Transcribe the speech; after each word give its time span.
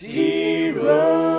Toby, 0.00 1.29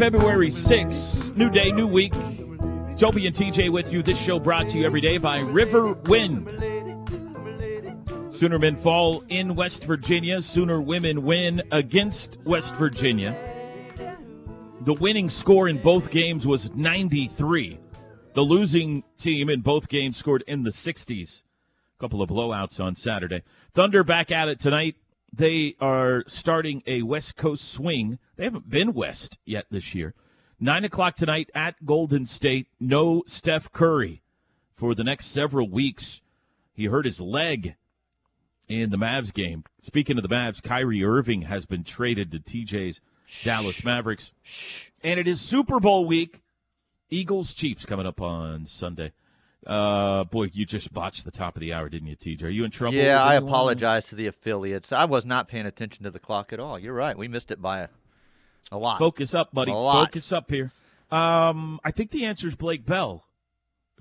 February 0.00 0.48
6th. 0.48 1.36
New 1.36 1.50
day, 1.50 1.70
new 1.70 1.86
week. 1.86 2.14
Toby 2.96 3.26
and 3.26 3.36
TJ 3.36 3.68
with 3.68 3.92
you. 3.92 4.00
This 4.00 4.18
show 4.18 4.40
brought 4.40 4.66
to 4.70 4.78
you 4.78 4.86
every 4.86 5.02
day 5.02 5.18
by 5.18 5.40
Riverwind. 5.40 6.46
Sooner 8.34 8.58
men 8.58 8.76
fall 8.76 9.22
in 9.28 9.54
West 9.54 9.84
Virginia. 9.84 10.40
Sooner 10.40 10.80
women 10.80 11.22
win 11.22 11.60
against 11.70 12.38
West 12.46 12.74
Virginia. 12.76 13.36
The 14.80 14.94
winning 14.94 15.28
score 15.28 15.68
in 15.68 15.76
both 15.76 16.10
games 16.10 16.46
was 16.46 16.74
93. 16.74 17.78
The 18.32 18.40
losing 18.40 19.04
team 19.18 19.50
in 19.50 19.60
both 19.60 19.90
games 19.90 20.16
scored 20.16 20.44
in 20.46 20.62
the 20.62 20.70
60s. 20.70 21.42
A 21.42 22.00
couple 22.00 22.22
of 22.22 22.30
blowouts 22.30 22.82
on 22.82 22.96
Saturday. 22.96 23.42
Thunder 23.74 24.02
back 24.02 24.30
at 24.30 24.48
it 24.48 24.60
tonight. 24.60 24.96
They 25.32 25.76
are 25.80 26.24
starting 26.26 26.82
a 26.86 27.02
West 27.02 27.36
Coast 27.36 27.70
swing. 27.70 28.18
They 28.36 28.44
haven't 28.44 28.68
been 28.68 28.92
West 28.92 29.38
yet 29.44 29.66
this 29.70 29.94
year. 29.94 30.14
Nine 30.58 30.84
o'clock 30.84 31.16
tonight 31.16 31.50
at 31.54 31.86
Golden 31.86 32.26
State. 32.26 32.66
No 32.78 33.22
Steph 33.26 33.72
Curry 33.72 34.22
for 34.72 34.94
the 34.94 35.04
next 35.04 35.26
several 35.26 35.70
weeks. 35.70 36.20
He 36.74 36.86
hurt 36.86 37.04
his 37.04 37.20
leg 37.20 37.76
in 38.68 38.90
the 38.90 38.96
Mavs 38.96 39.32
game. 39.32 39.64
Speaking 39.80 40.16
of 40.16 40.22
the 40.22 40.28
Mavs, 40.28 40.62
Kyrie 40.62 41.04
Irving 41.04 41.42
has 41.42 41.66
been 41.66 41.84
traded 41.84 42.30
to 42.32 42.38
TJ's 42.38 43.00
Dallas 43.42 43.84
Mavericks. 43.84 44.32
And 45.02 45.18
it 45.18 45.26
is 45.26 45.40
Super 45.40 45.80
Bowl 45.80 46.04
week. 46.04 46.42
Eagles 47.10 47.54
Chiefs 47.54 47.84
coming 47.84 48.06
up 48.06 48.20
on 48.20 48.66
Sunday. 48.66 49.12
Uh, 49.66 50.24
boy, 50.24 50.50
you 50.52 50.64
just 50.64 50.92
botched 50.92 51.24
the 51.24 51.30
top 51.30 51.54
of 51.56 51.60
the 51.60 51.72
hour, 51.72 51.88
didn't 51.88 52.08
you, 52.08 52.16
TJ? 52.16 52.42
Are 52.44 52.48
you 52.48 52.64
in 52.64 52.70
trouble? 52.70 52.94
Yeah, 52.96 53.22
I 53.22 53.34
apologize 53.34 54.06
to 54.08 54.14
the 54.14 54.26
affiliates. 54.26 54.90
I 54.92 55.04
was 55.04 55.26
not 55.26 55.48
paying 55.48 55.66
attention 55.66 56.04
to 56.04 56.10
the 56.10 56.18
clock 56.18 56.52
at 56.52 56.58
all. 56.60 56.78
You're 56.78 56.94
right. 56.94 57.16
We 57.16 57.28
missed 57.28 57.50
it 57.50 57.60
by 57.60 57.80
a, 57.80 57.88
a 58.72 58.78
lot. 58.78 58.98
Focus 58.98 59.34
up, 59.34 59.52
buddy. 59.52 59.70
A 59.72 59.74
lot. 59.74 60.06
Focus 60.06 60.32
up 60.32 60.50
here. 60.50 60.72
Um, 61.10 61.78
I 61.84 61.90
think 61.90 62.10
the 62.10 62.24
answer 62.24 62.46
is 62.46 62.54
Blake 62.54 62.86
Bell 62.86 63.24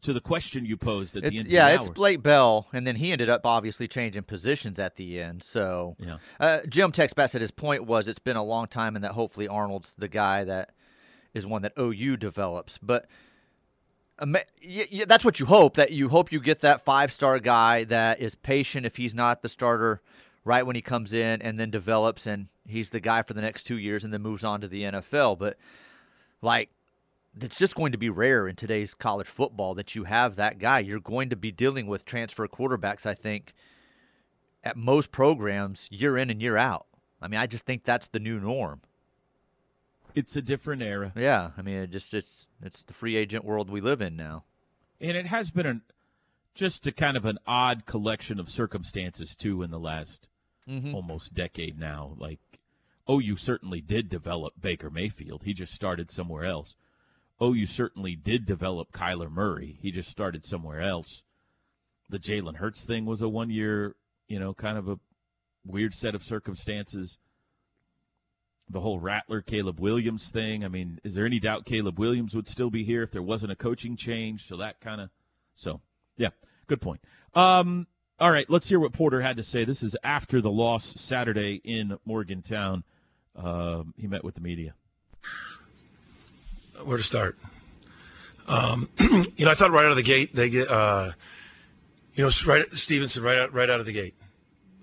to 0.02 0.14
the 0.14 0.22
question 0.22 0.66
you 0.66 0.78
posed 0.78 1.18
at 1.18 1.26
It's- 1.26 1.34
the 1.34 1.40
end 1.40 1.48
yeah, 1.50 1.68
of 1.68 1.80
the 1.82 1.86
it's. 1.88 1.94
Blake 1.94 2.24
Bell, 2.24 2.68
and 2.72 2.88
then 2.88 2.96
he 2.96 3.12
ended 3.12 3.30
up 3.30 3.46
obviously 3.46 3.86
changing 3.90 4.24
positions 4.24 4.80
at 4.80 4.96
the 4.96 5.20
end. 5.22 5.44
So, 5.44 5.98
Yeah. 6.00 6.20
uh, 6.40 6.60
Jim 6.70 6.94
texts 6.94 7.16
back 7.16 7.32
said 7.32 7.42
his 7.42 7.52
point 7.52 7.84
was 7.86 8.08
it's 8.08 8.18
been 8.18 8.38
a 8.38 8.44
long 8.44 8.68
time, 8.68 8.96
and 8.96 9.04
that 9.04 9.12
hopefully 9.12 9.48
Arnold's 9.50 9.92
the 9.98 10.08
guy 10.08 10.46
that 10.46 10.70
is 11.34 11.46
one 11.46 11.64
that 11.64 11.74
OU 11.78 12.16
develops. 12.16 12.78
But 12.78 13.04
ama- 13.04 13.08
y- 13.08 13.10
y- 13.10 13.10
that's 15.06 15.26
what 15.26 15.40
you 15.40 15.46
hope 15.46 15.76
that 15.76 15.92
you 15.92 16.10
hope 16.10 16.32
you 16.32 16.40
get 16.40 16.62
that 16.62 16.84
five 16.84 17.12
star 17.12 17.40
guy 17.40 17.84
that 17.86 18.20
is 18.20 18.36
patient 18.36 18.86
if 18.86 18.96
he's 18.96 19.16
not 19.16 19.42
the 19.42 19.50
starter 19.50 20.02
right 20.44 20.66
when 20.66 20.76
he 20.76 20.82
comes 20.82 21.14
in, 21.14 21.42
and 21.42 21.60
then 21.60 21.70
develops, 21.70 22.26
and 22.26 22.48
he's 22.68 22.90
the 22.90 23.00
guy 23.00 23.22
for 23.22 23.34
the 23.34 23.42
next 23.42 23.64
two 23.64 23.78
years, 23.78 24.04
and 24.04 24.14
then 24.14 24.22
moves 24.22 24.44
on 24.44 24.62
to 24.62 24.68
the 24.68 24.84
NFL. 24.84 25.38
But 25.38 25.58
like 26.42 26.70
it's 27.42 27.58
just 27.58 27.76
going 27.76 27.92
to 27.92 27.98
be 27.98 28.10
rare 28.10 28.48
in 28.48 28.56
today's 28.56 28.94
college 28.94 29.28
football 29.28 29.76
that 29.76 29.96
you 29.96 30.06
have 30.06 30.36
that 30.36 30.60
guy. 30.60 30.80
You're 30.80 31.00
going 31.00 31.30
to 31.30 31.36
be 31.36 31.52
dealing 31.52 31.88
with 31.88 32.06
transfer 32.06 32.48
quarterbacks, 32.48 33.06
I 33.06 33.14
think, 33.14 33.54
at 34.64 34.76
most 34.76 35.12
programs 35.12 35.88
year 35.92 36.18
in 36.18 36.30
and 36.30 36.42
year 36.42 36.58
out. 36.58 36.88
I 37.22 37.28
mean, 37.28 37.40
I 37.40 37.48
just 37.48 37.66
think 37.66 37.84
that's 37.84 38.08
the 38.08 38.20
new 38.20 38.40
norm. 38.40 38.82
It's 40.20 40.36
a 40.36 40.42
different 40.42 40.82
era, 40.82 41.14
Yeah, 41.16 41.52
I 41.58 41.62
mean, 41.62 41.78
it 41.78 41.92
just 41.92 42.14
it's 42.14 42.46
it's 42.62 42.82
the 42.84 42.94
free 42.94 43.16
agent 43.16 43.46
world 43.46 43.70
we 43.70 43.80
live 43.82 44.02
in 44.02 44.16
now. 44.18 44.44
and 45.00 45.16
it 45.16 45.28
has 45.28 45.50
been 45.52 45.66
an 45.66 45.82
just 46.54 46.86
a 46.88 46.92
kind 46.92 47.16
of 47.16 47.24
an 47.26 47.38
odd 47.48 47.86
collection 47.86 48.40
of 48.40 48.50
circumstances 48.50 49.36
too 49.36 49.62
in 49.64 49.72
the 49.72 49.80
last 49.80 50.28
Mm-hmm. 50.68 50.94
almost 50.94 51.34
decade 51.34 51.80
now. 51.80 52.14
Like, 52.18 52.40
OU 53.10 53.38
certainly 53.38 53.82
did 53.82 54.08
develop 54.08 54.54
Baker 54.62 54.92
Mayfield. 54.92 55.42
He 55.44 55.54
just 55.54 55.74
started 55.74 56.12
somewhere 56.12 56.44
else. 56.44 56.76
OU 57.42 57.66
certainly 57.66 58.16
did 58.16 58.46
develop 58.46 58.92
Kyler 58.92 59.32
Murray. 59.32 59.80
He 59.82 59.90
just 59.92 60.10
started 60.12 60.46
somewhere 60.46 60.80
else. 60.82 61.24
The 62.08 62.20
Jalen 62.20 62.58
Hurts 62.58 62.86
thing 62.86 63.06
was 63.06 63.22
a 63.24 63.28
one 63.30 63.50
year, 63.50 63.96
you 64.28 64.38
know, 64.40 64.54
kind 64.54 64.78
of 64.78 64.88
a 64.88 65.00
weird 65.66 65.96
set 65.96 66.14
of 66.14 66.24
circumstances. 66.24 67.18
The 68.70 68.82
whole 68.82 69.00
Rattler 69.00 69.42
Caleb 69.42 69.80
Williams 69.80 70.30
thing. 70.30 70.64
I 70.64 70.68
mean, 70.68 71.00
is 71.04 71.16
there 71.16 71.26
any 71.26 71.40
doubt 71.40 71.66
Caleb 71.66 71.98
Williams 71.98 72.36
would 72.36 72.48
still 72.48 72.70
be 72.70 72.84
here 72.84 73.02
if 73.02 73.12
there 73.12 73.24
wasn't 73.24 73.52
a 73.52 73.56
coaching 73.56 73.96
change? 73.96 74.46
So 74.46 74.58
that 74.58 74.80
kind 74.80 75.02
of, 75.02 75.10
so 75.56 75.82
yeah, 76.18 76.30
good 76.68 76.82
point. 76.82 77.02
Um, 77.34 77.88
all 78.20 78.32
right, 78.32 78.50
let's 78.50 78.70
hear 78.70 78.80
what 78.80 78.94
Porter 78.94 79.22
had 79.22 79.38
to 79.38 79.44
say. 79.44 79.64
This 79.64 79.82
is 79.82 79.96
after 80.04 80.42
the 80.42 80.52
loss 80.52 80.94
Saturday 81.00 81.62
in 81.64 81.98
Morgantown. 82.06 82.84
Um, 83.36 83.94
he 83.98 84.08
met 84.08 84.24
with 84.24 84.36
the 84.36 84.42
media. 84.42 84.74
where 86.84 86.98
to 86.98 87.04
start. 87.04 87.38
Um, 88.48 88.90
you 89.00 89.46
know, 89.46 89.52
I 89.52 89.54
thought 89.54 89.72
right 89.72 89.86
out 89.86 89.92
of 89.92 89.98
the 89.98 90.04
gate 90.04 90.36
they 90.36 90.50
get, 90.50 90.70
uh, 90.70 91.12
you 92.14 92.26
know, 92.26 92.32
right 92.46 92.66
Stevenson 92.74 93.24
right 93.24 93.38
out 93.38 93.54
right 93.54 93.70
out 93.70 93.80
of 93.80 93.86
the 93.86 93.94
gate 93.94 94.16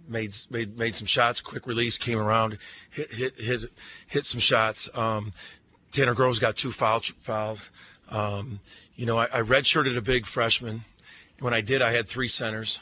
made 0.08 0.34
made 0.50 0.76
made 0.78 0.94
some 0.94 1.06
shots, 1.06 1.40
quick 1.40 1.66
release, 1.66 1.98
came 1.98 2.18
around, 2.18 2.58
hit 2.90 3.12
hit 3.12 3.40
hit 3.40 3.72
hit 4.06 4.24
some 4.26 4.40
shots. 4.40 4.88
Um, 4.94 5.32
Tanner 5.92 6.14
Groves 6.14 6.38
got 6.38 6.56
two 6.56 6.72
foul 6.72 7.00
fouls. 7.00 7.70
Um, 8.08 8.60
you 8.94 9.06
know, 9.06 9.18
I, 9.18 9.24
I 9.26 9.42
redshirted 9.42 9.96
a 9.96 10.02
big 10.02 10.26
freshman. 10.26 10.82
When 11.40 11.52
I 11.52 11.60
did, 11.60 11.82
I 11.82 11.92
had 11.92 12.08
three 12.08 12.28
centers. 12.28 12.80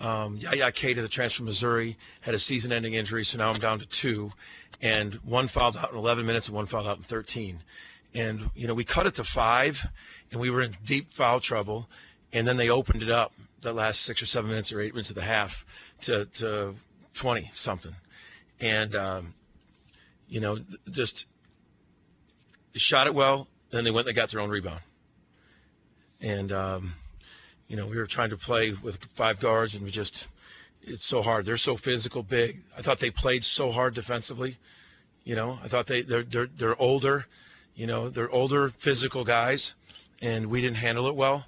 Um, 0.00 0.36
Yaya 0.36 0.70
Keita, 0.70 0.96
the 0.96 1.08
transfer 1.08 1.38
from 1.38 1.46
Missouri, 1.46 1.96
had 2.20 2.34
a 2.34 2.38
season-ending 2.38 2.94
injury, 2.94 3.24
so 3.24 3.38
now 3.38 3.50
I'm 3.50 3.58
down 3.58 3.80
to 3.80 3.86
two, 3.86 4.30
and 4.80 5.14
one 5.16 5.48
fouled 5.48 5.76
out 5.76 5.90
in 5.90 5.98
11 5.98 6.24
minutes 6.24 6.46
and 6.46 6.54
one 6.54 6.66
fouled 6.66 6.86
out 6.86 6.98
in 6.98 7.02
13. 7.02 7.60
And 8.14 8.50
you 8.54 8.68
know, 8.68 8.74
we 8.74 8.84
cut 8.84 9.06
it 9.06 9.14
to 9.16 9.24
five, 9.24 9.88
and 10.30 10.40
we 10.40 10.50
were 10.50 10.62
in 10.62 10.72
deep 10.84 11.10
foul 11.10 11.40
trouble. 11.40 11.88
And 12.32 12.46
then 12.46 12.56
they 12.56 12.68
opened 12.68 13.02
it 13.02 13.10
up 13.10 13.32
the 13.60 13.72
last 13.72 14.02
six 14.02 14.22
or 14.22 14.26
seven 14.26 14.50
minutes 14.50 14.72
or 14.72 14.80
eight 14.80 14.94
minutes 14.94 15.10
of 15.10 15.16
the 15.16 15.22
half 15.22 15.64
to 16.02 16.26
to 16.26 16.74
20 17.14 17.50
something, 17.54 17.94
and 18.60 18.94
um, 18.94 19.34
you 20.28 20.40
know, 20.40 20.58
just 20.90 21.26
shot 22.74 23.06
it 23.06 23.14
well. 23.14 23.48
Then 23.70 23.84
they 23.84 23.90
went 23.90 24.06
and 24.06 24.14
they 24.16 24.20
got 24.20 24.30
their 24.30 24.40
own 24.40 24.50
rebound, 24.50 24.80
and 26.20 26.52
um, 26.52 26.94
you 27.68 27.76
know, 27.76 27.86
we 27.86 27.96
were 27.96 28.06
trying 28.06 28.30
to 28.30 28.36
play 28.36 28.72
with 28.72 29.04
five 29.04 29.40
guards, 29.40 29.74
and 29.74 29.84
we 29.84 29.90
just 29.90 30.28
it's 30.82 31.04
so 31.04 31.22
hard. 31.22 31.44
They're 31.44 31.56
so 31.56 31.76
physical, 31.76 32.22
big. 32.22 32.62
I 32.76 32.82
thought 32.82 32.98
they 32.98 33.10
played 33.10 33.44
so 33.44 33.70
hard 33.70 33.94
defensively. 33.94 34.56
You 35.24 35.36
know, 35.36 35.58
I 35.62 35.68
thought 35.68 35.86
they 35.86 36.02
they're 36.02 36.22
they're, 36.22 36.46
they're 36.46 36.80
older. 36.80 37.26
You 37.74 37.86
know, 37.86 38.08
they're 38.08 38.30
older 38.30 38.70
physical 38.70 39.24
guys, 39.24 39.74
and 40.20 40.46
we 40.46 40.60
didn't 40.60 40.78
handle 40.78 41.06
it 41.06 41.14
well. 41.14 41.46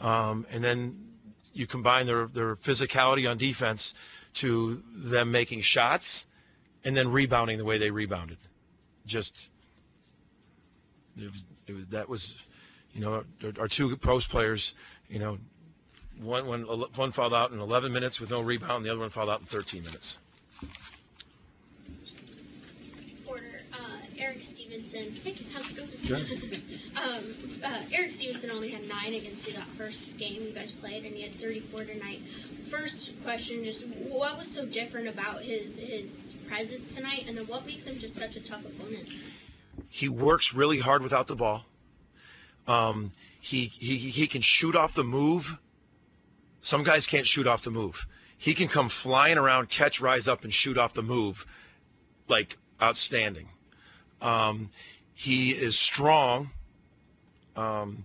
Um, 0.00 0.46
and 0.50 0.62
then 0.62 1.13
you 1.54 1.66
combine 1.66 2.06
their 2.06 2.26
their 2.26 2.54
physicality 2.54 3.30
on 3.30 3.38
defense 3.38 3.94
to 4.34 4.82
them 4.92 5.30
making 5.30 5.60
shots, 5.62 6.26
and 6.84 6.96
then 6.96 7.10
rebounding 7.10 7.56
the 7.56 7.64
way 7.64 7.78
they 7.78 7.90
rebounded. 7.90 8.38
Just 9.06 9.48
it 11.16 11.30
was, 11.32 11.46
it 11.66 11.72
was 11.74 11.86
that 11.88 12.08
was, 12.08 12.34
you 12.92 13.00
know, 13.00 13.24
our, 13.58 13.68
two 13.68 13.96
post 13.96 14.28
players. 14.28 14.74
You 15.08 15.20
know, 15.20 15.38
one 16.20 16.46
one 16.46 16.62
one 16.62 17.12
fouled 17.12 17.34
out 17.34 17.52
in 17.52 17.60
11 17.60 17.92
minutes 17.92 18.20
with 18.20 18.30
no 18.30 18.40
rebound, 18.40 18.78
and 18.78 18.86
the 18.86 18.90
other 18.90 19.00
one 19.00 19.10
fouled 19.10 19.30
out 19.30 19.40
in 19.40 19.46
13 19.46 19.84
minutes. 19.84 20.18
Erik 24.18 24.42
Stevenson. 24.42 25.14
Hey, 25.22 25.34
how's 25.52 25.70
it 25.70 25.76
going? 25.76 26.22
um, 27.02 27.34
uh, 27.64 27.82
Erik 27.92 28.12
Stevenson 28.12 28.50
only 28.50 28.70
had 28.70 28.88
nine 28.88 29.14
against 29.14 29.46
you 29.48 29.54
that 29.54 29.66
first 29.68 30.18
game 30.18 30.42
you 30.42 30.52
guys 30.52 30.72
played, 30.72 31.04
and 31.04 31.14
he 31.14 31.22
had 31.22 31.34
34 31.34 31.84
tonight. 31.84 32.20
First 32.68 33.12
question, 33.22 33.64
just 33.64 33.86
what 33.88 34.38
was 34.38 34.48
so 34.48 34.66
different 34.66 35.08
about 35.08 35.42
his 35.42 35.78
his 35.78 36.36
presence 36.48 36.90
tonight, 36.90 37.24
and 37.28 37.36
then 37.36 37.46
what 37.46 37.66
makes 37.66 37.86
him 37.86 37.98
just 37.98 38.14
such 38.14 38.36
a 38.36 38.40
tough 38.40 38.64
opponent? 38.64 39.08
He 39.88 40.08
works 40.08 40.54
really 40.54 40.80
hard 40.80 41.02
without 41.02 41.26
the 41.26 41.36
ball. 41.36 41.66
Um, 42.66 43.12
he, 43.40 43.66
he 43.66 43.96
he 43.96 44.26
can 44.26 44.40
shoot 44.40 44.74
off 44.74 44.94
the 44.94 45.04
move. 45.04 45.58
Some 46.60 46.82
guys 46.82 47.06
can't 47.06 47.26
shoot 47.26 47.46
off 47.46 47.62
the 47.62 47.70
move. 47.70 48.06
He 48.36 48.54
can 48.54 48.68
come 48.68 48.88
flying 48.88 49.38
around, 49.38 49.68
catch, 49.68 50.00
rise 50.00 50.26
up, 50.28 50.44
and 50.44 50.52
shoot 50.52 50.78
off 50.78 50.94
the 50.94 51.02
move, 51.02 51.46
like 52.28 52.58
outstanding. 52.80 53.48
Um, 54.24 54.70
he 55.12 55.50
is 55.50 55.78
strong. 55.78 56.50
Um, 57.54 58.04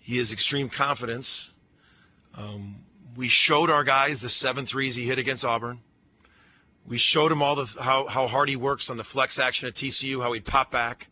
he 0.00 0.18
has 0.18 0.32
extreme 0.32 0.68
confidence. 0.68 1.50
Um, 2.34 2.80
we 3.16 3.28
showed 3.28 3.70
our 3.70 3.84
guys 3.84 4.20
the 4.20 4.28
seven 4.28 4.66
threes 4.66 4.96
he 4.96 5.06
hit 5.06 5.18
against 5.18 5.44
Auburn. 5.44 5.80
We 6.84 6.98
showed 6.98 7.30
him 7.30 7.42
all 7.42 7.54
the 7.54 7.80
how, 7.80 8.08
how 8.08 8.26
hard 8.26 8.48
he 8.48 8.56
works 8.56 8.90
on 8.90 8.96
the 8.96 9.04
flex 9.04 9.38
action 9.38 9.68
at 9.68 9.74
TCU, 9.74 10.20
how 10.20 10.32
he'd 10.32 10.44
pop 10.44 10.70
back. 10.72 11.08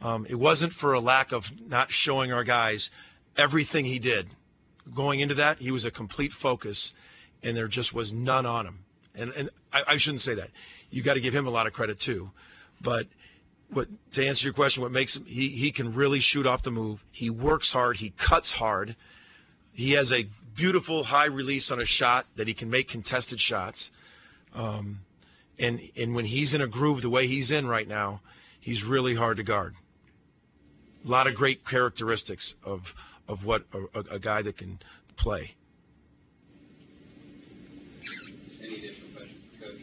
Um, 0.00 0.26
it 0.28 0.36
wasn't 0.36 0.72
for 0.72 0.94
a 0.94 1.00
lack 1.00 1.30
of 1.30 1.52
not 1.68 1.90
showing 1.90 2.32
our 2.32 2.44
guys 2.44 2.88
everything 3.36 3.84
he 3.84 3.98
did. 3.98 4.28
Going 4.94 5.20
into 5.20 5.34
that, 5.34 5.58
he 5.58 5.70
was 5.70 5.84
a 5.84 5.90
complete 5.90 6.32
focus, 6.32 6.94
and 7.42 7.54
there 7.54 7.68
just 7.68 7.92
was 7.92 8.10
none 8.10 8.46
on 8.46 8.66
him. 8.66 8.78
And 9.14 9.30
and 9.32 9.50
I, 9.70 9.82
I 9.86 9.96
shouldn't 9.98 10.22
say 10.22 10.34
that. 10.34 10.48
You 10.90 11.02
got 11.02 11.14
to 11.14 11.20
give 11.20 11.36
him 11.36 11.46
a 11.46 11.50
lot 11.50 11.66
of 11.66 11.74
credit 11.74 12.00
too. 12.00 12.30
But 12.80 13.06
what 13.72 13.88
to 14.12 14.26
answer 14.26 14.46
your 14.46 14.54
question, 14.54 14.82
what 14.82 14.92
makes 14.92 15.16
him 15.16 15.24
he 15.24 15.50
he 15.50 15.70
can 15.70 15.94
really 15.94 16.20
shoot 16.20 16.46
off 16.46 16.62
the 16.62 16.70
move. 16.70 17.04
He 17.10 17.30
works 17.30 17.72
hard. 17.72 17.98
He 17.98 18.10
cuts 18.10 18.52
hard. 18.52 18.96
He 19.72 19.92
has 19.92 20.12
a 20.12 20.28
beautiful 20.54 21.04
high 21.04 21.26
release 21.26 21.70
on 21.70 21.80
a 21.80 21.84
shot 21.84 22.26
that 22.36 22.48
he 22.48 22.54
can 22.54 22.68
make 22.68 22.88
contested 22.88 23.40
shots. 23.40 23.90
Um, 24.54 25.00
and 25.58 25.80
and 25.96 26.14
when 26.14 26.26
he's 26.26 26.54
in 26.54 26.60
a 26.60 26.66
groove 26.66 27.02
the 27.02 27.10
way 27.10 27.26
he's 27.26 27.50
in 27.50 27.66
right 27.66 27.86
now, 27.86 28.20
he's 28.58 28.84
really 28.84 29.14
hard 29.14 29.36
to 29.36 29.42
guard. 29.42 29.74
A 31.04 31.08
lot 31.08 31.26
of 31.26 31.34
great 31.34 31.64
characteristics 31.64 32.56
of 32.64 32.94
of 33.28 33.44
what 33.44 33.64
a, 33.72 34.00
a 34.14 34.18
guy 34.18 34.42
that 34.42 34.56
can 34.56 34.80
play. 35.16 35.54
Any 38.62 38.76
additional 38.76 39.10
questions, 39.14 39.42
Coach? 39.60 39.80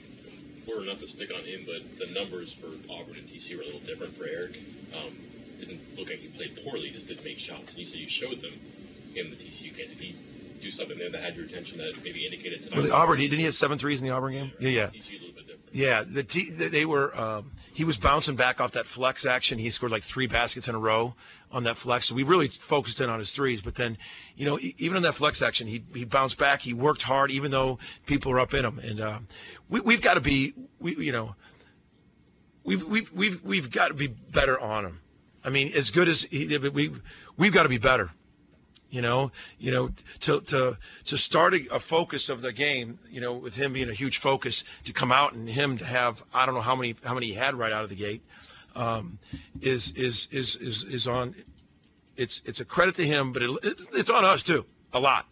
Not 0.86 1.00
to 1.00 1.08
stick 1.08 1.32
on 1.34 1.44
him, 1.44 1.66
but 1.66 2.00
the 2.00 2.14
numbers 2.14 2.54
for 2.54 2.68
Auburn 2.92 3.18
and 3.18 3.28
TC 3.28 3.56
were 3.56 3.64
a 3.64 3.66
little 3.66 3.82
different 3.82 4.16
for 4.16 4.28
Erik. 4.28 4.60
Um, 4.94 5.16
didn't 5.60 5.82
look 5.98 6.10
like 6.10 6.20
he 6.20 6.28
played 6.28 6.58
poorly, 6.64 6.90
just 6.92 7.08
didn't 7.08 7.26
make 7.26 7.40
shots. 7.40 7.72
And 7.72 7.80
you 7.80 7.86
said 7.86 8.00
you 8.00 8.08
showed 8.08 8.42
them 8.42 8.54
in 9.16 9.30
the 9.30 9.36
TCU 9.36 9.76
game. 9.76 9.90
Did 9.90 9.98
he 9.98 10.16
do 10.62 10.72
something 10.72 10.98
there 10.98 11.10
that 11.10 11.22
had 11.22 11.36
your 11.36 11.46
attention 11.46 11.78
that 11.80 12.00
maybe 12.04 12.26
indicated 12.26 12.64
tonight? 12.64 12.78
Well, 12.78 12.88
the 12.88 12.94
Auburn, 12.94 13.20
didn't 13.20 13.40
he 13.40 13.46
have 13.46 13.54
seven 13.54 13.78
threes 13.78 14.02
in 14.02 14.08
the 14.08 14.14
Auburn 14.14 14.34
game? 14.34 14.52
Yeah, 14.60 14.70
yeah. 14.70 14.88
TCU 14.88 15.20
Yeah, 15.78 16.04
the 16.04 16.24
they 16.24 16.86
were. 16.86 17.16
Um, 17.16 17.52
he 17.72 17.84
was 17.84 17.98
bouncing 18.00 18.36
back 18.36 18.60
off 18.60 18.72
that 18.72 18.88
flex 18.88 19.28
action. 19.28 19.60
He 19.60 19.70
scored 19.70 19.92
like 19.92 20.02
three 20.02 20.26
baskets 20.26 20.68
in 20.68 20.74
a 20.74 20.80
row 20.80 21.14
on 21.52 21.66
that 21.66 21.78
flex. 21.78 22.08
So 22.08 22.16
we 22.16 22.24
really 22.24 22.48
focused 22.48 23.00
in 23.00 23.12
on 23.12 23.20
his 23.20 23.32
threes. 23.32 23.62
But 23.62 23.76
then, 23.76 24.00
you 24.36 24.44
know, 24.44 24.58
even 24.60 24.98
on 24.98 25.04
that 25.04 25.14
flex 25.14 25.40
action, 25.40 25.68
he 25.68 25.84
he 25.94 26.04
bounced 26.04 26.40
back. 26.40 26.62
He 26.62 26.74
worked 26.74 27.04
hard, 27.04 27.30
even 27.30 27.52
though 27.52 27.78
people 28.08 28.32
were 28.32 28.40
up 28.40 28.56
in 28.56 28.66
him. 28.66 28.80
And 28.80 29.00
um, 29.00 29.28
we 29.70 29.80
we've 29.82 30.02
got 30.02 30.16
to 30.16 30.20
be, 30.20 30.56
we 30.80 30.96
you 30.96 31.12
know, 31.12 31.36
we've 32.64 32.84
we've 32.84 33.14
we've 33.14 33.44
we've 33.44 33.70
got 33.70 33.90
to 33.90 33.94
be 33.94 34.08
better 34.08 34.60
on 34.60 34.84
him. 34.84 35.02
I 35.44 35.52
mean, 35.52 35.72
as 35.76 35.92
good 35.92 36.08
as 36.08 36.24
he, 36.24 36.58
we 36.58 36.92
we've 37.38 37.54
got 37.54 37.64
to 37.64 37.70
be 37.70 37.78
better 37.78 38.10
you 38.90 39.02
know, 39.02 39.32
you 39.58 39.72
know, 39.72 39.92
to 40.22 40.42
to 40.42 40.78
to 41.06 41.18
start 41.18 41.54
a, 41.54 41.68
a, 41.72 41.80
focus 41.80 42.30
of 42.30 42.42
the 42.42 42.54
game, 42.54 43.00
you 43.10 43.20
know, 43.20 43.34
with 43.34 43.56
him 43.56 43.74
being 43.74 43.90
a 43.90 43.94
huge 43.94 44.18
focus, 44.18 44.64
to 44.86 44.94
come 44.94 45.12
out 45.12 45.34
and 45.34 45.50
him 45.50 45.78
to 45.78 45.86
have 45.86 46.24
I 46.34 46.46
don't 46.46 46.56
know 46.56 46.62
how 46.62 46.76
many 46.76 46.96
how 47.04 47.14
many 47.14 47.28
he 47.28 47.34
had 47.34 47.56
right 47.56 47.72
out 47.72 47.84
of 47.84 47.90
the 47.90 47.96
gate, 47.96 48.22
um, 48.76 49.20
is 49.62 49.92
is 49.92 50.28
is 50.32 50.56
is 50.56 50.84
is 50.84 51.08
on. 51.08 51.36
It's 52.16 52.42
it's 52.46 52.60
a 52.60 52.66
credit 52.66 52.96
to 52.96 53.06
him, 53.06 53.32
but 53.32 53.44
it, 53.44 53.50
it, 53.64 53.82
it's 53.94 54.10
on 54.10 54.26
us 54.26 54.42
too 54.42 54.66
a 54.94 55.00
lot. 55.00 55.28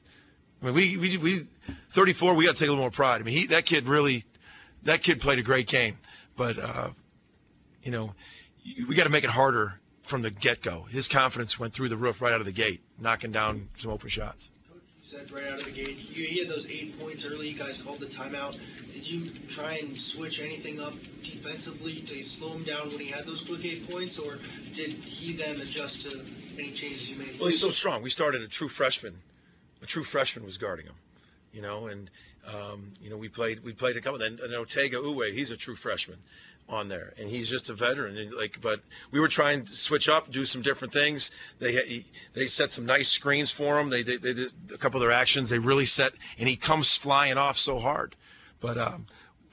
I 0.61 0.65
mean, 0.65 0.75
we 0.75 0.97
we 0.97 1.17
we 1.17 1.47
34, 1.89 2.33
we 2.33 2.45
got 2.45 2.55
to 2.55 2.59
take 2.59 2.67
a 2.67 2.71
little 2.71 2.83
more 2.83 2.91
pride. 2.91 3.21
I 3.21 3.23
mean, 3.23 3.35
he 3.35 3.47
that 3.47 3.65
kid 3.65 3.87
really, 3.87 4.25
that 4.83 5.01
kid 5.01 5.19
played 5.19 5.39
a 5.39 5.43
great 5.43 5.67
game, 5.67 5.97
but 6.35 6.57
uh, 6.59 6.89
you 7.83 7.91
know, 7.91 8.13
we 8.87 8.95
got 8.95 9.05
to 9.05 9.09
make 9.09 9.23
it 9.23 9.31
harder 9.31 9.79
from 10.05 10.21
the 10.21 10.29
get 10.29 10.61
go. 10.61 10.83
His 10.89 11.07
confidence 11.07 11.59
went 11.59 11.73
through 11.73 11.89
the 11.89 11.97
roof 11.97 12.21
right 12.21 12.31
out 12.31 12.39
of 12.39 12.45
the 12.45 12.51
gate, 12.51 12.81
knocking 12.99 13.31
down 13.31 13.69
some 13.75 13.91
open 13.91 14.09
shots. 14.09 14.51
Coach, 14.69 14.81
you 15.01 15.03
said 15.03 15.31
right 15.31 15.47
out 15.47 15.59
of 15.59 15.65
the 15.65 15.71
gate, 15.71 15.95
he, 15.95 16.39
had 16.39 16.47
those 16.47 16.69
eight 16.69 16.99
points 16.99 17.25
early. 17.25 17.49
You 17.49 17.57
guys 17.57 17.81
called 17.81 17.99
the 17.99 18.05
timeout. 18.05 18.57
Did 18.93 19.09
you 19.09 19.29
try 19.49 19.79
and 19.81 19.97
switch 19.97 20.39
anything 20.41 20.79
up 20.79 20.93
defensively 21.23 21.95
to 22.01 22.23
slow 22.23 22.53
him 22.53 22.63
down 22.63 22.89
when 22.89 22.99
he 22.99 23.07
had 23.07 23.25
those 23.25 23.41
quick 23.41 23.65
eight 23.65 23.89
points, 23.89 24.19
or 24.19 24.37
did 24.73 24.93
he 24.93 25.33
then 25.33 25.59
adjust 25.59 26.09
to 26.09 26.21
any 26.57 26.71
changes 26.71 27.09
you 27.09 27.17
made? 27.17 27.39
Well, 27.39 27.49
he's 27.49 27.59
so 27.59 27.71
strong. 27.71 28.01
We 28.03 28.09
started 28.11 28.41
a 28.41 28.47
true 28.47 28.69
freshman. 28.69 29.21
A 29.81 29.85
true 29.85 30.03
freshman 30.03 30.45
was 30.45 30.57
guarding 30.57 30.85
him, 30.85 30.95
you 31.55 31.61
know, 31.61 31.87
and 31.87 32.11
um, 32.45 32.93
you 33.01 33.09
know 33.09 33.17
we 33.17 33.29
played 33.29 33.63
we 33.63 33.71
played 33.71 33.95
a 33.95 34.01
couple. 34.01 34.19
Then 34.19 34.39
and 34.43 34.53
Otega 34.53 34.95
Oweh, 34.95 35.33
he's 35.33 35.49
a 35.49 35.57
true 35.57 35.75
freshman 35.75 36.19
on 36.67 36.89
there, 36.89 37.13
and 37.17 37.29
he's 37.29 37.49
just 37.49 37.69
a 37.69 37.73
veteran. 37.73 38.17
And 38.17 38.33
like, 38.33 38.59
but 38.61 38.81
we 39.11 39.19
were 39.19 39.27
trying 39.27 39.63
to 39.63 39.73
switch 39.73 40.09
up, 40.09 40.31
do 40.31 40.45
some 40.45 40.61
different 40.61 40.93
things. 40.93 41.31
They 41.59 42.05
they 42.33 42.47
set 42.47 42.71
some 42.71 42.85
nice 42.85 43.09
screens 43.09 43.51
for 43.51 43.79
him. 43.79 43.89
They, 43.89 44.03
they, 44.03 44.17
they 44.17 44.33
did 44.33 44.53
a 44.73 44.77
couple 44.77 45.01
of 45.01 45.07
their 45.07 45.15
actions. 45.15 45.49
They 45.49 45.59
really 45.59 45.85
set, 45.85 46.13
and 46.37 46.49
he 46.49 46.57
comes 46.57 46.95
flying 46.97 47.37
off 47.37 47.57
so 47.57 47.79
hard. 47.79 48.15
But 48.59 48.77
um, 48.77 49.05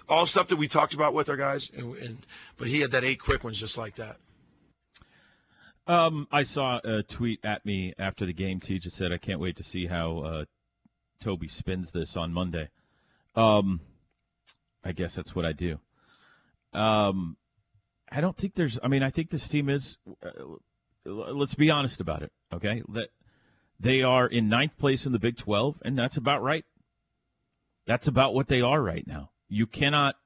all 0.08 0.26
stuff 0.26 0.48
that 0.48 0.56
we 0.56 0.68
talked 0.68 0.94
about 0.94 1.14
with 1.14 1.28
our 1.28 1.36
guys, 1.36 1.70
and, 1.70 1.96
and 1.96 2.26
but 2.56 2.68
he 2.68 2.80
had 2.80 2.90
that 2.90 3.04
eight 3.04 3.20
quick 3.20 3.44
ones 3.44 3.60
just 3.60 3.78
like 3.78 3.94
that. 3.96 4.16
Um, 5.86 6.28
I 6.30 6.44
saw 6.44 6.80
a 6.84 7.02
tweet 7.02 7.40
at 7.44 7.66
me 7.66 7.92
after 7.98 8.24
the 8.24 8.32
game. 8.32 8.60
T 8.60 8.78
just 8.78 8.96
said, 8.96 9.12
"I 9.12 9.18
can't 9.18 9.40
wait 9.40 9.56
to 9.56 9.64
see 9.64 9.86
how 9.86 10.18
uh, 10.18 10.44
Toby 11.22 11.48
spins 11.48 11.92
this 11.92 12.16
on 12.16 12.32
Monday." 12.32 12.68
Um, 13.34 13.80
I 14.84 14.92
guess 14.92 15.14
that's 15.14 15.34
what 15.34 15.44
I 15.44 15.52
do. 15.52 15.78
Um, 16.72 17.36
I 18.10 18.20
don't 18.20 18.36
think 18.36 18.54
there's. 18.54 18.78
I 18.82 18.88
mean, 18.88 19.02
I 19.02 19.10
think 19.10 19.30
this 19.30 19.48
team 19.48 19.68
is. 19.68 19.98
Uh, 20.24 20.58
let's 21.04 21.54
be 21.54 21.70
honest 21.70 22.00
about 22.00 22.22
it. 22.22 22.32
Okay, 22.52 22.82
that 22.90 23.10
they 23.80 24.02
are 24.02 24.26
in 24.26 24.48
ninth 24.48 24.78
place 24.78 25.06
in 25.06 25.12
the 25.12 25.18
Big 25.18 25.36
Twelve, 25.36 25.76
and 25.84 25.98
that's 25.98 26.16
about 26.16 26.42
right. 26.42 26.64
That's 27.86 28.06
about 28.06 28.34
what 28.34 28.48
they 28.48 28.60
are 28.60 28.82
right 28.82 29.06
now. 29.06 29.30
You 29.48 29.66
cannot. 29.66 30.16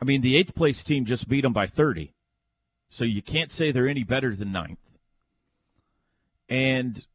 I 0.00 0.04
mean, 0.04 0.20
the 0.20 0.36
eighth 0.36 0.54
place 0.54 0.84
team 0.84 1.04
just 1.04 1.28
beat 1.28 1.42
them 1.42 1.52
by 1.52 1.66
thirty, 1.66 2.14
so 2.88 3.04
you 3.04 3.22
can't 3.22 3.52
say 3.52 3.70
they're 3.70 3.88
any 3.88 4.04
better 4.04 4.34
than 4.34 4.52
ninth. 4.52 4.78
And 6.48 7.06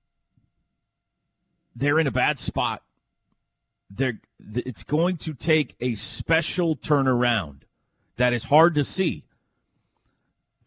they're 1.75 1.99
in 1.99 2.07
a 2.07 2.11
bad 2.11 2.39
spot. 2.39 2.83
They're. 3.89 4.19
It's 4.55 4.83
going 4.83 5.17
to 5.17 5.33
take 5.33 5.75
a 5.79 5.95
special 5.95 6.75
turnaround 6.75 7.61
that 8.17 8.33
is 8.33 8.45
hard 8.45 8.75
to 8.75 8.83
see 8.83 9.25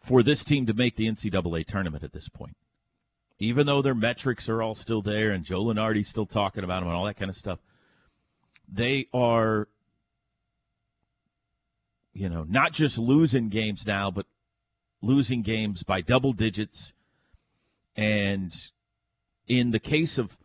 for 0.00 0.22
this 0.22 0.44
team 0.44 0.66
to 0.66 0.74
make 0.74 0.96
the 0.96 1.08
NCAA 1.08 1.66
tournament 1.66 2.04
at 2.04 2.12
this 2.12 2.28
point. 2.28 2.56
Even 3.38 3.66
though 3.66 3.82
their 3.82 3.94
metrics 3.94 4.48
are 4.48 4.62
all 4.62 4.74
still 4.74 5.02
there 5.02 5.30
and 5.30 5.44
Joe 5.44 5.64
Lunardi's 5.64 6.08
still 6.08 6.26
talking 6.26 6.62
about 6.62 6.80
them 6.80 6.88
and 6.88 6.96
all 6.96 7.06
that 7.06 7.16
kind 7.16 7.30
of 7.30 7.36
stuff, 7.36 7.58
they 8.70 9.08
are, 9.12 9.68
you 12.12 12.28
know, 12.28 12.44
not 12.48 12.72
just 12.72 12.98
losing 12.98 13.48
games 13.48 13.86
now, 13.86 14.10
but 14.10 14.26
losing 15.02 15.42
games 15.42 15.82
by 15.82 16.00
double 16.00 16.32
digits. 16.32 16.92
And 17.96 18.54
in 19.46 19.70
the 19.70 19.80
case 19.80 20.18
of 20.18 20.38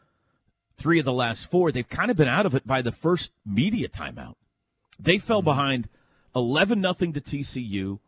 three 0.79 0.99
of 0.99 1.05
the 1.05 1.13
last 1.13 1.45
four, 1.45 1.71
they've 1.71 1.87
kind 1.87 2.09
of 2.09 2.17
been 2.17 2.27
out 2.27 2.45
of 2.45 2.55
it 2.55 2.65
by 2.65 2.81
the 2.81 2.91
first 2.91 3.31
media 3.45 3.87
timeout. 3.87 4.35
They 4.97 5.17
fell 5.17 5.39
mm-hmm. 5.39 5.45
behind 5.45 5.89
11 6.35 6.81
nothing 6.81 7.13
to 7.13 7.21
TCU. 7.21 7.99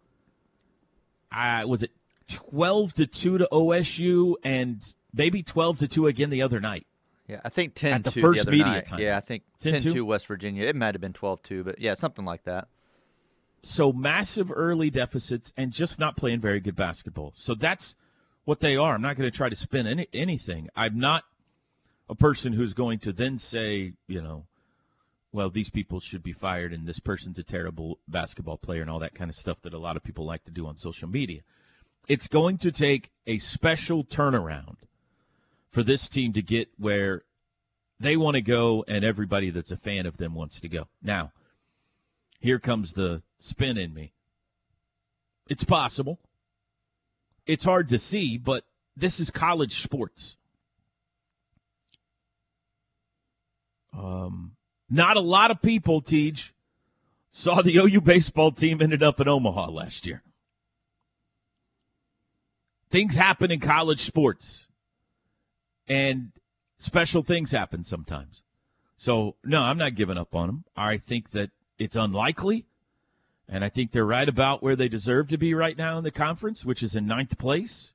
Uh, 1.31 1.63
was 1.67 1.83
it 1.83 1.91
12 2.27 2.93
to 2.95 3.07
2 3.07 3.37
to 3.39 3.47
OSU 3.51 4.35
and 4.43 4.93
maybe 5.13 5.43
12 5.43 5.79
to 5.79 5.87
2 5.87 6.07
again 6.07 6.29
the 6.29 6.41
other 6.41 6.59
night? 6.59 6.87
Yeah, 7.27 7.39
I 7.45 7.49
think 7.49 7.75
10 7.75 7.93
At 7.93 8.03
the 8.03 8.11
first 8.11 8.45
the 8.45 8.51
media 8.51 8.65
night. 8.65 8.85
time. 8.85 8.99
Yeah, 8.99 9.15
I 9.15 9.21
think 9.21 9.43
10 9.61 9.79
2 9.79 10.03
West 10.03 10.27
Virginia. 10.27 10.65
It 10.65 10.75
might 10.75 10.93
have 10.95 11.01
been 11.01 11.13
12 11.13 11.41
2, 11.43 11.63
but 11.63 11.79
yeah, 11.79 11.93
something 11.93 12.25
like 12.25 12.43
that. 12.43 12.67
So 13.63 13.93
massive 13.93 14.51
early 14.53 14.89
deficits 14.89 15.53
and 15.55 15.71
just 15.71 15.99
not 15.99 16.17
playing 16.17 16.41
very 16.41 16.59
good 16.59 16.75
basketball. 16.75 17.31
So 17.35 17.53
that's 17.53 17.95
what 18.43 18.59
they 18.59 18.75
are. 18.75 18.95
I'm 18.95 19.01
not 19.01 19.15
going 19.15 19.29
to 19.29 19.35
try 19.35 19.49
to 19.49 19.55
spin 19.55 19.87
any, 19.87 20.07
anything. 20.13 20.67
I'm 20.75 20.99
not 20.99 21.23
a 22.11 22.15
person 22.15 22.51
who's 22.51 22.73
going 22.73 22.99
to 22.99 23.13
then 23.13 23.39
say, 23.39 23.93
you 24.05 24.21
know, 24.21 24.45
well, 25.31 25.49
these 25.49 25.69
people 25.69 26.01
should 26.01 26.21
be 26.21 26.33
fired 26.33 26.73
and 26.73 26.85
this 26.85 26.99
person's 26.99 27.39
a 27.39 27.43
terrible 27.43 27.99
basketball 28.05 28.57
player 28.57 28.81
and 28.81 28.91
all 28.91 28.99
that 28.99 29.15
kind 29.15 29.29
of 29.29 29.35
stuff 29.35 29.61
that 29.61 29.73
a 29.73 29.79
lot 29.79 29.95
of 29.95 30.03
people 30.03 30.25
like 30.25 30.43
to 30.43 30.51
do 30.51 30.67
on 30.67 30.75
social 30.75 31.07
media. 31.07 31.39
It's 32.09 32.27
going 32.27 32.57
to 32.57 32.71
take 32.71 33.11
a 33.25 33.37
special 33.37 34.03
turnaround 34.03 34.75
for 35.69 35.83
this 35.83 36.09
team 36.09 36.33
to 36.33 36.41
get 36.41 36.67
where 36.77 37.23
they 37.97 38.17
want 38.17 38.35
to 38.35 38.41
go 38.41 38.83
and 38.89 39.05
everybody 39.05 39.49
that's 39.49 39.71
a 39.71 39.77
fan 39.77 40.05
of 40.05 40.17
them 40.17 40.35
wants 40.35 40.59
to 40.59 40.67
go. 40.67 40.89
Now, 41.01 41.31
here 42.41 42.59
comes 42.59 42.91
the 42.91 43.21
spin 43.39 43.77
in 43.77 43.93
me. 43.93 44.11
It's 45.47 45.63
possible. 45.63 46.19
It's 47.45 47.63
hard 47.63 47.87
to 47.87 47.97
see, 47.97 48.37
but 48.37 48.65
this 48.97 49.21
is 49.21 49.31
college 49.31 49.81
sports. 49.81 50.35
Um, 53.97 54.53
not 54.89 55.17
a 55.17 55.21
lot 55.21 55.51
of 55.51 55.61
people, 55.61 56.01
Teej, 56.01 56.51
saw 57.29 57.61
the 57.61 57.77
OU 57.77 58.01
baseball 58.01 58.51
team 58.51 58.81
ended 58.81 59.01
up 59.01 59.19
in 59.19 59.27
Omaha 59.27 59.69
last 59.69 60.05
year. 60.05 60.21
Things 62.89 63.15
happen 63.15 63.51
in 63.51 63.61
college 63.61 64.01
sports, 64.01 64.67
and 65.87 66.31
special 66.77 67.23
things 67.23 67.51
happen 67.51 67.85
sometimes. 67.85 68.43
So, 68.97 69.35
no, 69.45 69.63
I'm 69.63 69.77
not 69.77 69.95
giving 69.95 70.17
up 70.17 70.35
on 70.35 70.47
them. 70.47 70.63
I 70.75 70.97
think 70.97 71.31
that 71.31 71.51
it's 71.79 71.95
unlikely, 71.95 72.65
and 73.47 73.63
I 73.63 73.69
think 73.69 73.91
they're 73.91 74.05
right 74.05 74.27
about 74.27 74.61
where 74.61 74.75
they 74.75 74.89
deserve 74.89 75.29
to 75.29 75.37
be 75.37 75.53
right 75.53 75.77
now 75.77 75.97
in 75.97 76.03
the 76.03 76.11
conference, 76.11 76.65
which 76.65 76.83
is 76.83 76.95
in 76.95 77.07
ninth 77.07 77.37
place. 77.37 77.93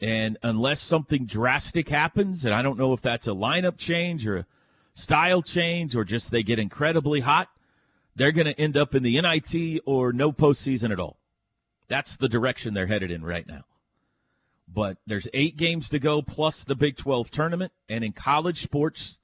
And 0.00 0.38
unless 0.42 0.80
something 0.80 1.24
drastic 1.24 1.88
happens, 1.88 2.44
and 2.44 2.52
I 2.52 2.62
don't 2.62 2.78
know 2.78 2.92
if 2.92 3.00
that's 3.00 3.28
a 3.28 3.30
lineup 3.30 3.78
change 3.78 4.26
or 4.26 4.38
a 4.38 4.46
style 4.94 5.42
change 5.42 5.94
or 5.94 6.04
just 6.04 6.30
they 6.30 6.42
get 6.42 6.58
incredibly 6.58 7.20
hot, 7.20 7.48
they're 8.16 8.32
going 8.32 8.46
to 8.46 8.60
end 8.60 8.76
up 8.76 8.94
in 8.94 9.02
the 9.02 9.20
NIT 9.20 9.82
or 9.84 10.12
no 10.12 10.32
postseason 10.32 10.92
at 10.92 11.00
all. 11.00 11.18
That's 11.88 12.16
the 12.16 12.28
direction 12.28 12.74
they're 12.74 12.86
headed 12.86 13.10
in 13.10 13.24
right 13.24 13.46
now. 13.46 13.64
But 14.66 14.98
there's 15.06 15.28
eight 15.34 15.56
games 15.56 15.88
to 15.90 15.98
go 15.98 16.22
plus 16.22 16.64
the 16.64 16.74
Big 16.74 16.96
12 16.96 17.30
tournament. 17.30 17.72
And 17.88 18.02
in 18.02 18.12
college 18.12 18.62
sports, 18.62 19.18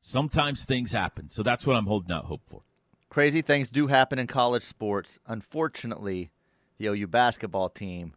sometimes 0.00 0.64
things 0.64 0.92
happen. 0.92 1.30
So 1.30 1.42
that's 1.42 1.66
what 1.66 1.76
I'm 1.76 1.86
holding 1.86 2.12
out 2.12 2.24
hope 2.26 2.42
for. 2.46 2.62
Crazy 3.10 3.42
things 3.42 3.68
do 3.68 3.88
happen 3.88 4.18
in 4.18 4.26
college 4.26 4.62
sports. 4.62 5.18
Unfortunately, 5.26 6.30
the 6.78 6.86
OU 6.86 7.08
basketball 7.08 7.68
team 7.68 8.14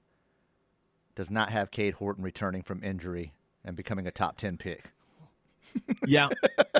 does 1.15 1.29
not 1.29 1.51
have 1.51 1.71
Cade 1.71 1.95
Horton 1.95 2.23
returning 2.23 2.61
from 2.61 2.83
injury 2.83 3.33
and 3.65 3.75
becoming 3.75 4.07
a 4.07 4.11
top 4.11 4.37
10 4.37 4.57
pick. 4.57 4.91
Yeah. 6.05 6.29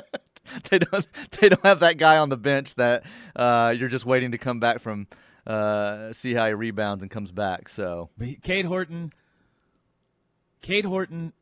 they 0.70 0.78
don't 0.78 1.06
they 1.40 1.48
don't 1.48 1.62
have 1.64 1.80
that 1.80 1.96
guy 1.98 2.18
on 2.18 2.28
the 2.28 2.36
bench 2.36 2.74
that 2.74 3.04
uh, 3.34 3.74
you're 3.76 3.88
just 3.88 4.04
waiting 4.06 4.32
to 4.32 4.38
come 4.38 4.60
back 4.60 4.80
from 4.80 5.06
uh, 5.46 6.12
see 6.12 6.34
how 6.34 6.46
he 6.46 6.54
rebounds 6.54 7.02
and 7.02 7.10
comes 7.10 7.30
back. 7.32 7.68
So 7.68 8.10
But 8.18 8.42
Cade 8.42 8.66
Horton, 8.66 9.12
Cade 10.62 10.84
Horton 10.84 11.32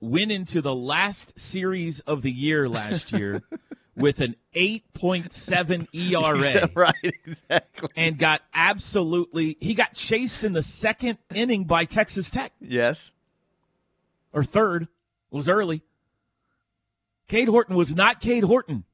went 0.00 0.32
into 0.32 0.60
the 0.60 0.74
last 0.74 1.38
series 1.38 2.00
of 2.00 2.22
the 2.22 2.30
year 2.32 2.68
last 2.68 3.12
year 3.12 3.42
with 3.96 4.20
an 4.20 4.34
8.7 4.54 5.86
ERA 5.92 6.70
right, 6.74 6.94
exactly. 7.02 7.88
and 7.96 8.18
got 8.18 8.42
absolutely 8.54 9.56
he 9.60 9.74
got 9.74 9.94
chased 9.94 10.42
in 10.44 10.52
the 10.54 10.62
second 10.62 11.18
inning 11.34 11.64
by 11.64 11.84
Texas 11.84 12.30
Tech 12.30 12.52
Yes. 12.60 13.12
or 14.32 14.42
third. 14.44 14.82
It 14.84 14.88
was 15.36 15.48
early. 15.48 15.82
Cade 17.32 17.48
Horton 17.48 17.76
was 17.76 17.96
not 17.96 18.20
Cade 18.20 18.44
Horton 18.44 18.84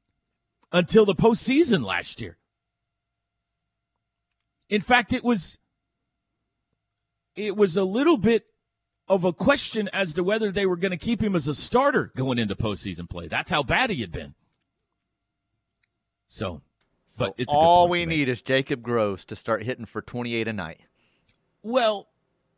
until 0.71 1.05
the 1.05 1.13
postseason 1.13 1.83
last 1.83 2.21
year. 2.21 2.37
In 4.69 4.79
fact, 4.79 5.11
it 5.11 5.25
was 5.25 5.57
it 7.35 7.57
was 7.57 7.75
a 7.75 7.83
little 7.83 8.15
bit 8.15 8.45
of 9.09 9.25
a 9.25 9.33
question 9.33 9.89
as 9.91 10.13
to 10.13 10.23
whether 10.23 10.53
they 10.53 10.65
were 10.65 10.77
going 10.77 10.91
to 10.91 10.97
keep 10.97 11.21
him 11.21 11.35
as 11.35 11.49
a 11.49 11.53
starter 11.53 12.13
going 12.15 12.39
into 12.39 12.55
postseason 12.55 13.09
play. 13.09 13.27
That's 13.27 13.51
how 13.51 13.61
bad 13.61 13.89
he 13.89 13.99
had 13.99 14.13
been. 14.13 14.35
So, 16.29 16.61
but 17.17 17.31
So 17.31 17.35
it's 17.39 17.53
all 17.53 17.89
we 17.89 18.05
need 18.05 18.29
is 18.29 18.41
Jacob 18.41 18.81
Groves 18.81 19.25
to 19.25 19.35
start 19.35 19.63
hitting 19.63 19.85
for 19.85 20.01
28 20.01 20.47
a 20.47 20.53
night. 20.53 20.79
Well, 21.61 22.07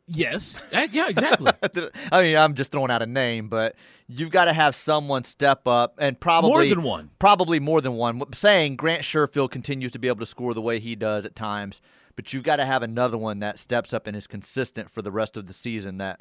yes, 0.06 0.60
yeah, 0.72 1.08
exactly. 1.08 1.52
I 2.12 2.22
mean, 2.22 2.36
I'm 2.36 2.54
just 2.54 2.72
throwing 2.72 2.90
out 2.90 3.02
a 3.02 3.06
name, 3.06 3.48
but 3.48 3.74
you've 4.08 4.30
got 4.30 4.46
to 4.46 4.52
have 4.52 4.74
someone 4.76 5.24
step 5.24 5.66
up 5.66 5.94
and 5.98 6.18
probably 6.18 6.50
More 6.50 6.64
than 6.66 6.82
one. 6.82 7.10
Probably 7.18 7.60
more 7.60 7.80
than 7.80 7.94
one. 7.94 8.22
Saying 8.32 8.76
Grant 8.76 9.02
Sherfield 9.02 9.50
continues 9.50 9.92
to 9.92 9.98
be 9.98 10.08
able 10.08 10.20
to 10.20 10.26
score 10.26 10.54
the 10.54 10.62
way 10.62 10.78
he 10.80 10.94
does 10.96 11.24
at 11.24 11.34
times, 11.34 11.80
but 12.16 12.32
you've 12.32 12.42
got 12.44 12.56
to 12.56 12.64
have 12.64 12.82
another 12.82 13.16
one 13.18 13.38
that 13.40 13.58
steps 13.58 13.92
up 13.92 14.06
and 14.06 14.16
is 14.16 14.26
consistent 14.26 14.90
for 14.90 15.02
the 15.02 15.12
rest 15.12 15.36
of 15.36 15.46
the 15.46 15.52
season 15.54 15.98
that 15.98 16.20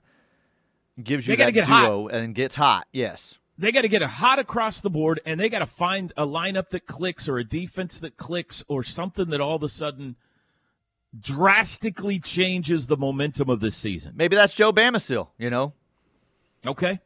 gives 1.01 1.27
you 1.27 1.35
They 1.35 1.43
that 1.43 1.53
get 1.53 1.67
hot. 1.67 1.85
duo 1.85 2.07
and 2.07 2.35
gets 2.35 2.55
hot. 2.55 2.87
Yes. 2.91 3.39
they 3.57 3.71
got 3.71 3.81
to 3.81 3.87
get 3.89 4.01
hot 4.01 4.39
across 4.39 4.81
the 4.81 4.89
board, 4.89 5.19
and 5.25 5.39
they 5.39 5.49
got 5.49 5.59
to 5.59 5.65
find 5.65 6.13
a 6.17 6.25
lineup 6.25 6.69
that 6.69 6.85
clicks, 6.87 7.27
or 7.27 7.37
a 7.37 7.43
defense 7.43 7.99
that 7.99 8.17
clicks, 8.17 8.63
or 8.67 8.83
something 8.83 9.29
that 9.29 9.41
all 9.41 9.55
of 9.55 9.63
a 9.63 9.69
sudden 9.69 10.15
drastically 11.19 12.19
changes 12.19 12.87
the 12.87 12.97
momentum 12.97 13.49
of 13.49 13.59
this 13.59 13.75
season. 13.75 14.13
Maybe 14.15 14.35
that's 14.35 14.53
Joe 14.53 14.71
Bamisile, 14.71 15.27
you 15.37 15.49
know. 15.49 15.73
Okay, 16.65 16.99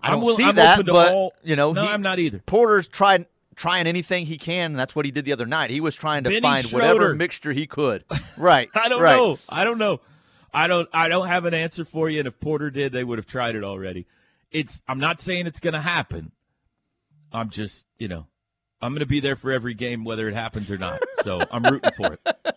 I 0.00 0.10
don't 0.10 0.22
will- 0.22 0.36
see 0.36 0.44
I'm 0.44 0.56
that, 0.56 0.86
but 0.86 1.14
all- 1.14 1.34
you 1.42 1.56
know, 1.56 1.72
no, 1.72 1.82
he- 1.82 1.88
I'm 1.88 2.02
not 2.02 2.18
either. 2.18 2.38
Porter's 2.46 2.86
tried 2.86 3.26
trying 3.54 3.86
anything 3.86 4.26
he 4.26 4.38
can, 4.38 4.72
and 4.72 4.78
that's 4.78 4.96
what 4.96 5.04
he 5.04 5.10
did 5.10 5.24
the 5.24 5.32
other 5.32 5.46
night. 5.46 5.70
He 5.70 5.80
was 5.80 5.94
trying 5.94 6.24
to 6.24 6.30
Benny 6.30 6.40
find 6.40 6.66
whatever 6.66 7.14
mixture 7.14 7.52
he 7.52 7.66
could. 7.66 8.04
Right. 8.38 8.70
I 8.74 8.88
don't 8.88 9.02
right. 9.02 9.14
know. 9.14 9.38
I 9.48 9.62
don't 9.64 9.78
know. 9.78 10.00
I 10.54 10.66
don't. 10.66 10.88
I 10.92 11.08
don't 11.08 11.28
have 11.28 11.44
an 11.44 11.54
answer 11.54 11.84
for 11.84 12.08
you. 12.08 12.18
And 12.20 12.26
if 12.26 12.40
Porter 12.40 12.70
did, 12.70 12.92
they 12.92 13.04
would 13.04 13.18
have 13.18 13.26
tried 13.26 13.56
it 13.56 13.62
already. 13.62 14.06
It's. 14.50 14.82
I'm 14.88 14.98
not 14.98 15.20
saying 15.20 15.46
it's 15.46 15.60
going 15.60 15.74
to 15.74 15.80
happen. 15.80 16.32
I'm 17.30 17.50
just. 17.50 17.86
You 17.98 18.08
know. 18.08 18.26
I'm 18.80 18.92
going 18.92 19.00
to 19.00 19.06
be 19.06 19.20
there 19.20 19.36
for 19.36 19.52
every 19.52 19.74
game, 19.74 20.02
whether 20.02 20.26
it 20.28 20.34
happens 20.34 20.70
or 20.70 20.78
not. 20.78 21.00
So 21.22 21.40
I'm 21.52 21.62
rooting 21.62 21.92
for 21.92 22.14
it. 22.14 22.20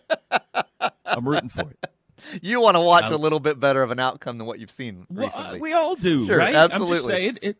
I'm 1.16 1.28
rooting 1.28 1.48
for 1.48 1.62
it. 1.62 1.78
You 2.40 2.60
want 2.62 2.76
to 2.76 2.80
watch 2.80 3.04
Um, 3.04 3.12
a 3.12 3.16
little 3.18 3.40
bit 3.40 3.60
better 3.60 3.82
of 3.82 3.90
an 3.90 4.00
outcome 4.00 4.38
than 4.38 4.46
what 4.46 4.58
you've 4.58 4.70
seen 4.70 5.06
Well, 5.10 5.26
recently. 5.26 5.58
uh, 5.58 5.60
we 5.60 5.74
all 5.74 5.96
do, 5.96 6.24
Sure, 6.24 6.38
right? 6.38 6.56
I'm 6.56 6.70
just 6.70 6.80
absolutely. 6.80 7.12
saying 7.14 7.38
it. 7.42 7.56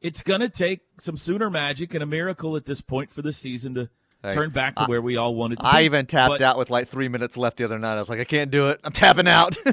It's 0.00 0.22
going 0.22 0.42
to 0.42 0.48
take 0.48 0.82
some 1.00 1.16
Sooner 1.16 1.50
magic 1.50 1.92
and 1.92 2.04
a 2.04 2.06
miracle 2.06 2.54
at 2.54 2.66
this 2.66 2.80
point 2.80 3.10
for 3.10 3.22
the 3.22 3.32
season 3.32 3.74
to 3.74 3.88
turn 4.32 4.50
back 4.50 4.76
to 4.76 4.82
I- 4.82 4.86
where 4.86 5.02
we 5.02 5.16
all 5.16 5.34
wanted 5.34 5.58
to. 5.58 5.66
I 5.66 5.80
be. 5.80 5.84
even 5.86 6.06
tapped 6.06 6.30
But, 6.34 6.42
out 6.42 6.56
with 6.56 6.70
like 6.70 6.86
three 6.88 7.08
minutes 7.08 7.36
left 7.36 7.56
the 7.56 7.64
other 7.64 7.80
night. 7.80 7.96
I 7.96 7.98
was 7.98 8.08
like, 8.08 8.20
I 8.20 8.24
can't 8.24 8.48
do 8.52 8.68
it. 8.68 8.78
I'm 8.84 8.92
tapping 8.92 9.26
out. 9.26 9.56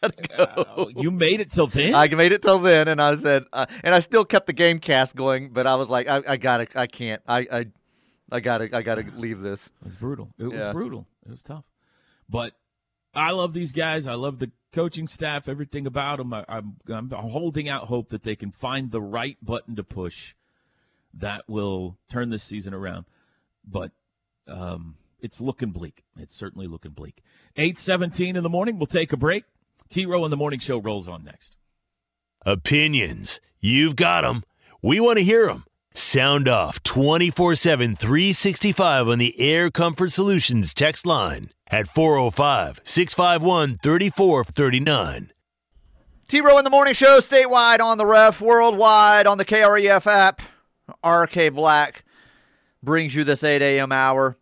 Gotta 0.00 0.26
go. 0.76 0.90
you 0.96 1.10
made 1.10 1.40
it 1.40 1.50
till 1.50 1.66
then. 1.66 1.92
I 1.96 2.06
made 2.06 2.30
it 2.30 2.42
till 2.42 2.60
then, 2.60 2.86
and 2.86 3.02
I 3.02 3.16
said, 3.16 3.46
uh, 3.52 3.66
and 3.82 3.96
I 3.96 3.98
still 3.98 4.24
kept 4.24 4.46
the 4.46 4.52
game 4.52 4.78
cast 4.78 5.16
going, 5.16 5.48
but 5.50 5.66
I 5.66 5.74
was 5.74 5.90
like, 5.90 6.06
I, 6.08 6.22
I 6.28 6.36
gotta, 6.36 6.68
I 6.76 6.86
can't, 6.86 7.20
I, 7.26 7.38
I, 7.52 7.66
I 8.30 8.38
gotta, 8.38 8.76
I 8.76 8.82
gotta 8.82 9.04
leave 9.16 9.40
this. 9.40 9.66
It 9.80 9.86
was 9.86 9.96
brutal. 9.96 10.28
It 10.38 10.44
was 10.46 10.72
brutal. 10.72 11.04
It 11.26 11.32
was 11.32 11.42
tough. 11.42 11.64
But 12.28 12.52
I 13.14 13.30
love 13.32 13.52
these 13.52 13.72
guys. 13.72 14.06
I 14.06 14.14
love 14.14 14.38
the 14.38 14.50
coaching 14.72 15.06
staff, 15.06 15.48
everything 15.48 15.86
about 15.86 16.18
them. 16.18 16.32
I, 16.32 16.44
I'm, 16.48 16.76
I'm 16.88 17.10
holding 17.10 17.68
out 17.68 17.84
hope 17.84 18.08
that 18.10 18.22
they 18.22 18.36
can 18.36 18.50
find 18.50 18.90
the 18.90 19.02
right 19.02 19.36
button 19.42 19.76
to 19.76 19.84
push 19.84 20.34
that 21.14 21.44
will 21.46 21.98
turn 22.10 22.30
this 22.30 22.42
season 22.42 22.72
around. 22.72 23.04
But 23.64 23.92
um, 24.48 24.96
it's 25.20 25.40
looking 25.40 25.70
bleak. 25.70 26.04
It's 26.16 26.34
certainly 26.34 26.66
looking 26.66 26.92
bleak. 26.92 27.22
817 27.56 28.36
in 28.36 28.42
the 28.42 28.48
morning. 28.48 28.78
We'll 28.78 28.86
take 28.86 29.12
a 29.12 29.16
break. 29.16 29.44
T 29.88 30.06
Row 30.06 30.24
in 30.24 30.30
the 30.30 30.36
Morning 30.36 30.58
Show 30.58 30.78
rolls 30.78 31.06
on 31.06 31.22
next. 31.22 31.56
Opinions. 32.46 33.40
You've 33.60 33.94
got 33.94 34.22
them. 34.22 34.42
We 34.80 35.00
want 35.00 35.18
to 35.18 35.24
hear 35.24 35.46
them. 35.46 35.64
Sound 35.94 36.48
off 36.48 36.82
24 36.82 37.54
7, 37.54 37.94
365 37.96 39.08
on 39.08 39.18
the 39.18 39.38
Air 39.38 39.70
Comfort 39.70 40.10
Solutions 40.10 40.72
text 40.72 41.04
line 41.04 41.50
at 41.68 41.86
405 41.88 42.80
651 42.82 43.78
3439. 43.82 45.32
T 46.28 46.40
Row 46.40 46.56
in 46.56 46.64
the 46.64 46.70
Morning 46.70 46.94
Show, 46.94 47.18
statewide 47.18 47.80
on 47.80 47.98
the 47.98 48.06
ref, 48.06 48.40
worldwide 48.40 49.26
on 49.26 49.36
the 49.36 49.44
KREF 49.44 50.06
app. 50.06 50.40
RK 51.04 51.52
Black 51.52 52.04
brings 52.82 53.14
you 53.14 53.22
this 53.22 53.44
8 53.44 53.60
a.m. 53.60 53.92
hour. 53.92 54.38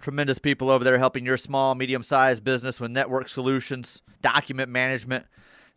Tremendous 0.00 0.38
people 0.38 0.70
over 0.70 0.82
there 0.82 0.98
helping 0.98 1.26
your 1.26 1.36
small, 1.36 1.74
medium 1.74 2.02
sized 2.02 2.42
business 2.42 2.80
with 2.80 2.90
network 2.90 3.28
solutions, 3.28 4.00
document 4.22 4.70
management. 4.70 5.26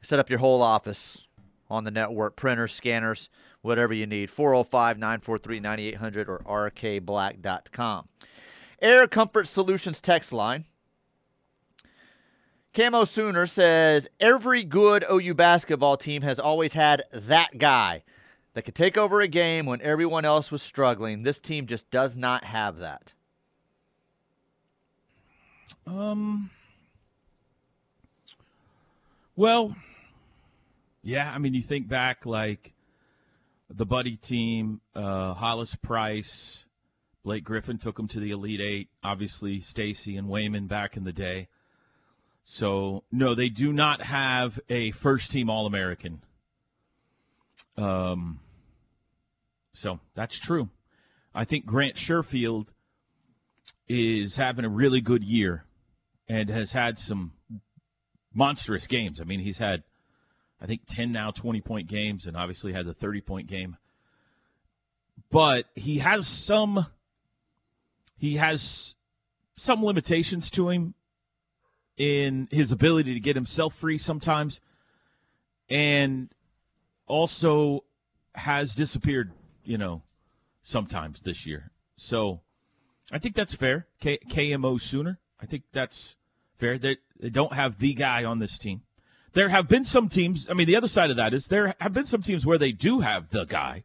Set 0.01 0.17
up 0.17 0.29
your 0.29 0.39
whole 0.39 0.61
office 0.61 1.27
on 1.69 1.83
the 1.83 1.91
network, 1.91 2.35
printers, 2.35 2.73
scanners, 2.73 3.29
whatever 3.65 3.93
you 3.93 4.05
need. 4.05 4.29
405 4.29 4.97
943 4.97 5.59
9800 5.59 6.29
or 6.29 6.39
rkblack.com. 6.71 8.07
Air 8.81 9.07
Comfort 9.07 9.47
Solutions 9.47 9.99
text 9.99 10.31
line 10.31 10.65
Camo 12.75 13.05
Sooner 13.05 13.47
says 13.47 14.09
every 14.19 14.65
good 14.65 15.05
OU 15.09 15.33
basketball 15.35 15.95
team 15.95 16.21
has 16.23 16.39
always 16.39 16.73
had 16.73 17.03
that 17.13 17.57
guy, 17.57 18.03
that 18.53 18.63
could 18.63 18.75
take 18.75 18.97
over 18.97 19.21
a 19.21 19.27
game 19.27 19.65
when 19.65 19.81
everyone 19.81 20.25
else 20.25 20.51
was 20.51 20.61
struggling. 20.61 21.23
This 21.23 21.39
team 21.39 21.67
just 21.67 21.89
does 21.89 22.17
not 22.17 22.43
have 22.43 22.77
that. 22.79 23.13
Um. 25.87 26.49
Well, 29.37 29.75
yeah. 31.01 31.31
I 31.33 31.37
mean, 31.37 31.53
you 31.53 31.61
think 31.61 31.87
back 31.87 32.25
like 32.25 32.73
the 33.69 33.85
buddy 33.85 34.15
team, 34.15 34.81
uh, 34.95 35.33
Hollis 35.33 35.75
Price, 35.75 36.65
Blake 37.23 37.43
Griffin 37.43 37.77
took 37.77 37.97
them 37.97 38.07
to 38.09 38.19
the 38.19 38.31
Elite 38.31 38.61
Eight. 38.61 38.89
Obviously, 39.03 39.59
Stacey 39.59 40.15
and 40.15 40.29
Wayman 40.29 40.67
back 40.67 40.95
in 40.95 41.03
the 41.03 41.13
day. 41.13 41.47
So 42.43 43.03
no, 43.11 43.33
they 43.33 43.49
do 43.49 43.73
not 43.73 44.03
have 44.03 44.59
a 44.69 44.91
first 44.91 45.31
team 45.31 45.49
All 45.49 45.65
American. 45.65 46.21
Um. 47.77 48.39
So 49.73 49.99
that's 50.13 50.37
true. 50.37 50.69
I 51.33 51.43
think 51.43 51.65
Grant 51.65 51.95
Sherfield 51.95 52.67
is 53.87 54.37
having 54.37 54.63
a 54.63 54.69
really 54.69 55.01
good 55.01 55.23
year 55.23 55.65
and 56.29 56.49
has 56.49 56.71
had 56.71 56.97
some 56.97 57.33
monstrous 58.33 58.87
games. 58.87 59.19
I 59.19 59.25
mean, 59.25 59.41
he's 59.41 59.57
had, 59.57 59.83
I 60.65 60.67
think, 60.67 60.81
10 60.87 61.11
now 61.11 61.29
20 61.29 61.61
point 61.61 61.87
games 61.87 62.25
and 62.25 62.35
obviously 62.35 62.73
had 62.73 62.87
the 62.87 62.93
30 62.95 63.21
point 63.21 63.45
game. 63.45 63.77
But 65.29 65.67
he 65.75 65.99
has 65.99 66.25
some, 66.25 66.87
he 68.17 68.37
has 68.37 68.95
some 69.55 69.85
limitations 69.85 70.49
to 70.51 70.69
him 70.69 70.95
in 71.97 72.47
his 72.49 72.71
ability 72.71 73.13
to 73.13 73.19
get 73.19 73.35
himself 73.35 73.75
free 73.75 73.99
sometimes 73.99 74.59
and 75.69 76.29
also 77.05 77.83
has 78.33 78.73
disappeared, 78.73 79.33
you 79.63 79.77
know, 79.77 80.01
sometimes 80.63 81.21
this 81.21 81.45
year. 81.45 81.69
So 81.95 82.41
I 83.11 83.19
think 83.19 83.35
that's 83.35 83.53
fair. 83.53 83.85
K- 84.01 84.17
KMO 84.27 84.81
sooner. 84.81 85.19
I 85.39 85.45
think 85.45 85.65
that's 85.71 86.15
fair. 86.55 86.79
They, 86.79 86.97
they 87.19 87.29
don't 87.29 87.53
have 87.53 87.77
the 87.77 87.93
guy 87.93 88.23
on 88.23 88.39
this 88.39 88.57
team. 88.57 88.81
There 89.35 89.49
have 89.49 89.67
been 89.67 89.83
some 89.83 90.07
teams. 90.07 90.47
I 90.49 90.53
mean, 90.53 90.65
the 90.65 90.77
other 90.77 90.87
side 90.87 91.11
of 91.11 91.17
that 91.17 91.33
is 91.33 91.47
there 91.47 91.75
have 91.81 91.91
been 91.91 92.05
some 92.05 92.21
teams 92.21 92.45
where 92.45 92.57
they 92.57 92.71
do 92.71 93.01
have 93.01 93.29
the 93.29 93.43
guy 93.43 93.83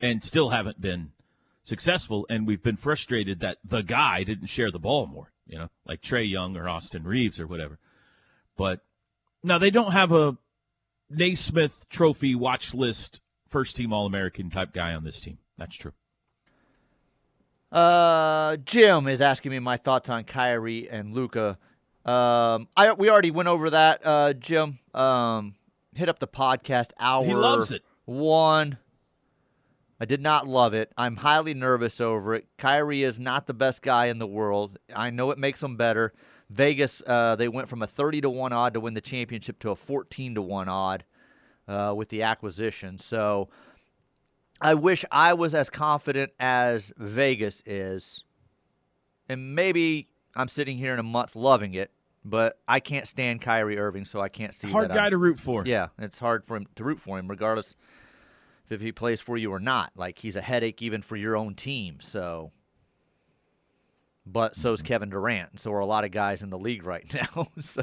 and 0.00 0.22
still 0.24 0.50
haven't 0.50 0.80
been 0.80 1.12
successful. 1.62 2.26
And 2.28 2.44
we've 2.44 2.62
been 2.62 2.76
frustrated 2.76 3.38
that 3.38 3.58
the 3.64 3.82
guy 3.82 4.24
didn't 4.24 4.48
share 4.48 4.72
the 4.72 4.80
ball 4.80 5.06
more, 5.06 5.30
you 5.46 5.56
know, 5.56 5.68
like 5.86 6.02
Trey 6.02 6.24
Young 6.24 6.56
or 6.56 6.68
Austin 6.68 7.04
Reaves 7.04 7.38
or 7.38 7.46
whatever. 7.46 7.78
But 8.56 8.80
now 9.44 9.58
they 9.58 9.70
don't 9.70 9.92
have 9.92 10.10
a 10.10 10.36
Naismith 11.08 11.88
Trophy 11.88 12.34
watch 12.34 12.74
list 12.74 13.20
first 13.48 13.76
team 13.76 13.92
All 13.92 14.06
American 14.06 14.50
type 14.50 14.72
guy 14.72 14.92
on 14.92 15.04
this 15.04 15.20
team. 15.20 15.38
That's 15.56 15.76
true. 15.76 15.92
Uh, 17.70 18.56
Jim 18.56 19.06
is 19.06 19.22
asking 19.22 19.52
me 19.52 19.60
my 19.60 19.76
thoughts 19.76 20.10
on 20.10 20.24
Kyrie 20.24 20.90
and 20.90 21.14
Luka. 21.14 21.58
Um, 22.04 22.68
I 22.76 22.92
we 22.96 23.10
already 23.10 23.30
went 23.30 23.48
over 23.48 23.70
that. 23.70 24.00
Uh, 24.04 24.32
Jim, 24.32 24.78
um, 24.94 25.54
hit 25.94 26.08
up 26.08 26.18
the 26.18 26.28
podcast 26.28 26.90
hour. 26.98 27.24
He 27.24 27.34
loves 27.34 27.72
it. 27.72 27.82
One. 28.04 28.78
I 30.02 30.06
did 30.06 30.22
not 30.22 30.46
love 30.48 30.72
it. 30.72 30.90
I'm 30.96 31.16
highly 31.16 31.52
nervous 31.52 32.00
over 32.00 32.34
it. 32.34 32.46
Kyrie 32.56 33.02
is 33.02 33.18
not 33.18 33.46
the 33.46 33.52
best 33.52 33.82
guy 33.82 34.06
in 34.06 34.18
the 34.18 34.26
world. 34.26 34.78
I 34.96 35.10
know 35.10 35.30
it 35.30 35.36
makes 35.36 35.62
him 35.62 35.76
better. 35.76 36.14
Vegas, 36.48 37.02
uh, 37.06 37.36
they 37.36 37.48
went 37.48 37.68
from 37.68 37.82
a 37.82 37.86
30 37.86 38.22
to 38.22 38.30
one 38.30 38.54
odd 38.54 38.72
to 38.74 38.80
win 38.80 38.94
the 38.94 39.02
championship 39.02 39.58
to 39.58 39.70
a 39.70 39.76
14 39.76 40.36
to 40.36 40.42
one 40.42 40.70
odd 40.70 41.04
uh, 41.68 41.92
with 41.94 42.08
the 42.08 42.22
acquisition. 42.22 42.98
So 42.98 43.50
I 44.60 44.72
wish 44.72 45.04
I 45.12 45.34
was 45.34 45.54
as 45.54 45.68
confident 45.68 46.32
as 46.40 46.92
Vegas 46.96 47.62
is. 47.66 48.24
And 49.28 49.54
maybe 49.54 50.08
I'm 50.34 50.48
sitting 50.48 50.76
here 50.78 50.92
in 50.92 50.98
a 50.98 51.02
month 51.04 51.34
loving 51.36 51.74
it, 51.74 51.90
but 52.24 52.58
I 52.68 52.80
can't 52.80 53.06
stand 53.08 53.40
Kyrie 53.42 53.78
Irving, 53.78 54.04
so 54.04 54.20
I 54.20 54.28
can't 54.28 54.54
see 54.54 54.68
him. 54.68 54.72
Hard 54.72 54.88
guy 54.88 55.02
I'm- 55.04 55.10
to 55.10 55.16
root 55.18 55.38
for. 55.38 55.64
Yeah, 55.66 55.88
it's 55.98 56.18
hard 56.18 56.44
for 56.44 56.56
him 56.56 56.66
to 56.76 56.84
root 56.84 57.00
for 57.00 57.18
him, 57.18 57.28
regardless 57.28 57.74
if 58.68 58.80
he 58.80 58.92
plays 58.92 59.20
for 59.20 59.36
you 59.36 59.50
or 59.52 59.58
not. 59.60 59.90
Like 59.96 60.18
he's 60.18 60.36
a 60.36 60.40
headache 60.42 60.80
even 60.82 61.02
for 61.02 61.16
your 61.16 61.36
own 61.36 61.54
team. 61.54 61.98
So, 62.00 62.52
but 64.26 64.54
so's 64.56 64.82
Kevin 64.82 65.10
Durant, 65.10 65.50
and 65.52 65.60
so 65.60 65.72
are 65.72 65.80
a 65.80 65.86
lot 65.86 66.04
of 66.04 66.10
guys 66.10 66.42
in 66.42 66.50
the 66.50 66.58
league 66.58 66.84
right 66.84 67.04
now. 67.34 67.48
so. 67.60 67.82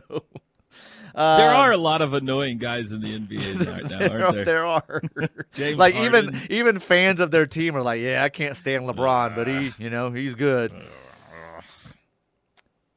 Uh, 1.16 1.38
There 1.38 1.50
are 1.50 1.72
a 1.72 1.78
lot 1.78 2.02
of 2.02 2.14
annoying 2.14 2.58
guys 2.60 2.92
in 2.92 3.02
the 3.02 3.18
NBA 3.18 3.66
right 3.74 3.84
now, 3.84 4.00
there, 4.00 4.24
aren't 4.26 4.36
there? 4.36 4.46
there 4.46 4.66
are. 4.66 5.02
James 5.54 5.78
like 5.78 5.96
even 5.96 6.26
Harden. 6.34 6.42
even 6.52 6.80
fans 6.80 7.20
of 7.20 7.32
their 7.32 7.48
team 7.48 7.76
are 7.76 7.82
like, 7.82 8.02
yeah, 8.02 8.24
I 8.24 8.30
can't 8.30 8.56
stand 8.56 8.84
LeBron, 8.86 9.36
but 9.36 9.48
he, 9.48 9.74
you 9.80 9.90
know, 9.90 10.12
he's 10.12 10.36
good. 10.36 10.72
Uh, 10.74 10.82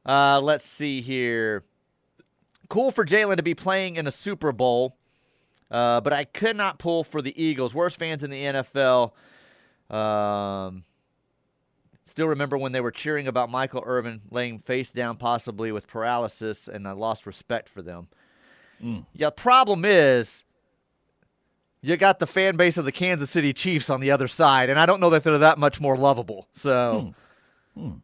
let's 0.05 0.65
see 0.65 1.01
here. 1.01 1.63
Cool 2.69 2.91
for 2.91 3.05
Jalen 3.05 3.37
to 3.37 3.43
be 3.43 3.53
playing 3.53 3.97
in 3.97 4.07
a 4.07 4.11
Super 4.11 4.51
Bowl, 4.51 4.95
uh, 5.69 6.01
but 6.01 6.13
I 6.13 6.23
could 6.23 6.55
not 6.55 6.79
pull 6.79 7.03
for 7.03 7.21
the 7.21 7.41
Eagles. 7.41 7.73
Worst 7.73 7.97
fans 7.97 8.23
in 8.23 8.29
the 8.29 8.43
NFL. 8.43 9.11
Um, 9.93 10.83
still 12.05 12.27
remember 12.27 12.57
when 12.57 12.71
they 12.71 12.79
were 12.81 12.91
cheering 12.91 13.27
about 13.27 13.49
Michael 13.49 13.83
Irvin 13.85 14.21
laying 14.31 14.59
face 14.59 14.91
down, 14.91 15.17
possibly 15.17 15.71
with 15.73 15.85
paralysis, 15.87 16.67
and 16.69 16.87
I 16.87 16.91
lost 16.91 17.25
respect 17.25 17.67
for 17.67 17.81
them. 17.81 18.07
Yeah, 19.13 19.29
problem 19.29 19.83
is 19.85 20.45
you 21.81 21.97
got 21.97 22.19
the 22.19 22.27
fan 22.27 22.55
base 22.57 22.77
of 22.77 22.85
the 22.85 22.91
Kansas 22.91 23.29
City 23.29 23.53
Chiefs 23.53 23.89
on 23.89 23.99
the 23.99 24.11
other 24.11 24.27
side, 24.27 24.69
and 24.69 24.79
I 24.79 24.85
don't 24.85 24.99
know 24.99 25.09
that 25.11 25.23
they're 25.23 25.37
that 25.37 25.57
much 25.57 25.79
more 25.81 25.97
lovable. 25.97 26.47
So, 26.55 27.13
I 27.77 28.01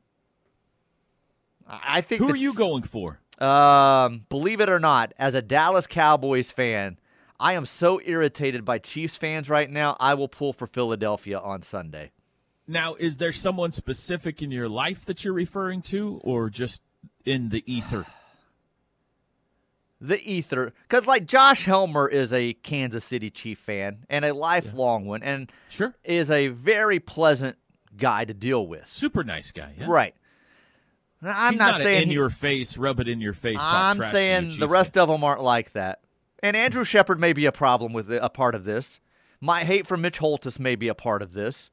I 1.68 2.02
think. 2.02 2.20
Who 2.20 2.28
that- 2.28 2.34
are 2.34 2.38
you 2.38 2.54
going 2.54 2.84
for? 2.84 3.20
Um, 3.40 4.26
believe 4.30 4.62
it 4.62 4.70
or 4.70 4.80
not, 4.80 5.14
as 5.20 5.36
a 5.36 5.42
Dallas 5.42 5.86
Cowboys 5.86 6.50
fan, 6.50 6.98
I 7.40 7.54
am 7.54 7.66
so 7.68 8.02
irritated 8.04 8.66
by 8.66 8.80
Chiefs 8.80 9.16
fans 9.16 9.48
right 9.50 9.70
now. 9.70 9.96
I 10.00 10.16
will 10.16 10.28
pull 10.28 10.54
for 10.54 10.66
Philadelphia 10.66 11.38
on 11.38 11.62
Sunday. 11.62 12.12
Now, 12.68 12.96
is 12.96 13.18
there 13.18 13.32
someone 13.32 13.72
specific 13.74 14.42
in 14.42 14.50
your 14.52 14.68
life 14.68 15.06
that 15.06 15.24
you're 15.24 15.34
referring 15.36 15.82
to, 15.84 16.20
or 16.24 16.50
just 16.50 16.82
in 17.26 17.50
the 17.50 17.64
ether? 17.72 18.06
The 20.00 20.20
ether, 20.22 20.74
because 20.88 21.08
like 21.08 21.26
Josh 21.26 21.66
Helmer 21.66 22.08
is 22.08 22.32
a 22.32 22.54
Kansas 22.54 23.04
City 23.04 23.32
Chief 23.32 23.58
fan 23.58 24.06
and 24.10 24.24
a 24.26 24.34
lifelong 24.34 25.06
one, 25.06 25.24
and 25.24 25.52
Sure. 25.70 25.96
is 26.04 26.30
a 26.30 26.50
very 26.50 27.00
pleasant 27.00 27.58
guy 27.96 28.24
to 28.26 28.34
deal 28.34 28.68
with. 28.68 28.86
Super 28.88 29.24
nice 29.24 29.52
guy. 29.52 29.74
Yeah. 29.78 29.86
Right. 29.90 30.14
I'm 31.24 31.54
He's 31.54 31.60
not, 31.60 31.72
not, 31.72 31.82
saying 31.82 32.04
in 32.04 32.12
your 32.12 32.30
face, 32.30 32.78
rub 32.78 33.00
it 33.00 33.08
in 33.08 33.20
your 33.22 33.34
face. 33.34 33.58
I'm 33.60 33.98
trash 33.98 34.12
to 34.12 34.18
your 34.18 34.42
saying 34.42 34.60
the 34.60 34.68
rest 34.68 34.98
of 34.98 35.10
them 35.10 35.24
aren't 35.24 35.42
like 35.42 35.74
that. 35.74 36.02
And 36.44 36.56
Andrew 36.56 36.84
Shepard 36.84 37.20
may 37.20 37.34
be 37.34 37.46
a 37.46 37.52
problem 37.52 37.94
with 37.94 38.12
it, 38.12 38.20
a 38.22 38.30
part 38.30 38.54
of 38.54 38.64
this. 38.64 39.00
My 39.42 39.64
hate 39.64 39.88
for 39.88 39.98
Mitch 39.98 40.20
Holthus 40.20 40.60
may 40.60 40.76
be 40.76 40.88
a 40.88 40.94
part 40.96 41.22
of 41.22 41.34
this. 41.34 41.72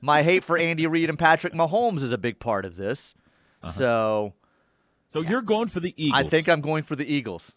My 0.00 0.22
hate 0.22 0.44
for 0.44 0.56
Andy 0.56 0.86
Reid 0.86 1.08
and 1.08 1.18
Patrick 1.18 1.52
Mahomes 1.52 2.02
is 2.02 2.12
a 2.12 2.18
big 2.18 2.38
part 2.38 2.64
of 2.64 2.76
this. 2.76 3.14
So 3.74 4.34
So 5.10 5.20
you're 5.20 5.42
going 5.42 5.68
for 5.68 5.80
the 5.80 5.88
Uh-huh. 5.90 5.94
Eagles. 6.08 6.24
I 6.24 6.28
think 6.28 6.48
I'm 6.48 6.60
going 6.60 6.84
for 6.84 6.94
the 6.94 7.12
Eagles. 7.12 7.50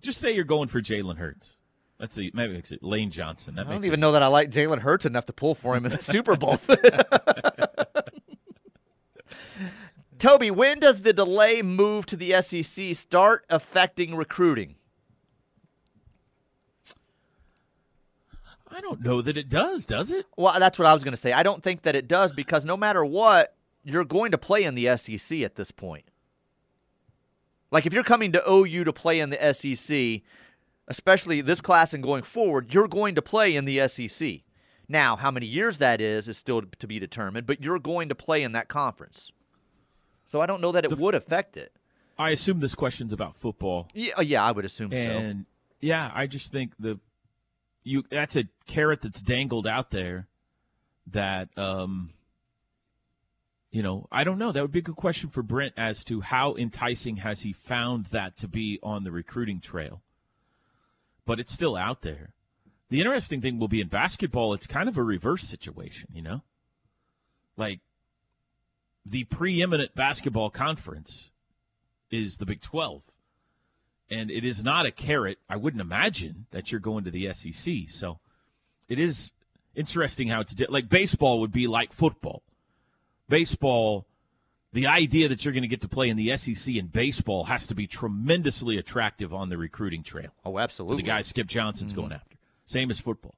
Just 0.00 0.20
say 0.20 0.32
you're 0.34 0.44
going 0.44 0.68
for 0.68 0.80
Jalen 0.80 1.16
Hurts. 1.18 1.54
Let's 1.98 2.14
see. 2.16 2.30
Maybe 2.34 2.56
it's 2.56 2.72
Lane 2.80 3.10
Johnson. 3.12 3.54
That 3.54 3.66
I 3.66 3.70
don't 3.70 3.84
even 3.84 4.00
know 4.00 4.12
that 4.12 4.22
I 4.22 4.26
like 4.26 4.50
Jalen 4.50 4.80
Hurts 4.80 5.06
enough 5.06 5.26
to 5.26 5.32
pull 5.32 5.54
for 5.54 5.76
him 5.76 5.86
in 5.86 5.92
the 5.92 6.02
Super 6.02 6.36
Bowl. 6.36 6.58
Toby, 10.22 10.52
when 10.52 10.78
does 10.78 11.00
the 11.00 11.12
delay 11.12 11.62
move 11.62 12.06
to 12.06 12.16
the 12.16 12.40
SEC 12.42 12.94
start 12.94 13.44
affecting 13.50 14.14
recruiting? 14.14 14.76
I 18.70 18.80
don't 18.80 19.02
know 19.02 19.20
that 19.20 19.36
it 19.36 19.48
does. 19.48 19.84
Does 19.84 20.12
it? 20.12 20.26
Well, 20.36 20.60
that's 20.60 20.78
what 20.78 20.86
I 20.86 20.94
was 20.94 21.02
going 21.02 21.10
to 21.10 21.20
say. 21.20 21.32
I 21.32 21.42
don't 21.42 21.60
think 21.60 21.82
that 21.82 21.96
it 21.96 22.06
does 22.06 22.30
because 22.30 22.64
no 22.64 22.76
matter 22.76 23.04
what, 23.04 23.56
you're 23.82 24.04
going 24.04 24.30
to 24.30 24.38
play 24.38 24.62
in 24.62 24.76
the 24.76 24.96
SEC 24.96 25.40
at 25.40 25.56
this 25.56 25.72
point. 25.72 26.04
Like 27.72 27.84
if 27.84 27.92
you're 27.92 28.04
coming 28.04 28.30
to 28.30 28.48
OU 28.48 28.84
to 28.84 28.92
play 28.92 29.18
in 29.18 29.30
the 29.30 29.52
SEC, 29.52 30.22
especially 30.86 31.40
this 31.40 31.60
class 31.60 31.92
and 31.92 32.00
going 32.00 32.22
forward, 32.22 32.72
you're 32.72 32.86
going 32.86 33.16
to 33.16 33.22
play 33.22 33.56
in 33.56 33.64
the 33.64 33.88
SEC. 33.88 34.42
Now, 34.88 35.16
how 35.16 35.32
many 35.32 35.46
years 35.46 35.78
that 35.78 36.00
is 36.00 36.28
is 36.28 36.38
still 36.38 36.62
to 36.62 36.86
be 36.86 37.00
determined, 37.00 37.48
but 37.48 37.60
you're 37.60 37.80
going 37.80 38.08
to 38.08 38.14
play 38.14 38.44
in 38.44 38.52
that 38.52 38.68
conference. 38.68 39.32
So 40.32 40.40
I 40.40 40.46
don't 40.46 40.62
know 40.62 40.72
that 40.72 40.86
it 40.86 40.96
would 40.96 41.14
affect 41.14 41.58
it. 41.58 41.74
I 42.18 42.30
assume 42.30 42.60
this 42.60 42.74
question's 42.74 43.12
about 43.12 43.36
football. 43.36 43.90
Yeah, 43.92 44.14
uh, 44.16 44.22
yeah, 44.22 44.42
I 44.42 44.50
would 44.50 44.64
assume 44.64 44.90
so. 44.90 44.96
And 44.96 45.44
yeah, 45.78 46.10
I 46.14 46.26
just 46.26 46.50
think 46.50 46.72
the 46.78 46.98
you 47.84 48.04
that's 48.10 48.34
a 48.36 48.44
carrot 48.66 49.02
that's 49.02 49.20
dangled 49.20 49.66
out 49.66 49.90
there 49.90 50.28
that 51.08 51.50
um 51.58 52.14
you 53.70 53.82
know, 53.82 54.06
I 54.10 54.24
don't 54.24 54.38
know. 54.38 54.52
That 54.52 54.62
would 54.62 54.72
be 54.72 54.78
a 54.78 54.82
good 54.82 54.96
question 54.96 55.28
for 55.28 55.42
Brent 55.42 55.74
as 55.76 56.02
to 56.04 56.22
how 56.22 56.54
enticing 56.56 57.16
has 57.18 57.42
he 57.42 57.52
found 57.52 58.06
that 58.06 58.38
to 58.38 58.48
be 58.48 58.78
on 58.82 59.04
the 59.04 59.12
recruiting 59.12 59.60
trail. 59.60 60.00
But 61.26 61.40
it's 61.40 61.52
still 61.52 61.76
out 61.76 62.00
there. 62.00 62.32
The 62.88 63.00
interesting 63.00 63.42
thing 63.42 63.58
will 63.58 63.68
be 63.68 63.82
in 63.82 63.88
basketball, 63.88 64.54
it's 64.54 64.66
kind 64.66 64.88
of 64.88 64.96
a 64.96 65.02
reverse 65.02 65.44
situation, 65.44 66.08
you 66.14 66.22
know? 66.22 66.40
Like 67.58 67.80
the 69.04 69.24
preeminent 69.24 69.94
basketball 69.94 70.50
conference 70.50 71.30
is 72.10 72.38
the 72.38 72.46
Big 72.46 72.60
12. 72.60 73.02
And 74.10 74.30
it 74.30 74.44
is 74.44 74.62
not 74.62 74.84
a 74.86 74.90
carrot. 74.90 75.38
I 75.48 75.56
wouldn't 75.56 75.80
imagine 75.80 76.46
that 76.50 76.70
you're 76.70 76.80
going 76.80 77.04
to 77.04 77.10
the 77.10 77.32
SEC. 77.32 77.88
So 77.88 78.18
it 78.88 78.98
is 78.98 79.32
interesting 79.74 80.28
how 80.28 80.40
it's 80.40 80.54
di- 80.54 80.66
like 80.68 80.88
baseball 80.88 81.40
would 81.40 81.52
be 81.52 81.66
like 81.66 81.92
football. 81.92 82.42
Baseball, 83.28 84.06
the 84.72 84.86
idea 84.86 85.28
that 85.28 85.44
you're 85.44 85.54
going 85.54 85.62
to 85.62 85.68
get 85.68 85.80
to 85.80 85.88
play 85.88 86.10
in 86.10 86.16
the 86.18 86.36
SEC 86.36 86.74
in 86.74 86.88
baseball 86.88 87.44
has 87.44 87.66
to 87.68 87.74
be 87.74 87.86
tremendously 87.86 88.76
attractive 88.76 89.32
on 89.32 89.48
the 89.48 89.56
recruiting 89.56 90.02
trail. 90.02 90.34
Oh, 90.44 90.58
absolutely. 90.58 91.02
the 91.02 91.08
guy 91.08 91.22
Skip 91.22 91.46
Johnson's 91.46 91.94
going 91.94 92.12
after. 92.12 92.36
Same 92.66 92.90
as 92.90 93.00
football. 93.00 93.34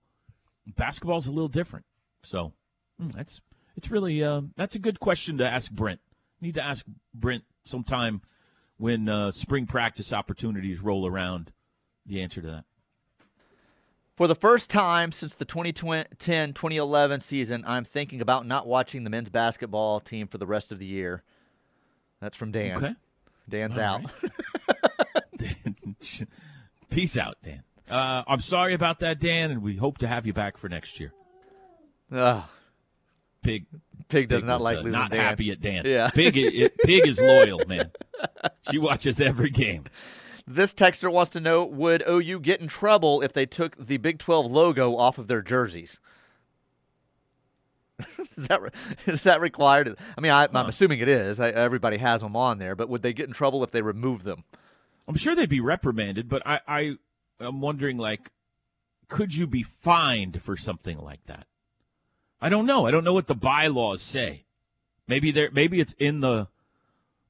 Basketball's 0.77 1.27
a 1.27 1.33
little 1.33 1.49
different. 1.49 1.85
So 2.25 2.53
hmm, 2.99 3.09
that's 3.09 3.41
it's 3.77 3.91
really 3.91 4.23
uh, 4.23 4.43
that's 4.57 4.75
a 4.75 4.79
good 4.79 5.01
question 5.01 5.39
to 5.39 5.49
ask 5.49 5.71
Brent. 5.71 6.01
Need 6.41 6.55
to 6.55 6.65
ask 6.65 6.85
Brent 7.13 7.45
sometime 7.65 8.23
when 8.77 9.09
uh, 9.09 9.31
spring 9.31 9.67
practice 9.67 10.13
opportunities 10.13 10.81
roll 10.81 11.07
around. 11.07 11.53
The 12.07 12.21
answer 12.21 12.43
to 12.43 12.47
that. 12.49 12.65
For 14.17 14.29
the 14.29 14.35
first 14.35 14.71
time 14.71 15.11
since 15.11 15.35
the 15.35 15.45
2010 15.45 16.53
2011 16.53 17.21
season, 17.21 17.65
I'm 17.67 17.85
thinking 17.85 18.21
about 18.21 18.47
not 18.47 18.67
watching 18.67 19.05
the 19.05 19.11
men's 19.11 19.29
basketball 19.29 20.01
team 20.01 20.29
for 20.29 20.39
the 20.39 20.47
rest 20.47 20.71
of 20.71 20.79
the 20.79 20.87
year. 20.87 21.23
That's 22.21 22.37
from 22.37 22.53
Dan. 22.53 22.77
Okay. 22.77 22.95
Dan's 23.49 23.77
All 23.77 23.85
out. 23.85 24.03
Peace 26.91 27.17
out, 27.19 27.37
Dan. 27.43 27.63
Uh, 27.91 28.23
I'm 28.27 28.41
sorry 28.41 28.73
about 28.75 29.01
that, 29.01 29.19
Dan, 29.19 29.51
and 29.51 29.63
we 29.63 29.77
hope 29.77 29.99
to 29.99 30.07
have 30.07 30.27
you 30.27 30.33
back 30.33 30.57
for 30.57 30.69
next 30.69 31.01
year. 31.01 31.13
Ugh, 32.13 32.45
Pig, 33.45 33.67
Pig 34.09 34.29
does 34.29 34.41
Pig 34.41 34.47
not 34.47 34.61
was, 34.61 34.65
like 34.65 34.77
uh, 34.79 34.81
losing 34.81 34.93
not 34.93 35.11
Dan. 35.11 35.21
happy 35.21 35.51
at 35.51 35.61
Dan. 35.61 35.83
Yeah. 35.87 36.11
Pig, 36.11 36.37
i- 36.37 36.71
Pig 36.85 37.07
is 37.07 37.21
loyal, 37.21 37.63
man. 37.67 37.91
She 38.71 38.79
watches 38.79 39.21
every 39.21 39.51
game. 39.51 39.85
This 40.47 40.73
texter 40.73 41.13
wants 41.13 41.31
to 41.33 41.41
know 41.41 41.65
Would 41.67 42.03
OU 42.09 42.41
get 42.41 42.61
in 42.63 42.69
trouble 42.69 43.21
if 43.21 43.35
they 43.35 43.45
took 43.45 43.77
the 43.77 43.99
Big 43.99 44.19
12 44.19 44.51
logo 44.51 44.97
off 44.97 45.19
of 45.19 45.27
their 45.27 45.43
jerseys? 45.43 45.99
is, 48.37 48.49
that, 48.49 48.61
is 49.07 49.23
that 49.23 49.41
required? 49.43 49.97
I 50.17 50.21
mean, 50.21 50.33
I, 50.33 50.49
I'm 50.53 50.69
assuming 50.69 51.01
it 51.01 51.09
is. 51.09 51.39
I, 51.39 51.51
everybody 51.51 51.99
has 51.99 52.23
them 52.23 52.35
on 52.37 52.59
there, 52.59 52.75
but 52.75 52.89
would 52.89 53.03
they 53.03 53.13
get 53.13 53.29
in 53.29 53.35
trouble 53.35 53.63
if 53.63 53.71
they 53.71 53.83
removed 53.83 54.25
them? 54.25 54.45
I'm 55.07 55.17
sure 55.17 55.35
they'd 55.35 55.49
be 55.49 55.61
reprimanded, 55.61 56.29
but 56.29 56.43
I, 56.47 56.61
I, 56.67 56.97
I 57.41 57.47
am 57.47 57.61
wondering, 57.61 57.99
like, 57.99 58.31
could 59.09 59.35
you 59.35 59.47
be 59.47 59.63
fined 59.63 60.43
for 60.43 60.57
something 60.57 60.99
like 60.99 61.25
that? 61.27 61.47
I 62.41 62.49
don't 62.49 62.67
know. 62.67 62.87
I 62.87 62.91
don't 62.91 63.05
know 63.05 63.15
what 63.15 63.27
the 63.27 63.35
bylaws 63.35 64.03
say. 64.03 64.45
Maybe 65.07 65.31
there, 65.31 65.51
maybe 65.53 65.81
it's 65.81 65.95
in 65.95 66.21
the 66.21 66.49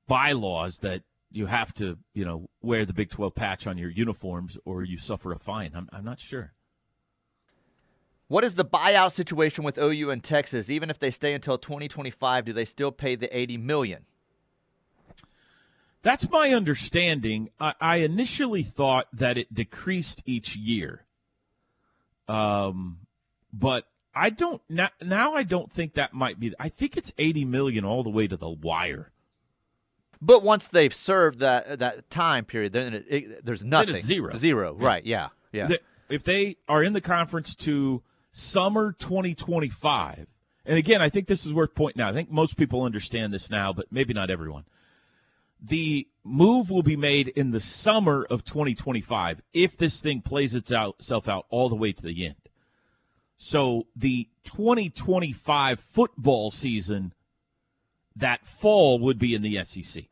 bylaws 0.07 0.79
that 0.79 1.03
you 1.31 1.47
have 1.47 1.75
to, 1.75 1.99
you 2.13 2.25
know, 2.25 2.49
wear 2.63 2.85
the 2.85 2.93
Big 2.93 3.11
12 3.11 3.35
patch 3.35 3.67
on 3.67 3.79
your 3.79 3.91
uniforms 3.91 4.57
or 4.65 4.85
you 4.85 4.99
suffer 4.99 5.33
a 5.33 5.39
fine. 5.39 5.73
I'm, 5.75 5.89
I'm 5.93 6.05
not 6.05 6.21
sure. 6.21 6.53
What 8.29 8.45
is 8.45 8.55
the 8.55 8.65
buyout 8.65 9.13
situation 9.13 9.65
with 9.65 9.79
OU 9.79 10.11
and 10.11 10.23
Texas? 10.23 10.71
Even 10.71 10.91
if 10.91 10.99
they 10.99 11.11
stay 11.11 11.35
until 11.35 11.59
2025, 11.59 12.45
do 12.45 12.53
they 12.53 12.65
still 12.65 12.91
pay 12.91 13.17
the 13.17 13.37
80 13.37 13.59
million? 13.59 14.07
That's 16.03 16.29
my 16.31 16.51
understanding. 16.51 17.51
I, 17.59 17.75
I 17.81 17.97
initially 17.97 18.63
thought 18.63 19.09
that 19.13 19.39
it 19.39 19.53
decreased 19.53 20.23
each 20.27 20.55
year, 20.55 21.05
um, 22.29 22.99
but 23.53 23.87
I 24.15 24.31
don't 24.31 24.63
now. 24.69 24.91
Now 25.03 25.35
I 25.35 25.43
don't 25.43 25.73
think 25.73 25.95
that 25.95 26.15
might 26.15 26.39
be. 26.39 26.55
I 26.59 26.69
think 26.69 26.97
it's 26.97 27.13
eighty 27.19 27.45
million 27.45 27.85
all 27.85 28.03
the 28.03 28.11
way 28.11 28.27
to 28.27 28.37
the 28.37 28.49
wire. 28.49 29.11
But 30.21 30.43
once 30.43 30.69
they've 30.69 30.95
served 30.95 31.41
that 31.41 31.79
that 31.81 32.11
time 32.11 32.45
period, 32.45 32.73
then 32.73 32.95
it, 32.95 33.05
it, 33.09 33.45
there's 33.45 33.65
nothing. 33.65 34.01
zero. 34.01 34.37
Zero. 34.37 34.75
Right. 34.75 35.05
Yeah. 35.05 35.29
Yeah. 35.53 35.69
If 36.09 36.25
they 36.25 36.57
are 36.69 36.83
in 36.83 36.93
the 36.93 37.01
conference 37.01 37.55
to 37.57 38.03
summer 38.33 38.93
2025, 38.93 40.27
and 40.67 40.79
again, 40.79 41.03
I 41.03 41.09
think 41.09 41.27
this 41.27 41.45
is 41.47 41.53
worth 41.53 41.75
pointing 41.75 42.03
out. 42.03 42.11
I 42.11 42.15
think 42.15 42.31
most 42.31 42.57
people 42.57 42.83
understand 42.83 43.33
this 43.33 43.51
now, 43.51 43.73
but 43.73 43.87
maybe 43.91 44.15
not 44.15 44.31
everyone. 44.31 44.65
The 45.61 46.07
move 46.23 46.71
will 46.71 46.83
be 46.83 46.97
made 46.97 47.29
in 47.29 47.51
the 47.51 47.61
summer 47.61 48.27
of 48.29 48.45
2025 48.45 49.41
if 49.53 49.77
this 49.77 50.01
thing 50.01 50.21
plays 50.21 50.55
itself 50.55 51.29
out 51.29 51.47
all 51.49 51.69
the 51.69 51.75
way 51.75 51.93
to 51.93 52.03
the 52.03 52.27
end. 52.27 52.37
So 53.37 53.87
the 53.97 54.29
2025 54.45 55.81
football 55.81 56.51
season, 56.51 57.13
that 58.17 58.47
fall 58.47 58.99
would 58.99 59.19
be 59.19 59.35
in 59.35 59.43
the 59.43 59.63
SEC. 59.65 60.05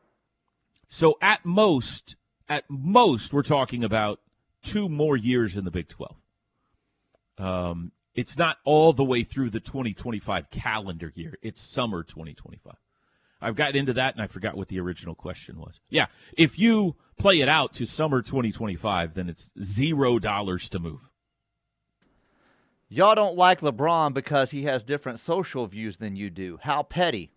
So 0.89 1.17
at 1.21 1.43
most, 1.45 2.15
at 2.47 2.65
most, 2.69 3.33
we're 3.33 3.43
talking 3.43 3.83
about 3.83 4.19
two 4.61 4.89
more 4.89 5.17
years 5.17 5.57
in 5.57 5.65
the 5.65 5.71
Big 5.71 5.87
12. 5.87 6.15
Um, 7.37 7.91
it's 8.13 8.37
not 8.37 8.57
all 8.63 8.93
the 8.93 9.03
way 9.03 9.23
through 9.23 9.49
the 9.49 9.59
2025 9.59 10.49
calendar 10.49 11.11
year. 11.15 11.37
It's 11.41 11.61
summer 11.61 12.03
2025. 12.03 12.75
I've 13.41 13.55
gotten 13.55 13.75
into 13.75 13.93
that 13.93 14.13
and 14.13 14.23
I 14.23 14.27
forgot 14.27 14.55
what 14.55 14.69
the 14.69 14.79
original 14.79 15.15
question 15.15 15.59
was. 15.59 15.79
Yeah, 15.89 16.05
if 16.37 16.57
you 16.57 16.95
play 17.17 17.41
it 17.41 17.49
out 17.49 17.73
to 17.73 17.85
summer 17.85 18.21
2025, 18.21 19.15
then 19.15 19.29
it's 19.29 19.51
zero 19.61 20.19
dollars 20.19 20.69
to 20.69 20.79
move. 20.79 21.09
Y'all 22.89 23.15
don't 23.15 23.35
like 23.35 23.61
LeBron 23.61 24.13
because 24.13 24.51
he 24.51 24.63
has 24.63 24.83
different 24.83 25.19
social 25.19 25.65
views 25.65 25.97
than 25.97 26.15
you 26.15 26.29
do. 26.29 26.59
How 26.61 26.83
petty. 26.83 27.31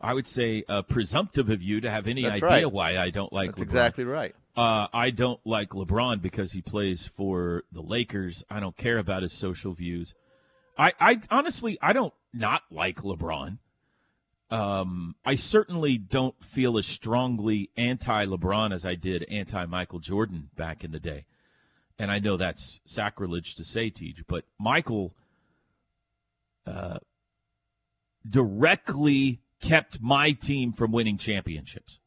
I 0.00 0.14
would 0.14 0.26
say 0.26 0.64
uh, 0.68 0.82
presumptive 0.82 1.50
of 1.50 1.62
you 1.62 1.80
to 1.82 1.90
have 1.90 2.06
any 2.06 2.22
That's 2.22 2.36
idea 2.36 2.48
right. 2.48 2.72
why 2.72 2.98
I 2.98 3.10
don't 3.10 3.32
like 3.32 3.50
That's 3.50 3.60
LeBron. 3.60 3.62
exactly 3.62 4.04
right. 4.04 4.34
Uh, 4.56 4.88
I 4.92 5.10
don't 5.10 5.40
like 5.44 5.70
LeBron 5.70 6.20
because 6.20 6.52
he 6.52 6.62
plays 6.62 7.06
for 7.06 7.64
the 7.70 7.82
Lakers. 7.82 8.42
I 8.50 8.60
don't 8.60 8.76
care 8.76 8.98
about 8.98 9.22
his 9.22 9.32
social 9.32 9.72
views. 9.74 10.14
I, 10.76 10.92
I 10.98 11.20
honestly, 11.30 11.78
I 11.80 11.92
don't 11.92 12.14
not 12.32 12.62
like 12.70 13.02
LeBron. 13.02 13.58
Um, 14.50 15.14
I 15.24 15.36
certainly 15.36 15.96
don't 15.98 16.42
feel 16.44 16.76
as 16.78 16.86
strongly 16.86 17.70
anti 17.76 18.26
LeBron 18.26 18.72
as 18.72 18.84
I 18.84 18.96
did 18.96 19.24
anti 19.30 19.64
Michael 19.66 20.00
Jordan 20.00 20.50
back 20.56 20.82
in 20.82 20.90
the 20.90 20.98
day. 20.98 21.26
And 22.00 22.10
I 22.10 22.18
know 22.18 22.38
that's 22.38 22.80
sacrilege 22.86 23.54
to 23.56 23.62
say, 23.62 23.90
Tej, 23.90 24.24
but 24.26 24.46
Michael 24.58 25.14
uh, 26.66 26.96
directly 28.26 29.42
kept 29.60 30.00
my 30.00 30.32
team 30.32 30.72
from 30.72 30.92
winning 30.92 31.18
championships 31.18 31.98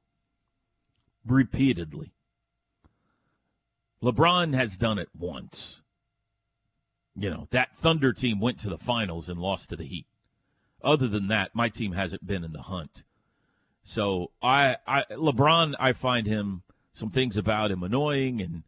repeatedly. 1.24 2.12
LeBron 4.02 4.56
has 4.56 4.80
done 4.80 4.98
it 4.98 5.10
once. 5.16 5.82
You 7.16 7.30
know, 7.30 7.48
that 7.52 7.78
Thunder 7.78 8.14
team 8.14 8.40
went 8.40 8.58
to 8.62 8.70
the 8.70 8.80
finals 8.80 9.30
and 9.30 9.40
lost 9.40 9.70
to 9.70 9.76
the 9.76 9.86
Heat. 9.86 10.08
Other 10.84 11.08
than 11.08 11.28
that, 11.28 11.54
my 11.54 11.70
team 11.70 11.92
hasn't 11.92 12.26
been 12.26 12.44
in 12.44 12.54
the 12.54 12.64
hunt. 12.64 13.04
So 13.84 14.32
I, 14.42 14.78
I 14.88 15.04
LeBron, 15.12 15.76
I 15.80 15.94
find 15.94 16.26
him 16.26 16.64
some 16.94 17.12
things 17.12 17.38
about 17.38 17.70
him 17.70 17.84
annoying 17.84 18.42
and 18.42 18.64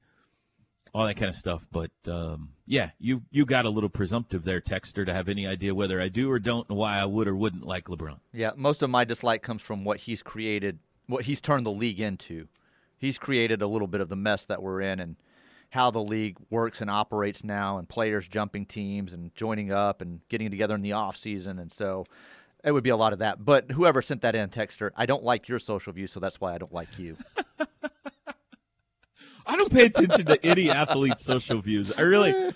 all 0.96 1.06
that 1.06 1.16
kind 1.16 1.30
of 1.30 1.36
stuff. 1.36 1.68
But 1.72 1.92
um, 2.08 2.52
yeah, 2.66 2.92
you 3.00 3.24
you 3.30 3.46
got 3.46 3.66
a 3.66 3.70
little 3.70 3.90
presumptive 3.90 4.46
there, 4.46 4.62
Texter, 4.62 5.06
to 5.06 5.14
have 5.14 5.28
any 5.28 5.46
idea 5.46 5.76
whether 5.76 6.02
I 6.02 6.08
do 6.08 6.32
or 6.32 6.40
don't 6.40 6.68
and 6.70 6.78
why 6.78 6.98
I 6.98 7.06
would 7.06 7.28
or 7.28 7.36
wouldn't 7.36 7.66
like 7.66 7.86
LeBron. 7.86 8.20
Yeah, 8.32 8.52
most 8.56 8.82
of 8.82 8.90
my 8.90 9.04
dislike 9.04 9.44
comes 9.44 9.62
from 9.62 9.84
what 9.84 10.00
he's 10.00 10.24
created, 10.24 10.80
what 11.08 11.26
he's 11.26 11.42
turned 11.42 11.66
the 11.66 11.72
league 11.72 12.00
into. 12.00 12.48
He's 12.98 13.18
created 13.18 13.62
a 13.62 13.68
little 13.68 13.88
bit 13.88 14.00
of 14.00 14.08
the 14.08 14.16
mess 14.16 14.46
that 14.46 14.64
we're 14.64 14.80
in 14.80 15.02
and 15.02 15.18
how 15.72 15.92
the 15.92 16.02
league 16.02 16.38
works 16.50 16.80
and 16.80 16.90
operates 16.90 17.44
now 17.44 17.78
and 17.78 17.90
players 17.90 18.26
jumping 18.26 18.66
teams 18.66 19.12
and 19.12 19.36
joining 19.36 19.74
up 19.74 20.02
and 20.02 20.22
getting 20.30 20.50
together 20.50 20.76
in 20.76 20.82
the 20.82 20.94
off 20.94 21.18
season 21.18 21.60
and 21.60 21.74
so 21.74 22.06
it 22.64 22.72
would 22.72 22.84
be 22.84 22.90
a 22.90 22.96
lot 22.96 23.12
of 23.12 23.20
that. 23.20 23.44
But 23.44 23.70
whoever 23.70 24.02
sent 24.02 24.22
that 24.22 24.34
in, 24.34 24.50
Texter, 24.50 24.92
I 24.96 25.06
don't 25.06 25.24
like 25.24 25.48
your 25.50 25.60
social 25.60 25.94
views, 25.94 26.12
so 26.12 26.20
that's 26.20 26.42
why 26.42 26.56
I 26.56 26.58
don't 26.58 26.74
like 26.74 26.98
you. 26.98 27.18
I 29.46 29.56
don't 29.58 29.72
pay 29.72 29.86
attention 29.86 30.26
to 30.26 30.46
any 30.46 30.70
athlete's 30.70 31.24
social 31.24 31.62
views. 31.62 31.92
I 31.98 32.02
really, 32.02 32.54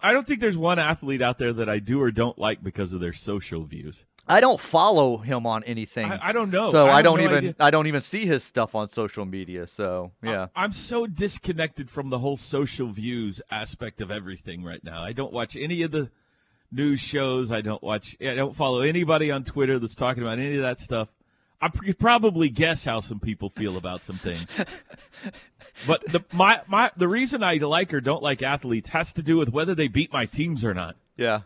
I 0.00 0.12
don't 0.12 0.26
think 0.26 0.40
there's 0.40 0.56
one 0.56 0.78
athlete 0.78 1.22
out 1.22 1.38
there 1.38 1.52
that 1.52 1.68
I 1.68 1.78
do 1.78 2.00
or 2.00 2.10
don't 2.10 2.38
like 2.38 2.62
because 2.62 2.92
of 2.92 3.00
their 3.00 3.12
social 3.12 3.64
views. 3.64 4.04
I 4.28 4.40
don't 4.40 4.60
follow 4.60 5.16
him 5.18 5.44
on 5.44 5.64
anything. 5.64 6.10
I, 6.10 6.28
I 6.28 6.32
don't 6.32 6.50
know. 6.50 6.70
so 6.70 6.86
I, 6.86 6.98
I, 6.98 7.02
don't 7.02 7.18
no 7.18 7.24
even 7.24 7.36
idea. 7.36 7.54
I 7.58 7.70
don't 7.70 7.88
even 7.88 8.00
see 8.00 8.26
his 8.26 8.44
stuff 8.44 8.76
on 8.76 8.88
social 8.88 9.24
media. 9.24 9.66
So 9.66 10.12
yeah. 10.22 10.48
I'm 10.54 10.70
so 10.70 11.06
disconnected 11.06 11.90
from 11.90 12.10
the 12.10 12.18
whole 12.18 12.36
social 12.36 12.88
views 12.88 13.42
aspect 13.50 14.00
of 14.00 14.10
everything 14.10 14.62
right 14.62 14.82
now. 14.84 15.02
I 15.02 15.12
don't 15.12 15.32
watch 15.32 15.56
any 15.56 15.82
of 15.82 15.90
the 15.90 16.10
news 16.70 17.00
shows. 17.00 17.50
I 17.50 17.60
don't 17.60 17.82
watch. 17.82 18.16
I 18.20 18.34
don't 18.34 18.54
follow 18.54 18.82
anybody 18.82 19.32
on 19.32 19.42
Twitter 19.42 19.80
that's 19.80 19.96
talking 19.96 20.22
about 20.22 20.38
any 20.38 20.56
of 20.56 20.62
that 20.62 20.78
stuff. 20.78 21.08
I 21.60 21.68
could 21.68 21.98
probably 21.98 22.48
guess 22.48 22.84
how 22.84 23.00
some 23.00 23.20
people 23.20 23.50
feel 23.50 23.76
about 23.76 24.02
some 24.02 24.16
things. 24.16 24.46
but 25.86 26.02
the 26.06 26.24
my 26.32 26.60
my 26.66 26.90
the 26.96 27.08
reason 27.08 27.42
I 27.42 27.54
like 27.54 27.92
or 27.92 28.00
don't 28.00 28.22
like 28.22 28.42
athletes 28.42 28.90
has 28.90 29.12
to 29.14 29.22
do 29.22 29.36
with 29.36 29.50
whether 29.50 29.74
they 29.74 29.88
beat 29.88 30.12
my 30.12 30.26
teams 30.26 30.64
or 30.64 30.74
not. 30.74 30.96
Yeah. 31.16 31.42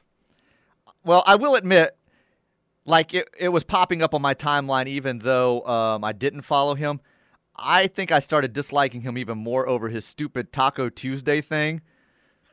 Well, 1.04 1.22
I 1.26 1.34
will 1.34 1.54
admit, 1.54 1.96
like 2.84 3.12
it, 3.14 3.28
it 3.38 3.48
was 3.50 3.64
popping 3.64 4.02
up 4.02 4.14
on 4.14 4.22
my 4.22 4.34
timeline, 4.34 4.86
even 4.86 5.18
though 5.18 5.66
um, 5.66 6.04
I 6.04 6.12
didn't 6.12 6.42
follow 6.42 6.74
him. 6.74 7.00
I 7.56 7.86
think 7.86 8.10
I 8.10 8.18
started 8.18 8.52
disliking 8.52 9.02
him 9.02 9.16
even 9.16 9.38
more 9.38 9.68
over 9.68 9.88
his 9.88 10.04
stupid 10.04 10.52
Taco 10.52 10.88
Tuesday 10.88 11.40
thing. 11.40 11.82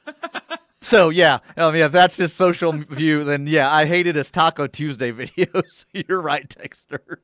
so 0.82 1.10
yeah, 1.10 1.40
I 1.58 1.72
mean, 1.72 1.82
if 1.82 1.92
that's 1.92 2.18
his 2.18 2.34
social 2.34 2.72
view, 2.74 3.24
then 3.24 3.48
yeah, 3.48 3.72
I 3.72 3.86
hated 3.86 4.16
his 4.16 4.32
Taco 4.32 4.68
Tuesday 4.68 5.12
videos. 5.14 5.86
You're 5.94 6.22
right, 6.22 6.48
Texter. 6.48 7.18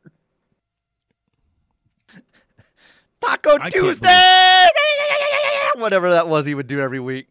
Taco 3.21 3.57
I 3.59 3.69
Tuesday, 3.69 4.65
whatever 5.81 6.11
that 6.11 6.27
was, 6.27 6.45
he 6.45 6.55
would 6.55 6.67
do 6.67 6.79
every 6.79 6.99
week. 6.99 7.27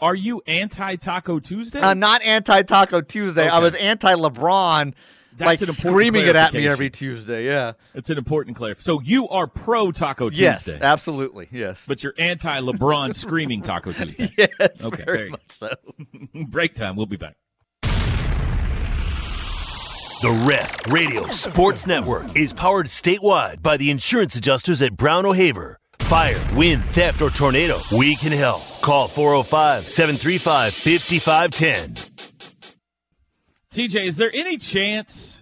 Are 0.00 0.14
you 0.14 0.42
anti 0.46 0.96
Taco 0.96 1.40
Tuesday? 1.40 1.80
I'm 1.80 1.98
not 1.98 2.22
anti 2.22 2.62
Taco 2.62 3.00
Tuesday. 3.00 3.48
I 3.48 3.58
was 3.58 3.74
anti 3.74 4.14
LeBron, 4.14 4.94
like 5.40 5.58
screaming 5.58 6.26
it 6.26 6.36
at 6.36 6.52
me 6.52 6.68
every 6.68 6.88
Tuesday. 6.90 7.46
Yeah. 7.46 7.72
It's 7.94 8.08
an 8.10 8.18
important 8.18 8.56
clarification. 8.56 8.84
So 8.84 9.00
you 9.00 9.28
are 9.28 9.48
pro 9.48 9.90
Taco 9.90 10.30
Tuesday? 10.30 10.44
Yes, 10.44 10.68
absolutely. 10.80 11.48
Yes. 11.50 11.84
but 11.86 12.02
you're 12.02 12.14
anti 12.16 12.60
LeBron 12.60 13.14
screaming 13.14 13.62
Taco 13.62 13.92
Tuesday. 13.92 14.28
yes. 14.38 14.84
Okay, 14.84 15.02
very 15.04 15.18
very 15.18 15.30
much 15.30 15.50
so. 15.50 15.74
Break 16.48 16.74
time. 16.74 16.94
We'll 16.96 17.06
be 17.06 17.16
back. 17.16 17.36
The 20.20 20.46
Ref 20.48 20.88
Radio 20.88 21.28
Sports 21.28 21.86
Network 21.86 22.36
is 22.36 22.52
powered 22.52 22.86
statewide 22.86 23.62
by 23.62 23.76
the 23.76 23.88
insurance 23.88 24.34
adjusters 24.34 24.82
at 24.82 24.96
Brown 24.96 25.24
O'Haver. 25.24 25.78
Fire, 26.00 26.40
wind, 26.56 26.84
theft, 26.86 27.22
or 27.22 27.30
tornado, 27.30 27.78
we 27.92 28.16
can 28.16 28.32
help. 28.32 28.62
Call 28.82 29.06
405 29.06 29.84
735 29.84 30.74
5510. 30.74 31.94
TJ, 33.70 34.06
is 34.06 34.16
there 34.16 34.32
any 34.34 34.56
chance? 34.56 35.40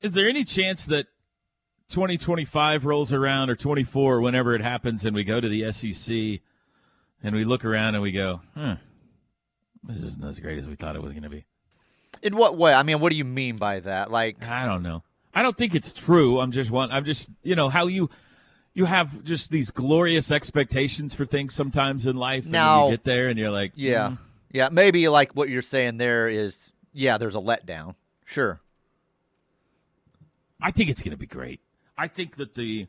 Is 0.00 0.14
there 0.14 0.28
any 0.28 0.44
chance 0.44 0.86
that 0.86 1.06
2025 1.90 2.84
rolls 2.84 3.12
around 3.12 3.50
or 3.50 3.56
24 3.56 4.20
whenever 4.20 4.54
it 4.54 4.60
happens, 4.60 5.04
and 5.04 5.16
we 5.16 5.24
go 5.24 5.40
to 5.40 5.48
the 5.48 5.72
SEC 5.72 6.40
and 7.20 7.34
we 7.34 7.44
look 7.44 7.64
around 7.64 7.96
and 7.96 8.02
we 8.02 8.12
go, 8.12 8.42
"Huh, 8.54 8.76
this 9.82 10.02
isn't 10.02 10.24
as 10.24 10.38
great 10.38 10.58
as 10.58 10.68
we 10.68 10.76
thought 10.76 10.94
it 10.94 11.02
was 11.02 11.10
going 11.10 11.24
to 11.24 11.28
be." 11.28 11.46
In 12.22 12.36
what 12.36 12.56
way? 12.56 12.72
I 12.74 12.82
mean, 12.82 13.00
what 13.00 13.10
do 13.10 13.16
you 13.16 13.24
mean 13.24 13.56
by 13.56 13.80
that? 13.80 14.10
Like, 14.10 14.42
I 14.42 14.66
don't 14.66 14.82
know. 14.82 15.02
I 15.34 15.42
don't 15.42 15.56
think 15.56 15.74
it's 15.74 15.92
true. 15.92 16.40
I'm 16.40 16.52
just 16.52 16.70
one. 16.70 16.90
I'm 16.90 17.04
just 17.04 17.30
you 17.42 17.54
know 17.54 17.68
how 17.68 17.86
you 17.86 18.10
you 18.74 18.86
have 18.86 19.24
just 19.24 19.50
these 19.50 19.70
glorious 19.70 20.30
expectations 20.30 21.14
for 21.14 21.26
things 21.26 21.54
sometimes 21.54 22.06
in 22.06 22.16
life, 22.16 22.44
and 22.44 22.54
you 22.90 22.96
get 22.96 23.04
there 23.04 23.28
and 23.28 23.38
you're 23.38 23.50
like, 23.50 23.72
yeah, 23.74 24.10
"Mm, 24.10 24.18
yeah, 24.50 24.68
maybe 24.70 25.08
like 25.08 25.32
what 25.32 25.48
you're 25.48 25.62
saying 25.62 25.98
there 25.98 26.28
is, 26.28 26.70
yeah, 26.92 27.18
there's 27.18 27.34
a 27.34 27.40
letdown. 27.40 27.94
Sure. 28.24 28.60
I 30.60 30.70
think 30.70 30.90
it's 30.90 31.02
going 31.02 31.12
to 31.12 31.16
be 31.16 31.26
great. 31.26 31.60
I 31.96 32.08
think 32.08 32.36
that 32.36 32.54
the, 32.54 32.86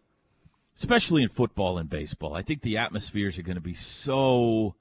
especially 0.76 1.24
in 1.24 1.30
football 1.30 1.78
and 1.78 1.90
baseball, 1.90 2.34
I 2.34 2.42
think 2.42 2.62
the 2.62 2.78
atmospheres 2.78 3.38
are 3.38 3.44
going 3.44 3.56
to 3.56 3.62
be 3.62 3.74
so 3.74 4.76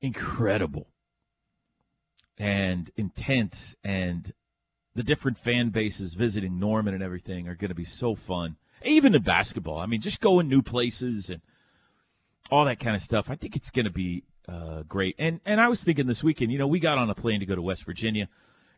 incredible 0.00 0.86
and 2.38 2.90
intense, 2.96 3.76
and 3.82 4.32
the 4.94 5.02
different 5.02 5.38
fan 5.38 5.70
bases 5.70 6.14
visiting 6.14 6.58
Norman 6.58 6.94
and 6.94 7.02
everything 7.02 7.48
are 7.48 7.54
going 7.54 7.68
to 7.68 7.74
be 7.74 7.84
so 7.84 8.14
fun. 8.14 8.56
Even 8.84 9.14
in 9.14 9.22
basketball, 9.22 9.78
I 9.78 9.86
mean, 9.86 10.00
just 10.00 10.20
going 10.20 10.48
new 10.48 10.62
places 10.62 11.30
and 11.30 11.40
all 12.50 12.64
that 12.66 12.78
kind 12.78 12.94
of 12.94 13.02
stuff. 13.02 13.30
I 13.30 13.36
think 13.36 13.56
it's 13.56 13.70
going 13.70 13.86
to 13.86 13.92
be 13.92 14.24
uh, 14.48 14.82
great. 14.82 15.14
And 15.18 15.40
and 15.44 15.60
I 15.60 15.68
was 15.68 15.82
thinking 15.82 16.06
this 16.06 16.22
weekend, 16.22 16.52
you 16.52 16.58
know, 16.58 16.66
we 16.66 16.78
got 16.78 16.98
on 16.98 17.10
a 17.10 17.14
plane 17.14 17.40
to 17.40 17.46
go 17.46 17.54
to 17.54 17.62
West 17.62 17.84
Virginia. 17.84 18.28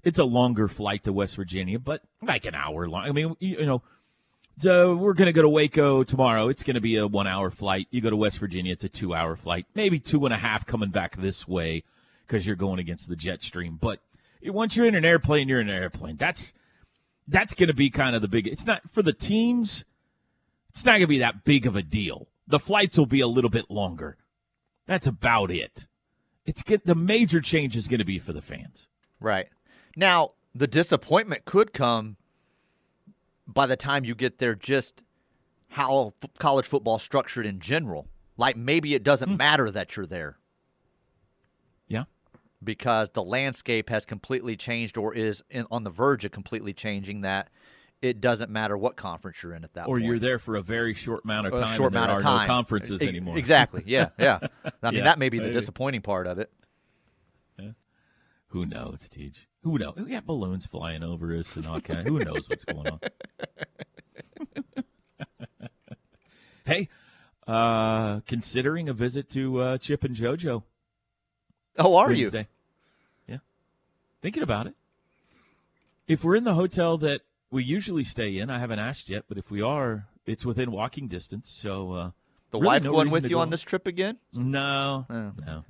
It's 0.04 0.18
a 0.18 0.24
longer 0.24 0.68
flight 0.68 1.04
to 1.04 1.12
West 1.12 1.36
Virginia, 1.36 1.78
but 1.78 2.02
like 2.22 2.46
an 2.46 2.54
hour 2.54 2.88
long. 2.88 3.02
I 3.02 3.12
mean, 3.12 3.36
you, 3.40 3.58
you 3.58 3.66
know, 3.66 3.82
so 4.56 4.94
we're 4.94 5.14
going 5.14 5.26
to 5.26 5.32
go 5.32 5.42
to 5.42 5.48
Waco 5.48 6.04
tomorrow. 6.04 6.48
It's 6.48 6.62
going 6.62 6.76
to 6.76 6.80
be 6.80 6.96
a 6.96 7.06
one 7.06 7.26
hour 7.26 7.50
flight. 7.50 7.88
You 7.90 8.00
go 8.00 8.10
to 8.10 8.16
West 8.16 8.38
Virginia, 8.38 8.72
it's 8.72 8.84
a 8.84 8.88
two 8.88 9.14
hour 9.14 9.36
flight, 9.36 9.66
maybe 9.74 9.98
two 9.98 10.24
and 10.24 10.32
a 10.32 10.38
half 10.38 10.64
coming 10.64 10.90
back 10.90 11.16
this 11.16 11.46
way 11.46 11.84
because 12.28 12.46
you're 12.46 12.56
going 12.56 12.78
against 12.78 13.08
the 13.08 13.16
jet 13.16 13.42
stream. 13.42 13.78
But 13.80 14.00
once 14.44 14.76
you're 14.76 14.86
in 14.86 14.94
an 14.94 15.04
airplane, 15.04 15.48
you're 15.48 15.60
in 15.60 15.68
an 15.68 15.82
airplane. 15.82 16.16
That's 16.16 16.52
that's 17.26 17.54
going 17.54 17.68
to 17.68 17.74
be 17.74 17.90
kind 17.90 18.14
of 18.14 18.22
the 18.22 18.28
big. 18.28 18.46
It's 18.46 18.66
not 18.66 18.82
for 18.90 19.02
the 19.02 19.12
teams. 19.12 19.84
It's 20.70 20.84
not 20.84 20.92
going 20.92 21.02
to 21.02 21.06
be 21.08 21.18
that 21.18 21.44
big 21.44 21.66
of 21.66 21.74
a 21.74 21.82
deal. 21.82 22.28
The 22.46 22.58
flights 22.58 22.96
will 22.96 23.06
be 23.06 23.20
a 23.20 23.26
little 23.26 23.50
bit 23.50 23.70
longer. 23.70 24.16
That's 24.86 25.06
about 25.06 25.50
it. 25.50 25.86
It's 26.46 26.62
get 26.62 26.86
the 26.86 26.94
major 26.94 27.40
change 27.40 27.76
is 27.76 27.88
going 27.88 27.98
to 27.98 28.04
be 28.04 28.18
for 28.18 28.32
the 28.32 28.40
fans. 28.40 28.86
Right. 29.20 29.48
Now, 29.96 30.32
the 30.54 30.66
disappointment 30.66 31.44
could 31.44 31.72
come 31.72 32.16
by 33.46 33.66
the 33.66 33.76
time 33.76 34.04
you 34.04 34.14
get 34.14 34.38
there 34.38 34.54
just 34.54 35.02
how 35.68 36.14
f- 36.22 36.30
college 36.38 36.66
football 36.66 36.98
structured 36.98 37.44
in 37.44 37.60
general. 37.60 38.08
Like 38.36 38.56
maybe 38.56 38.94
it 38.94 39.02
doesn't 39.02 39.30
hmm. 39.30 39.36
matter 39.36 39.70
that 39.70 39.96
you're 39.96 40.06
there 40.06 40.38
Yeah. 41.88 42.04
Because 42.62 43.10
the 43.10 43.22
landscape 43.22 43.88
has 43.90 44.04
completely 44.04 44.56
changed 44.56 44.96
or 44.96 45.14
is 45.14 45.42
in, 45.50 45.66
on 45.70 45.84
the 45.84 45.90
verge 45.90 46.24
of 46.24 46.32
completely 46.32 46.72
changing 46.72 47.20
that 47.22 47.48
it 48.00 48.20
doesn't 48.20 48.50
matter 48.50 48.76
what 48.78 48.96
conference 48.96 49.42
you're 49.42 49.54
in 49.54 49.64
at 49.64 49.74
that 49.74 49.88
Or 49.88 49.96
point. 49.96 50.04
you're 50.04 50.18
there 50.20 50.38
for 50.38 50.54
a 50.56 50.62
very 50.62 50.94
short 50.94 51.24
amount 51.24 51.48
of 51.48 51.54
A 51.54 51.60
time. 51.60 51.76
short 51.76 51.88
and 51.92 51.96
there 51.96 52.04
amount 52.04 52.18
of 52.18 52.22
time. 52.22 52.46
no 52.48 52.52
conferences 52.54 53.02
E- 53.02 53.08
anymore. 53.08 53.36
Exactly. 53.38 53.82
Yeah, 53.86 54.10
yeah. 54.18 54.38
I 54.82 54.90
mean 54.90 54.98
Yeah, 54.98 55.04
that 55.04 55.18
may 55.18 55.28
be 55.28 55.38
the 55.40 55.50
disappointing 55.50 56.02
part 56.02 56.26
of 56.26 56.38
it. 56.38 56.50
Who 58.52 58.64
knows, 58.64 59.08
Teach? 59.10 59.46
Who 59.62 59.76
knows? 59.78 59.92
We 59.96 60.10
got 60.12 60.24
balloons 60.24 60.64
flying 60.64 61.02
over 61.02 61.36
us 61.36 61.54
and 61.56 61.66
all 61.66 61.82
kind. 61.82 62.08
Who 62.08 62.18
knows 62.20 62.48
what's 62.48 62.64
going 62.64 62.86
on? 62.88 63.00
hey, 66.64 66.88
uh, 67.46 68.20
considering 68.20 68.88
a 68.88 68.94
visit 68.94 69.28
to 69.30 69.60
uh, 69.60 69.76
Chip 69.78 70.02
and 70.04 70.16
JoJo. 70.16 70.62
Oh, 71.78 71.96
are 71.96 72.12
you? 72.12 72.30
Yeah, 73.28 73.38
thinking 74.20 74.42
about 74.42 74.66
it. 74.66 74.74
If 76.06 76.24
we're 76.24 76.36
in 76.36 76.44
the 76.44 76.54
hotel 76.54 76.98
that 76.98 77.22
we 77.50 77.64
usually 77.64 78.04
stay 78.04 78.36
in, 78.38 78.50
I 78.50 78.58
haven't 78.58 78.78
asked 78.78 79.08
yet, 79.08 79.24
but 79.28 79.38
if 79.38 79.50
we 79.50 79.62
are, 79.62 80.06
it's 80.26 80.44
within 80.44 80.70
walking 80.72 81.08
distance. 81.08 81.50
So 81.50 81.92
uh, 81.92 82.10
The 82.50 82.58
really 82.58 82.66
wife 82.66 82.82
no 82.84 82.92
going 82.92 83.10
with 83.10 83.24
you 83.24 83.30
go. 83.36 83.40
on 83.40 83.50
this 83.50 83.62
trip 83.62 83.86
again? 83.86 84.18
No, 84.34 85.06
Oh, 85.08 85.32
no, 85.46 85.64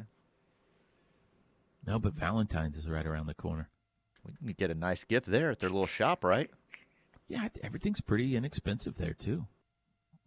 no. 1.87 1.99
But 1.99 2.15
Valentine's 2.15 2.77
is 2.77 2.89
right 2.89 3.07
around 3.07 3.27
the 3.27 3.35
corner. 3.35 3.69
We 4.25 4.33
can 4.53 4.55
get 4.59 4.71
a 4.71 4.75
nice 4.75 5.05
gift 5.05 5.27
there 5.27 5.51
at 5.51 5.61
their 5.61 5.71
little 5.71 5.87
shop, 5.87 6.25
right? 6.25 6.51
Yeah, 7.29 7.49
everything's 7.63 8.01
pretty 8.01 8.37
inexpensive 8.37 8.97
there 8.97 9.15
too. 9.15 9.47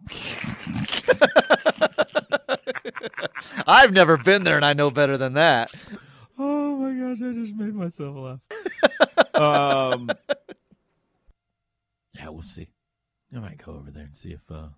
I've 3.67 3.93
never 3.93 4.17
been 4.17 4.43
there, 4.43 4.55
and 4.55 4.65
I 4.65 4.73
know 4.73 4.91
better 4.91 5.17
than 5.17 5.33
that. 5.33 5.71
Oh 6.37 6.75
my 6.77 6.93
gosh, 6.93 7.21
I 7.21 7.33
just 7.33 7.55
made 7.55 7.75
myself 7.75 8.15
laugh. 8.17 9.35
um, 9.35 10.09
yeah, 12.15 12.29
we'll 12.29 12.41
see. 12.41 12.69
I 13.35 13.39
might 13.39 13.63
go 13.63 13.73
over 13.73 13.91
there 13.91 14.03
and 14.03 14.15
see 14.15 14.31
if 14.31 14.41
uh, 14.49 14.69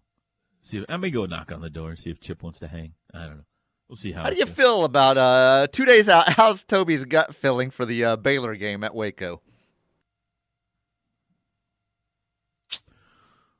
see. 0.61 0.79
If, 0.79 0.85
I 0.89 0.97
may 0.97 1.09
go 1.09 1.25
knock 1.25 1.51
on 1.51 1.61
the 1.61 1.69
door 1.69 1.91
and 1.91 1.99
see 1.99 2.09
if 2.09 2.19
Chip 2.19 2.43
wants 2.43 2.59
to 2.59 2.67
hang. 2.67 2.93
I 3.13 3.25
don't 3.25 3.37
know. 3.37 3.43
We'll 3.87 3.97
see 3.97 4.11
how. 4.11 4.23
How 4.23 4.29
do 4.29 4.37
you 4.37 4.45
goes. 4.45 4.53
feel 4.55 4.83
about 4.83 5.17
uh, 5.17 5.67
two 5.71 5.85
days 5.85 6.09
out? 6.09 6.29
How's 6.29 6.63
Toby's 6.63 7.05
gut 7.05 7.35
feeling 7.35 7.71
for 7.71 7.85
the 7.85 8.03
uh, 8.03 8.15
Baylor 8.15 8.55
game 8.55 8.83
at 8.83 8.93
Waco? 8.93 9.41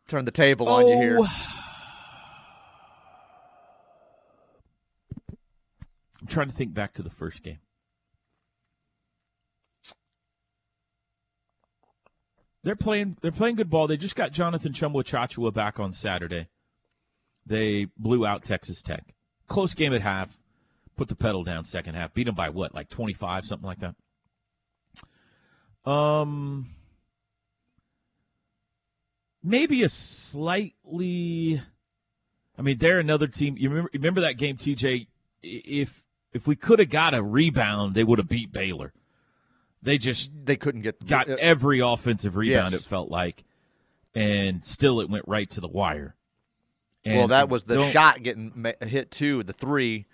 Turn 0.07 0.25
the 0.25 0.31
table 0.31 0.67
on 0.67 0.87
you 0.87 0.97
here. 0.97 1.19
I'm 6.23 6.27
trying 6.27 6.47
to 6.47 6.55
think 6.55 6.73
back 6.73 6.93
to 6.93 7.03
the 7.03 7.09
first 7.09 7.43
game. 7.43 7.59
They're 12.63 12.77
playing. 12.77 13.17
They're 13.21 13.33
playing 13.33 13.55
good 13.55 13.69
ball. 13.69 13.87
They 13.87 13.97
just 13.97 14.15
got 14.15 14.31
Jonathan 14.31 14.71
Tchamwa 14.71 15.53
back 15.53 15.81
on 15.81 15.91
Saturday. 15.91 16.47
They 17.45 17.87
blew 17.97 18.25
out 18.25 18.43
Texas 18.43 18.81
Tech. 18.81 19.13
Close 19.49 19.73
game 19.73 19.93
at 19.93 20.01
half. 20.01 20.39
Put 20.95 21.09
the 21.09 21.15
pedal 21.15 21.43
down 21.43 21.65
second 21.65 21.95
half. 21.95 22.13
Beat 22.13 22.23
them 22.23 22.35
by 22.35 22.47
what, 22.47 22.73
like 22.73 22.87
25, 22.87 23.45
something 23.45 23.67
like 23.67 23.79
that. 25.85 25.91
Um, 25.91 26.69
maybe 29.43 29.83
a 29.83 29.89
slightly. 29.89 31.61
I 32.57 32.61
mean, 32.61 32.77
they're 32.77 32.99
another 32.99 33.27
team. 33.27 33.57
You 33.57 33.67
remember, 33.67 33.89
remember 33.91 34.21
that 34.21 34.37
game, 34.37 34.55
TJ? 34.55 35.07
If 35.41 36.05
if 36.33 36.47
we 36.47 36.55
could 36.55 36.79
have 36.79 36.89
got 36.89 37.13
a 37.13 37.23
rebound, 37.23 37.95
they 37.95 38.03
would 38.03 38.19
have 38.19 38.27
beat 38.27 38.51
Baylor. 38.51 38.93
They 39.81 39.97
just 39.97 40.31
They 40.45 40.55
couldn't 40.55 40.81
get 40.81 41.05
got 41.05 41.29
uh, 41.29 41.35
every 41.39 41.79
offensive 41.79 42.35
rebound. 42.35 42.71
Yes. 42.71 42.81
It 42.81 42.87
felt 42.87 43.09
like, 43.09 43.43
and 44.15 44.63
still 44.63 44.99
it 45.01 45.09
went 45.09 45.27
right 45.27 45.49
to 45.51 45.61
the 45.61 45.67
wire. 45.67 46.15
And 47.05 47.17
well, 47.17 47.27
that 47.29 47.49
was 47.49 47.65
the 47.65 47.89
shot 47.91 48.23
getting 48.23 48.73
hit 48.81 49.11
too. 49.11 49.43
The 49.43 49.53
three 49.53 50.05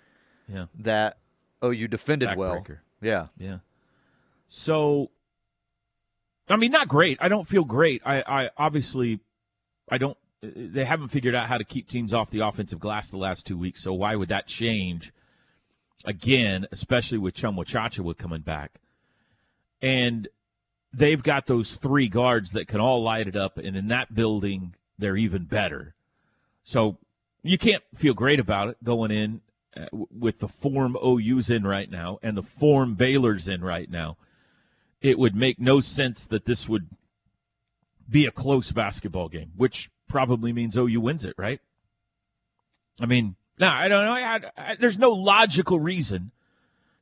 Yeah, 0.48 0.66
that 0.80 1.18
OU 1.64 1.88
defended 1.88 2.36
well. 2.36 2.66
Yeah, 3.00 3.28
yeah. 3.38 3.58
So, 4.48 5.10
I 6.48 6.56
mean, 6.56 6.72
not 6.72 6.88
great. 6.88 7.18
I 7.20 7.28
don't 7.28 7.46
feel 7.46 7.64
great. 7.64 8.02
I, 8.04 8.22
I 8.26 8.50
obviously, 8.56 9.20
I 9.88 9.98
don't. 9.98 10.18
They 10.42 10.84
haven't 10.84 11.08
figured 11.08 11.34
out 11.34 11.46
how 11.46 11.58
to 11.58 11.64
keep 11.64 11.86
teams 11.86 12.12
off 12.12 12.30
the 12.30 12.40
offensive 12.40 12.80
glass 12.80 13.10
the 13.10 13.18
last 13.18 13.46
two 13.46 13.56
weeks. 13.56 13.82
So 13.82 13.92
why 13.92 14.16
would 14.16 14.30
that 14.30 14.48
change? 14.48 15.12
Again, 16.04 16.66
especially 16.72 17.18
with 17.18 17.34
Tchamwa 17.34 17.64
Tchatchoua 17.64 18.16
coming 18.16 18.40
back, 18.40 18.80
and 19.82 20.28
they've 20.92 21.22
got 21.22 21.46
those 21.46 21.76
three 21.76 22.08
guards 22.08 22.52
that 22.52 22.68
can 22.68 22.80
all 22.80 23.02
light 23.02 23.28
it 23.28 23.36
up, 23.36 23.58
and 23.58 23.76
in 23.76 23.88
that 23.88 24.14
building, 24.14 24.74
they're 24.98 25.16
even 25.16 25.44
better. 25.44 25.94
So 26.62 26.98
you 27.42 27.58
can't 27.58 27.82
feel 27.94 28.14
great 28.14 28.40
about 28.40 28.68
it 28.68 28.84
going 28.84 29.10
in 29.10 29.40
uh, 29.76 29.86
with 29.92 30.40
the 30.40 30.48
form 30.48 30.96
OU's 30.96 31.50
in 31.50 31.64
right 31.64 31.90
now 31.90 32.18
and 32.22 32.36
the 32.36 32.42
form 32.42 32.94
Baylor's 32.94 33.48
in 33.48 33.62
right 33.62 33.90
now. 33.90 34.16
It 35.00 35.18
would 35.18 35.34
make 35.34 35.58
no 35.58 35.80
sense 35.80 36.26
that 36.26 36.44
this 36.44 36.68
would 36.68 36.88
be 38.08 38.26
a 38.26 38.30
close 38.30 38.72
basketball 38.72 39.28
game, 39.28 39.52
which 39.56 39.90
probably 40.08 40.52
means 40.52 40.76
OU 40.76 41.00
wins 41.00 41.24
it, 41.24 41.34
right? 41.38 41.60
I 43.00 43.06
mean, 43.06 43.36
no, 43.60 43.68
I 43.68 43.88
don't 43.88 44.04
know. 44.04 44.12
I, 44.12 44.40
I, 44.56 44.76
there's 44.80 44.98
no 44.98 45.10
logical 45.12 45.78
reason 45.78 46.30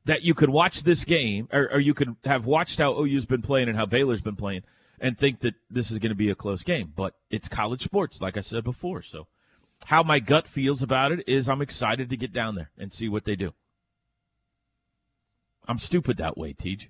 that 0.05 0.23
you 0.23 0.33
could 0.33 0.49
watch 0.49 0.83
this 0.83 1.05
game, 1.05 1.47
or, 1.51 1.69
or 1.71 1.79
you 1.79 1.93
could 1.93 2.15
have 2.25 2.45
watched 2.45 2.79
how 2.79 2.93
OU's 2.99 3.25
been 3.25 3.41
playing 3.41 3.67
and 3.69 3.77
how 3.77 3.85
Baylor's 3.85 4.21
been 4.21 4.35
playing, 4.35 4.63
and 4.99 5.17
think 5.17 5.39
that 5.41 5.55
this 5.69 5.89
is 5.91 5.99
going 5.99 6.09
to 6.09 6.15
be 6.15 6.29
a 6.29 6.35
close 6.35 6.61
game. 6.63 6.91
But 6.95 7.13
it's 7.29 7.47
college 7.47 7.83
sports, 7.83 8.21
like 8.21 8.35
I 8.37 8.41
said 8.41 8.63
before. 8.63 9.01
So, 9.01 9.27
how 9.85 10.03
my 10.03 10.19
gut 10.19 10.47
feels 10.47 10.83
about 10.83 11.11
it 11.11 11.23
is 11.27 11.47
I'm 11.47 11.61
excited 11.61 12.09
to 12.09 12.17
get 12.17 12.33
down 12.33 12.55
there 12.55 12.69
and 12.77 12.91
see 12.91 13.07
what 13.07 13.25
they 13.25 13.35
do. 13.35 13.53
I'm 15.67 15.77
stupid 15.77 16.17
that 16.17 16.37
way, 16.37 16.53
Tej. 16.53 16.89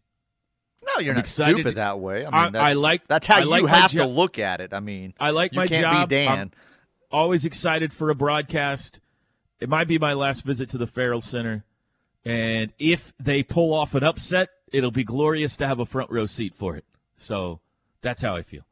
no, 0.85 1.01
you're 1.01 1.11
I'm 1.11 1.17
not 1.17 1.25
excited 1.25 1.55
stupid 1.55 1.69
to- 1.71 1.75
that 1.75 1.99
way. 1.99 2.25
I 2.25 2.29
I- 2.29 2.45
mean, 2.45 2.55
I 2.55 2.69
that's, 2.69 2.77
like- 2.79 3.07
that's 3.07 3.27
how 3.27 3.39
I 3.39 3.43
like 3.43 3.61
you 3.61 3.67
have 3.67 3.91
to 3.91 4.05
look 4.05 4.39
at 4.39 4.61
it. 4.61 4.73
I 4.73 4.79
mean, 4.79 5.13
I 5.19 5.31
like 5.31 5.51
you 5.53 5.57
my 5.57 5.67
can't 5.67 5.81
job. 5.83 6.09
be 6.09 6.15
Dan. 6.15 6.37
I'm 6.39 6.51
always 7.11 7.45
excited 7.45 7.91
for 7.93 8.09
a 8.09 8.15
broadcast. 8.15 8.99
It 9.59 9.69
might 9.69 9.87
be 9.87 9.97
my 9.97 10.13
last 10.13 10.41
visit 10.45 10.69
to 10.69 10.77
the 10.77 10.87
Ferrell 10.87 11.21
Center. 11.21 11.63
And 12.25 12.71
if 12.79 13.13
they 13.19 13.43
pull 13.43 13.73
off 13.73 13.95
an 13.95 14.03
upset, 14.03 14.49
it'll 14.71 14.91
be 14.91 15.03
glorious 15.03 15.57
to 15.57 15.67
have 15.67 15.79
a 15.79 15.85
front 15.85 16.11
row 16.11 16.25
seat 16.25 16.53
for 16.55 16.75
it. 16.75 16.85
So 17.17 17.59
that's 18.01 18.21
how 18.21 18.35
I 18.35 18.41
feel. 18.41 18.63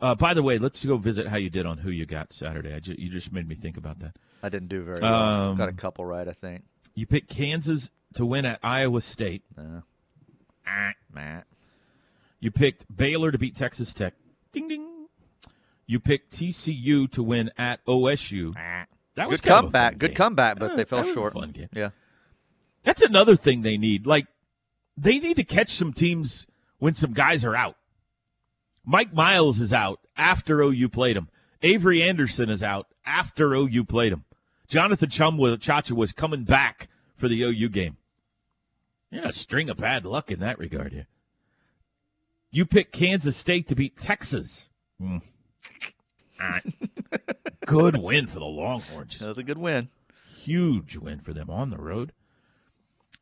Uh, 0.00 0.14
by 0.14 0.34
the 0.34 0.42
way, 0.42 0.58
let's 0.58 0.84
go 0.84 0.96
visit 0.96 1.28
how 1.28 1.36
you 1.36 1.48
did 1.50 1.64
on 1.64 1.78
who 1.78 1.90
you 1.90 2.06
got 2.06 2.32
Saturday. 2.32 2.74
I 2.74 2.80
ju- 2.80 2.96
you 2.98 3.08
just 3.08 3.32
made 3.32 3.48
me 3.48 3.54
think 3.54 3.76
about 3.76 4.00
that. 4.00 4.16
I 4.42 4.48
didn't 4.48 4.68
do 4.68 4.82
very 4.82 5.00
well. 5.00 5.14
Um, 5.14 5.56
Got 5.56 5.68
a 5.68 5.72
couple 5.72 6.04
right, 6.04 6.26
I 6.26 6.32
think. 6.32 6.64
You 6.94 7.06
picked 7.06 7.28
Kansas 7.28 7.90
to 8.14 8.26
win 8.26 8.44
at 8.44 8.58
Iowa 8.62 9.00
State. 9.00 9.44
Uh, 9.56 9.80
Matt. 11.12 11.46
You 12.40 12.50
picked 12.50 12.94
Baylor 12.94 13.30
to 13.30 13.38
beat 13.38 13.54
Texas 13.54 13.94
Tech. 13.94 14.14
Ding 14.52 14.66
ding. 14.68 15.06
You 15.86 16.00
picked 16.00 16.32
TCU 16.32 17.10
to 17.12 17.22
win 17.22 17.50
at 17.56 17.84
OSU. 17.86 18.56
That 19.14 19.28
was 19.28 19.40
Good 19.40 19.48
kind 19.48 19.58
of 19.58 19.58
a 19.58 19.66
comeback. 19.66 19.98
Good 19.98 20.10
game. 20.10 20.16
comeback, 20.16 20.58
but 20.58 20.70
Yeah, 20.70 20.76
they 20.76 20.84
fell 20.84 20.98
that 21.00 21.06
was 21.06 21.12
a 21.12 21.14
short. 21.20 21.32
fun 21.34 21.50
game. 21.50 21.68
Yeah. 21.72 21.90
That's 22.82 23.02
another 23.02 23.36
thing 23.36 23.62
they 23.62 23.76
need. 23.78 24.06
Like, 24.06 24.26
they 24.96 25.18
need 25.18 25.36
to 25.36 25.44
catch 25.44 25.70
some 25.70 25.92
teams 25.92 26.46
when 26.78 26.94
some 26.94 27.12
guys 27.12 27.44
are 27.44 27.54
out. 27.54 27.76
Mike 28.84 29.12
Miles 29.14 29.60
is 29.60 29.72
out 29.72 30.00
after 30.16 30.60
OU 30.62 30.88
played 30.88 31.16
him. 31.16 31.28
Avery 31.62 32.02
Anderson 32.02 32.50
is 32.50 32.62
out 32.62 32.88
after 33.06 33.54
OU 33.54 33.84
played 33.84 34.12
him. 34.12 34.24
Jonathan 34.66 35.08
Tchamwa 35.10 35.56
Tchatchoua 35.58 35.92
was 35.96 36.12
coming 36.12 36.44
back 36.44 36.88
for 37.16 37.28
the 37.28 37.42
OU 37.42 37.68
game. 37.68 37.96
You're 39.10 39.26
a 39.26 39.32
string 39.32 39.68
of 39.70 39.76
bad 39.76 40.04
luck 40.06 40.30
in 40.30 40.40
that 40.40 40.58
regard 40.58 40.92
here. 40.92 41.06
You 42.50 42.64
picked 42.66 42.92
Kansas 42.92 43.36
State 43.36 43.68
to 43.68 43.74
beat 43.74 43.96
Texas. 43.96 44.68
Hmm. 44.98 45.18
All 46.40 46.48
right. 46.48 46.62
Good 47.66 47.96
win 47.96 48.26
for 48.26 48.38
the 48.38 48.44
Longhorns 48.44 49.18
That 49.18 49.28
was 49.28 49.38
a 49.38 49.42
good 49.42 49.58
win. 49.58 49.88
huge 50.42 50.96
win 50.96 51.20
for 51.20 51.32
them 51.32 51.48
on 51.50 51.70
the 51.70 51.78
road. 51.78 52.12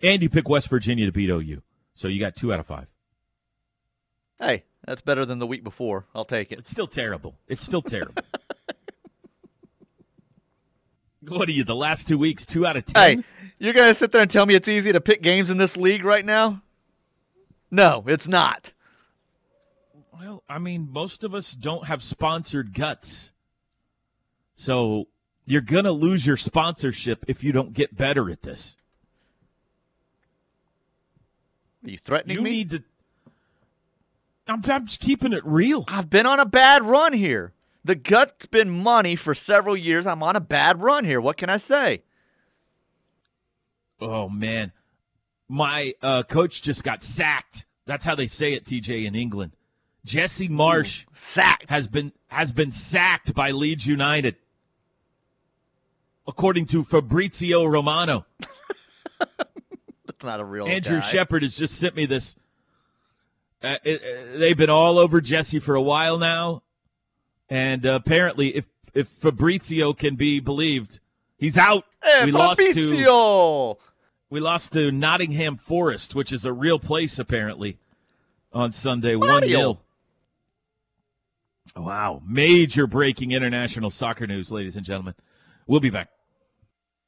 And 0.03 0.23
you 0.23 0.31
pick 0.31 0.49
West 0.49 0.69
Virginia 0.69 1.07
to 1.07 1.13
beat 1.13 1.29
OU. 1.29 1.63
So 1.95 2.09
you 2.09 2.19
got 2.19 2.35
two 2.35 2.53
out 2.53 2.61
of 2.61 2.67
five. 2.67 2.87
Hey, 4.39 4.65
that's 4.87 5.03
better 5.03 5.27
than 5.27 5.39
the 5.39 5.47
week 5.47 5.63
before. 5.63 6.07
I'll 6.15 6.25
take 6.25 6.51
it. 6.51 6.59
It's 6.59 6.71
still 6.71 6.87
terrible. 6.87 7.37
It's 7.47 7.65
still 7.67 7.83
terrible. 7.83 8.23
what 11.29 11.47
are 11.49 11.53
you, 11.53 11.65
the 11.65 11.77
last 11.77 12.09
two 12.09 12.17
weeks, 12.17 12.47
two 12.47 12.67
out 12.67 12.77
of 12.77 12.87
ten? 12.87 13.19
Hey, 13.19 13.25
you're 13.59 13.75
going 13.75 13.89
to 13.89 13.95
sit 13.95 14.13
there 14.13 14.23
and 14.23 14.31
tell 14.31 14.47
me 14.47 14.55
it's 14.55 14.69
easy 14.69 14.93
to 14.93 15.01
pick 15.01 15.21
games 15.21 15.51
in 15.51 15.59
this 15.59 15.77
league 15.77 16.05
right 16.05 16.25
now? 16.25 16.63
No, 17.71 18.05
it's 18.07 18.27
not. 18.27 18.73
Well, 20.19 20.43
I 20.49 20.59
mean, 20.59 20.89
most 20.91 21.23
of 21.23 21.35
us 21.35 21.53
don't 21.53 21.87
have 21.87 22.03
sponsored 22.03 22.73
guts. 22.73 23.33
So 24.61 25.09
you're 25.47 25.63
going 25.63 25.85
to 25.85 25.91
lose 25.91 26.27
your 26.27 26.37
sponsorship 26.37 27.25
if 27.27 27.43
you 27.43 27.51
don't 27.51 27.73
get 27.73 27.97
better 27.97 28.29
at 28.29 28.43
this. 28.43 28.77
Are 31.83 31.89
you 31.89 31.97
threatening 31.97 32.37
You 32.37 32.43
me? 32.43 32.51
need 32.51 32.71
to. 32.71 32.83
I'm, 34.47 34.63
I'm 34.67 34.85
just 34.87 35.01
keeping 35.01 35.33
it 35.33 35.43
real. 35.47 35.87
I've 35.89 36.11
been 36.11 36.27
on 36.27 36.41
a 36.41 36.45
bad 36.45 36.85
run 36.85 37.15
here. 37.15 37.55
The 37.87 37.95
gut's 37.95 38.45
been 38.45 38.69
money 38.69 39.17
for 39.17 39.35
several 39.35 39.79
years. 39.79 40.07
I'm 40.07 40.23
on 40.23 40.37
a 40.37 40.41
bad 40.41 40.83
run 40.83 41.07
here. 41.07 41.23
What 41.23 41.39
can 41.39 41.49
I 41.49 41.57
say? 41.57 42.03
Oh 43.99 44.29
man, 44.29 44.73
my 45.49 45.95
uh, 46.03 46.23
coach 46.25 46.61
just 46.61 46.85
got 46.85 47.03
sacked. 47.03 47.65
That's 47.87 48.05
how 48.05 48.15
they 48.15 48.27
say 48.27 48.53
it, 48.53 48.67
TJ, 48.67 49.07
in 49.07 49.15
England. 49.15 49.53
Jesse 50.05 50.51
Marsch 50.51 51.07
Sacked. 51.15 51.71
has 51.71 51.89
been 51.89 52.13
has 52.29 52.53
been 52.53 52.73
sacked 52.73 53.35
by 53.35 53.53
Leeds 53.53 53.87
United, 53.87 54.37
according 56.31 56.65
to 56.65 56.85
Fabrizio 56.85 57.65
Romano. 57.65 58.25
That's 59.19 60.25
not 60.25 60.39
a 60.39 60.45
real 60.45 60.67
Andrew. 60.67 61.01
Shepard 61.01 61.43
has 61.43 61.57
just 61.57 61.75
sent 61.75 61.97
me 61.97 62.07
this. 62.07 62.37
Uh, 63.63 63.77
it, 63.85 64.01
uh, 64.01 64.39
they've 64.39 64.57
been 64.57 64.71
all 64.71 64.99
over 64.99 65.21
Jesse 65.21 65.59
for 65.59 65.75
a 65.75 65.83
while 65.83 66.19
now, 66.19 66.63
and 67.49 67.85
uh, 67.85 67.99
apparently, 68.03 68.57
if 68.57 68.67
if 68.95 69.09
Fabrizio 69.09 69.93
can 69.93 70.15
be 70.15 70.41
believed, 70.41 71.01
he's 71.37 71.59
out. 71.59 71.85
Hey, 72.03 72.25
we 72.27 72.33
lost 72.33 72.61
to 72.61 73.77
we 74.31 74.41
lost 74.41 74.73
to 74.75 74.93
Nottingham 74.93 75.57
Forest, 75.57 76.15
which 76.15 76.33
is 76.33 76.45
a 76.45 76.53
real 76.53 76.79
place 76.79 77.19
apparently, 77.19 77.79
on 78.53 78.73
Sunday, 78.73 79.17
one 79.17 79.29
Mario. 79.29 79.59
0 79.59 79.81
Wow, 81.77 82.23
major 82.27 82.87
breaking 82.87 83.33
international 83.33 83.91
soccer 83.91 84.27
news, 84.27 84.51
ladies 84.51 84.77
and 84.77 84.87
gentlemen. 84.87 85.15
We'll 85.67 85.81
be 85.81 85.91
back. 85.91 86.09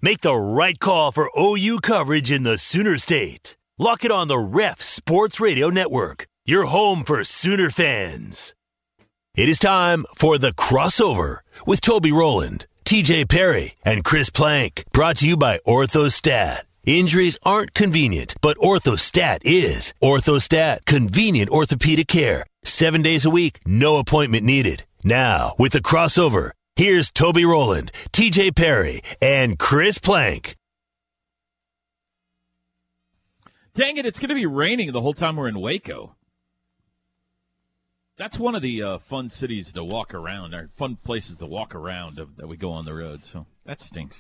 Make 0.04 0.22
the 0.22 0.34
right 0.34 0.76
call 0.80 1.12
for 1.12 1.30
OU 1.38 1.78
coverage 1.82 2.32
in 2.32 2.42
the 2.42 2.58
Sooner 2.58 2.98
State. 2.98 3.56
Lock 3.78 4.04
it 4.04 4.10
on 4.10 4.26
the 4.26 4.36
Ref 4.36 4.82
Sports 4.82 5.38
Radio 5.38 5.68
Network, 5.68 6.26
your 6.44 6.64
home 6.64 7.04
for 7.04 7.22
Sooner 7.22 7.70
fans. 7.70 8.52
It 9.36 9.48
is 9.48 9.60
time 9.60 10.04
for 10.16 10.38
the 10.38 10.50
crossover 10.54 11.38
with 11.68 11.80
Toby 11.80 12.10
Rowland, 12.10 12.66
TJ 12.84 13.28
Perry, 13.28 13.76
and 13.84 14.02
Chris 14.02 14.28
Plank. 14.28 14.82
Brought 14.92 15.18
to 15.18 15.28
you 15.28 15.36
by 15.36 15.60
Orthostat. 15.68 16.62
Injuries 16.84 17.38
aren't 17.44 17.72
convenient, 17.72 18.34
but 18.40 18.56
Orthostat 18.56 19.38
is. 19.44 19.94
Orthostat, 20.02 20.84
convenient 20.84 21.48
orthopedic 21.48 22.08
care. 22.08 22.44
Seven 22.64 23.02
days 23.02 23.24
a 23.24 23.30
week, 23.30 23.60
no 23.64 23.98
appointment 23.98 24.44
needed. 24.44 24.82
Now, 25.04 25.54
with 25.60 25.72
the 25.72 25.80
crossover, 25.80 26.50
here's 26.76 27.10
Toby 27.10 27.44
Rowland, 27.44 27.92
TJ 28.12 28.54
Perry, 28.56 29.02
and 29.20 29.58
Chris 29.58 29.98
Plank. 29.98 30.56
Dang 33.74 33.96
it, 33.96 34.04
it's 34.04 34.18
going 34.18 34.28
to 34.28 34.34
be 34.34 34.46
raining 34.46 34.92
the 34.92 35.00
whole 35.00 35.14
time 35.14 35.36
we're 35.36 35.48
in 35.48 35.58
Waco. 35.60 36.14
That's 38.18 38.38
one 38.38 38.54
of 38.54 38.60
the 38.60 38.82
uh, 38.82 38.98
fun 38.98 39.30
cities 39.30 39.72
to 39.72 39.82
walk 39.82 40.12
around, 40.12 40.54
or 40.54 40.68
fun 40.76 40.96
places 41.02 41.38
to 41.38 41.46
walk 41.46 41.74
around 41.74 42.18
of, 42.18 42.36
that 42.36 42.46
we 42.46 42.56
go 42.58 42.70
on 42.72 42.84
the 42.84 42.92
road. 42.92 43.22
So 43.24 43.46
that 43.64 43.80
stinks. 43.80 44.16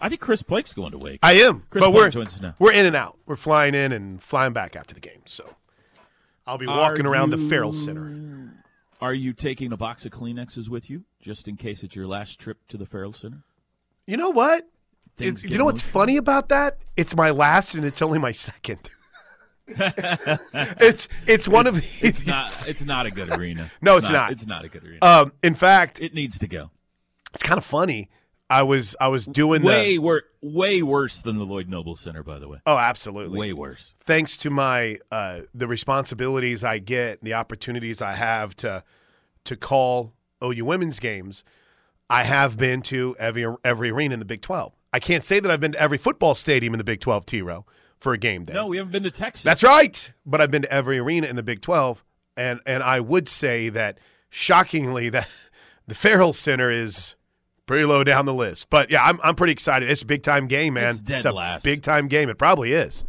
I 0.00 0.08
think 0.08 0.20
Chris 0.20 0.42
Plank's 0.42 0.74
going 0.74 0.90
to 0.92 0.98
Waco. 0.98 1.18
I 1.22 1.34
am, 1.34 1.62
Chris 1.70 1.82
but 1.82 1.90
Plank 1.92 1.94
we're 1.94 2.10
joins 2.10 2.34
us 2.34 2.40
now. 2.40 2.54
we're 2.58 2.72
in 2.72 2.84
and 2.84 2.96
out. 2.96 3.16
We're 3.26 3.36
flying 3.36 3.74
in 3.74 3.92
and 3.92 4.20
flying 4.20 4.52
back 4.52 4.74
after 4.74 4.94
the 4.94 5.00
game. 5.00 5.22
So 5.24 5.48
I'll 6.46 6.58
be 6.58 6.66
walking 6.66 7.06
Are 7.06 7.10
around 7.10 7.30
the 7.30 7.38
you- 7.38 7.48
Ferrell 7.48 7.72
Center. 7.72 8.10
Are 9.00 9.14
you 9.14 9.32
taking 9.32 9.72
a 9.72 9.76
box 9.76 10.04
of 10.04 10.12
Kleenexes 10.12 10.68
with 10.68 10.90
you, 10.90 11.04
just 11.20 11.46
in 11.46 11.56
case 11.56 11.82
it's 11.82 11.94
your 11.94 12.06
last 12.06 12.38
trip 12.40 12.58
to 12.68 12.76
the 12.76 12.86
Ferrell 12.86 13.12
Center? 13.12 13.42
You 14.06 14.16
know 14.16 14.30
what? 14.30 14.68
It- 15.18 15.42
you 15.44 15.58
know 15.58 15.64
what's 15.64 15.82
emotional. 15.82 16.00
funny 16.00 16.16
about 16.16 16.48
that? 16.48 16.78
It's 16.96 17.14
my 17.16 17.30
last 17.30 17.74
and 17.74 17.84
it's 17.84 18.00
only 18.02 18.18
my 18.18 18.32
second. 18.32 18.90
it's 19.66 21.08
it's 21.26 21.46
one 21.48 21.66
of 21.66 21.74
the. 21.74 22.06
It's 22.06 22.26
not. 22.26 22.66
It's 22.66 22.80
not 22.84 23.06
a 23.06 23.10
good 23.10 23.30
arena. 23.36 23.70
No, 23.82 23.96
it's 23.98 24.08
not. 24.10 24.32
It's 24.32 24.46
not 24.46 24.64
a 24.64 24.68
good 24.68 24.82
arena. 24.84 24.98
Um, 25.02 25.32
in 25.42 25.54
fact, 25.54 26.00
it 26.00 26.14
needs 26.14 26.38
to 26.38 26.48
go. 26.48 26.70
it's 27.34 27.42
kind 27.42 27.58
of 27.58 27.64
funny. 27.64 28.08
I 28.50 28.62
was 28.62 28.96
I 29.00 29.08
was 29.08 29.26
doing 29.26 29.62
Way 29.62 29.92
the. 29.92 29.98
wor- 29.98 30.22
way 30.40 30.82
worse 30.82 31.20
than 31.22 31.36
the 31.36 31.44
Lloyd 31.44 31.68
Noble 31.68 31.96
Center, 31.96 32.22
by 32.22 32.38
the 32.38 32.48
way. 32.48 32.58
Oh, 32.64 32.76
absolutely. 32.78 33.38
Way 33.38 33.52
worse. 33.52 33.94
thanks 34.00 34.36
to 34.38 34.50
my 34.50 34.98
uh, 35.12 35.40
the 35.54 35.66
responsibilities 35.68 36.64
I 36.64 36.78
get, 36.78 37.22
the 37.22 37.34
opportunities 37.34 38.00
I 38.00 38.14
have 38.14 38.56
to 38.56 38.82
to 39.44 39.56
call 39.56 40.14
OU 40.42 40.64
women's 40.64 40.98
games, 41.00 41.44
I 42.08 42.24
have 42.24 42.56
been 42.56 42.82
to 42.82 43.14
every 43.18 43.46
every 43.64 43.90
arena 43.90 44.14
in 44.14 44.18
the 44.18 44.24
Big 44.24 44.40
Twelve. 44.40 44.74
I 44.92 45.00
can't 45.00 45.22
say 45.24 45.40
that 45.40 45.50
I've 45.50 45.60
been 45.60 45.72
to 45.72 45.80
every 45.80 45.98
football 45.98 46.34
stadium 46.34 46.72
in 46.72 46.78
the 46.78 46.84
Big 46.84 47.00
Twelve, 47.00 47.26
T 47.26 47.42
row 47.42 47.66
for 47.98 48.12
a 48.12 48.18
game 48.18 48.44
day. 48.44 48.54
No, 48.54 48.66
we 48.68 48.76
haven't 48.78 48.92
been 48.92 49.02
to 49.02 49.10
Texas. 49.10 49.42
That's 49.42 49.62
right. 49.62 50.12
But 50.24 50.40
I've 50.40 50.50
been 50.50 50.62
to 50.62 50.72
every 50.72 50.98
arena 50.98 51.26
in 51.26 51.36
the 51.36 51.42
Big 51.42 51.60
12, 51.60 52.04
and 52.36 52.60
and 52.64 52.82
I 52.82 53.00
would 53.00 53.28
say 53.28 53.68
that 53.70 53.98
shockingly 54.30 55.08
that 55.10 55.28
the 55.86 55.94
Ferrell 55.94 56.32
Center 56.32 56.70
is 56.70 57.16
pretty 57.68 57.84
low 57.84 58.02
down 58.02 58.24
the 58.26 58.34
list. 58.34 58.68
But 58.70 58.90
yeah, 58.90 59.04
I'm 59.04 59.20
I'm 59.22 59.36
pretty 59.36 59.52
excited. 59.52 59.88
It's 59.88 60.02
a 60.02 60.06
big 60.06 60.24
time 60.24 60.48
game, 60.48 60.74
man. 60.74 60.90
It's 60.90 61.00
dead 61.00 61.24
a 61.24 61.32
last. 61.32 61.62
big 61.64 61.82
time 61.82 62.08
game. 62.08 62.28
It 62.28 62.38
probably 62.38 62.72
is. 62.72 63.04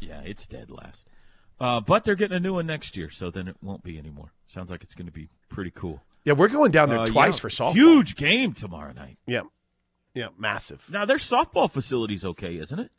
Yeah, 0.00 0.20
it's 0.24 0.46
dead 0.48 0.70
last. 0.70 1.06
Uh, 1.60 1.80
but 1.80 2.04
they're 2.04 2.16
getting 2.16 2.36
a 2.36 2.40
new 2.40 2.54
one 2.54 2.66
next 2.66 2.96
year, 2.96 3.08
so 3.10 3.30
then 3.30 3.48
it 3.48 3.56
won't 3.62 3.82
be 3.84 3.96
anymore. 3.98 4.32
Sounds 4.46 4.70
like 4.70 4.82
it's 4.82 4.94
going 4.94 5.06
to 5.06 5.12
be 5.12 5.28
pretty 5.48 5.70
cool. 5.70 6.02
Yeah, 6.24 6.32
we're 6.34 6.48
going 6.48 6.70
down 6.72 6.90
there 6.90 6.98
Uh, 6.98 7.06
twice 7.06 7.38
yeah, 7.38 7.40
for 7.42 7.48
softball. 7.48 7.74
Huge 7.74 8.16
game 8.16 8.52
tomorrow 8.52 8.92
night. 8.92 9.16
Yeah, 9.26 9.42
yeah, 10.14 10.28
massive. 10.36 10.86
Now 10.90 11.04
their 11.06 11.16
softball 11.18 11.70
facility's 11.70 12.24
okay, 12.24 12.56
isn't 12.58 12.78
it? 12.78 12.90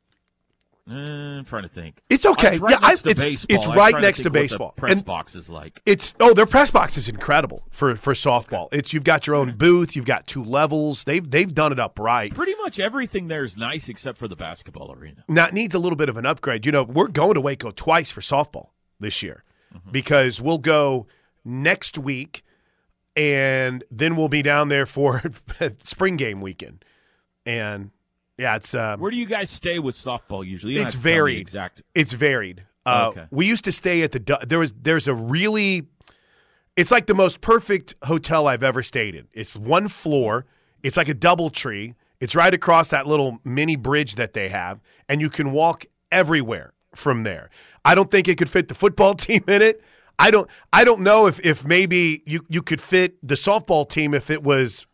Eh, 0.90 0.94
I'm 0.94 1.46
trying 1.46 1.64
to 1.64 1.70
think. 1.70 2.02
It's 2.10 2.26
okay. 2.26 2.54
It's 2.54 2.60
right 2.62 2.72
yeah, 2.72 2.88
next 2.88 3.00
I, 3.00 3.04
to 3.04 3.10
it's, 3.10 3.20
baseball. 3.20 3.56
it's 3.58 3.68
right 3.68 4.02
next 4.02 4.18
to 4.20 4.24
the 4.24 4.30
baseball. 4.30 4.72
press 4.72 4.94
And 4.94 5.06
box 5.06 5.36
is 5.36 5.50
like. 5.50 5.82
It's 5.86 6.16
oh, 6.20 6.34
their 6.34 6.46
press 6.46 6.72
box 6.72 6.98
is 6.98 7.10
incredible 7.10 7.68
for 7.72 7.96
for 7.96 8.14
softball. 8.14 8.70
It's 8.72 8.94
you've 8.94 9.04
got 9.04 9.28
your 9.28 9.36
own 9.36 9.58
booth, 9.58 9.96
you've 9.96 10.06
got 10.06 10.28
two 10.28 10.44
levels. 10.44 11.04
They've 11.04 11.30
they've 11.30 11.54
done 11.54 11.74
it 11.74 11.80
up 11.80 12.00
right. 12.00 12.34
Pretty 12.34 12.56
much 12.62 12.80
everything 12.80 13.28
there 13.28 13.44
is 13.44 13.58
nice 13.58 13.90
except 13.90 14.18
for 14.18 14.30
the 14.30 14.38
basketball 14.38 14.94
arena. 14.94 15.26
Now 15.28 15.48
it 15.48 15.54
needs 15.54 15.76
a 15.76 15.80
little 15.80 15.98
bit 15.98 16.08
of 16.08 16.16
an 16.16 16.26
upgrade. 16.26 16.66
You 16.66 16.72
know, 16.72 16.84
we're 16.84 17.08
going 17.08 17.34
to 17.34 17.42
Waco 17.42 17.72
twice 17.72 18.10
for 18.10 18.22
softball 18.22 18.68
this 19.00 19.22
year 19.22 19.44
because 19.92 20.42
we'll 20.42 20.58
go 20.58 21.08
next 21.44 21.98
week 21.98 22.44
and 23.16 23.84
then 23.92 24.16
we'll 24.16 24.30
be 24.30 24.42
down 24.42 24.70
there 24.70 24.86
for 24.86 25.24
spring 25.80 26.16
game 26.16 26.40
weekend. 26.40 26.86
And 27.46 27.92
yeah, 28.38 28.56
it's 28.56 28.74
uh, 28.74 28.98
Where 28.98 29.12
do 29.12 29.18
you 29.18 29.26
guys 29.26 29.50
stay 29.50 29.80
with 29.80 29.96
softball 29.96 30.46
usually? 30.46 30.74
It's 30.74 30.84
have 30.84 30.92
to 30.94 30.98
tell 30.98 31.12
me 31.12 31.16
varied. 31.16 31.40
Exact. 31.40 31.82
It's 31.96 32.14
varied. 32.14 32.64
Uh, 32.86 33.10
Okay. 33.12 33.26
We 33.32 33.46
used 33.48 33.64
to 33.66 33.72
stay 33.72 34.02
at 34.04 34.12
the 34.12 34.40
there 34.48 34.60
was 34.60 34.74
there's 34.82 35.08
a 35.08 35.14
really 35.14 35.88
it's 36.76 36.92
like 36.92 37.08
the 37.08 37.16
most 37.16 37.42
perfect 37.42 37.96
hotel 38.04 38.48
I've 38.48 38.64
ever 38.64 38.84
stayed 38.84 39.16
in. 39.16 39.28
It's 39.34 39.58
one 39.58 39.88
floor. 39.88 40.46
It's 40.84 40.96
like 40.96 41.10
a 41.10 41.14
double 41.16 41.50
tree. 41.50 41.96
It's 42.20 42.36
right 42.36 42.54
across 42.54 42.90
that 42.90 43.08
little 43.08 43.40
mini 43.44 43.76
bridge 43.76 44.16
that 44.16 44.34
they 44.34 44.50
have, 44.50 44.80
and 45.10 45.20
you 45.22 45.30
can 45.30 45.52
walk 45.52 45.86
everywhere 46.12 46.74
from 46.96 47.24
there. 47.24 47.50
I 47.84 47.96
don't 47.96 48.10
think 48.10 48.28
it 48.28 48.38
could 48.38 48.50
fit 48.50 48.68
the 48.68 48.76
football 48.76 49.14
team 49.28 49.44
in 49.48 49.62
it. 49.62 49.82
I 50.20 50.32
don't. 50.32 50.50
I 50.74 50.84
don't 50.84 51.02
know 51.02 51.28
if, 51.28 51.40
if 51.46 51.66
maybe 51.66 52.24
you, 52.26 52.46
you 52.50 52.62
could 52.64 52.82
fit 52.82 53.18
the 53.28 53.36
softball 53.36 53.88
team 53.88 54.14
if 54.14 54.30
it 54.30 54.44
was 54.44 54.86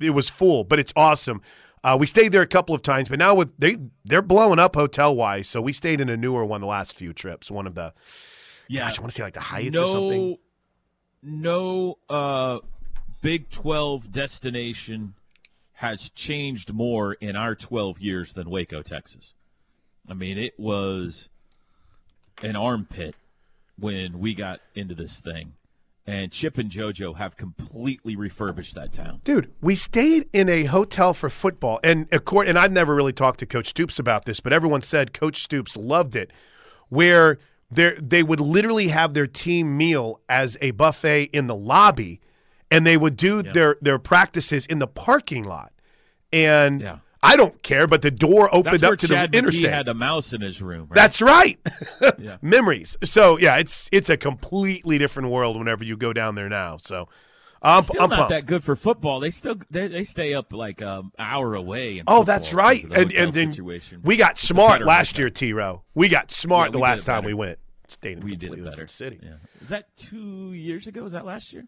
it 0.00 0.10
was 0.10 0.30
full, 0.30 0.64
but 0.64 0.78
it's 0.78 0.92
awesome. 0.96 1.42
Uh, 1.84 1.96
we 1.98 2.06
stayed 2.06 2.30
there 2.30 2.42
a 2.42 2.46
couple 2.46 2.74
of 2.74 2.82
times, 2.82 3.08
but 3.08 3.18
now 3.18 3.34
with 3.34 3.52
they 3.58 3.76
they're 4.04 4.22
blowing 4.22 4.58
up 4.58 4.74
hotel 4.74 5.14
wise. 5.14 5.48
So 5.48 5.60
we 5.60 5.72
stayed 5.72 6.00
in 6.00 6.08
a 6.08 6.16
newer 6.16 6.44
one 6.44 6.60
the 6.60 6.66
last 6.66 6.96
few 6.96 7.12
trips. 7.12 7.50
One 7.50 7.66
of 7.66 7.74
the 7.74 7.92
Yeah. 8.68 8.86
gosh, 8.86 8.98
I 8.98 9.02
want 9.02 9.10
to 9.10 9.16
say 9.16 9.22
like 9.24 9.34
the 9.34 9.40
Hyatts 9.40 9.72
no, 9.72 9.82
or 9.82 9.88
something. 9.88 10.38
No 11.22 11.98
uh, 12.08 12.58
Big 13.20 13.50
12 13.50 14.10
destination 14.10 15.14
has 15.74 16.08
changed 16.10 16.72
more 16.72 17.14
in 17.14 17.36
our 17.36 17.54
12 17.54 18.00
years 18.00 18.34
than 18.34 18.50
Waco, 18.50 18.82
Texas. 18.82 19.34
I 20.08 20.14
mean, 20.14 20.38
it 20.38 20.58
was 20.58 21.28
an 22.42 22.56
armpit 22.56 23.14
when 23.78 24.18
we 24.18 24.34
got 24.34 24.60
into 24.74 24.94
this 24.94 25.20
thing. 25.20 25.54
And 26.06 26.32
Chip 26.32 26.58
and 26.58 26.68
JoJo 26.68 27.16
have 27.18 27.36
completely 27.36 28.16
refurbished 28.16 28.74
that 28.74 28.92
town. 28.92 29.20
Dude, 29.22 29.52
we 29.60 29.76
stayed 29.76 30.28
in 30.32 30.48
a 30.48 30.64
hotel 30.64 31.14
for 31.14 31.30
football, 31.30 31.78
and 31.84 32.08
accord- 32.10 32.48
and 32.48 32.58
I've 32.58 32.72
never 32.72 32.92
really 32.94 33.12
talked 33.12 33.38
to 33.40 33.46
Coach 33.46 33.68
Stoops 33.68 34.00
about 34.00 34.24
this, 34.24 34.40
but 34.40 34.52
everyone 34.52 34.80
said 34.80 35.12
Coach 35.12 35.40
Stoops 35.40 35.76
loved 35.76 36.16
it, 36.16 36.32
where 36.88 37.38
they 37.70 37.94
they 38.02 38.22
would 38.24 38.40
literally 38.40 38.88
have 38.88 39.14
their 39.14 39.28
team 39.28 39.76
meal 39.76 40.20
as 40.28 40.58
a 40.60 40.72
buffet 40.72 41.30
in 41.32 41.46
the 41.46 41.54
lobby, 41.54 42.20
and 42.68 42.84
they 42.84 42.96
would 42.96 43.16
do 43.16 43.40
their 43.52 43.76
their 43.80 43.98
practices 44.00 44.66
in 44.66 44.80
the 44.80 44.88
parking 44.88 45.44
lot, 45.44 45.72
and 46.32 46.80
Yeah. 46.80 46.98
I 47.24 47.36
don't 47.36 47.62
care, 47.62 47.86
but 47.86 48.02
the 48.02 48.10
door 48.10 48.48
opened 48.52 48.80
That's 48.80 48.92
up 48.92 48.98
to 48.98 49.08
Chad 49.08 49.30
the 49.30 49.38
McKee 49.38 49.38
interstate. 49.38 49.70
had 49.72 49.88
a 49.88 49.94
mouse 49.94 50.32
in 50.32 50.40
his 50.40 50.60
room. 50.60 50.88
Right? 50.88 50.94
That's 50.94 51.22
right. 51.22 51.58
Yeah. 52.18 52.36
Memories. 52.42 52.96
So 53.04 53.38
yeah, 53.38 53.56
it's 53.56 53.88
it's 53.92 54.10
a 54.10 54.16
completely 54.16 54.98
different 54.98 55.30
world 55.30 55.56
whenever 55.56 55.84
you 55.84 55.96
go 55.96 56.12
down 56.12 56.34
there 56.34 56.48
now. 56.48 56.76
So 56.78 57.08
I'm, 57.62 57.82
still 57.84 58.02
I'm 58.02 58.10
not 58.10 58.16
pumped. 58.16 58.30
that 58.30 58.46
good 58.46 58.64
for 58.64 58.74
football. 58.74 59.20
They 59.20 59.30
still 59.30 59.56
they, 59.70 59.86
they 59.88 60.04
stay 60.04 60.34
up 60.34 60.52
like 60.52 60.82
um, 60.82 61.12
an 61.18 61.26
hour 61.26 61.54
away. 61.54 62.02
Oh, 62.06 62.24
that's 62.24 62.52
right. 62.52 62.84
And 62.84 63.12
and 63.12 63.32
then 63.32 63.52
situation. 63.52 64.00
we 64.02 64.16
got 64.16 64.32
It's 64.32 64.42
smart 64.48 64.84
last 64.84 65.16
year, 65.18 65.30
T 65.30 65.52
Row. 65.52 65.84
We 65.94 66.08
got 66.08 66.30
smart 66.30 66.68
Yeah, 66.68 66.72
the 66.72 66.78
last 66.78 67.04
time 67.04 67.24
we 67.24 67.34
went. 67.34 67.58
Stayed 67.88 68.18
in 68.18 68.24
We 68.24 68.36
did 68.36 68.64
better. 68.64 68.86
city. 68.86 69.20
Yeah. 69.22 69.34
Is 69.60 69.68
that 69.68 69.94
two 69.96 70.52
years 70.54 70.86
ago? 70.86 71.02
Was 71.02 71.12
that 71.12 71.24
last 71.24 71.52
year? 71.52 71.66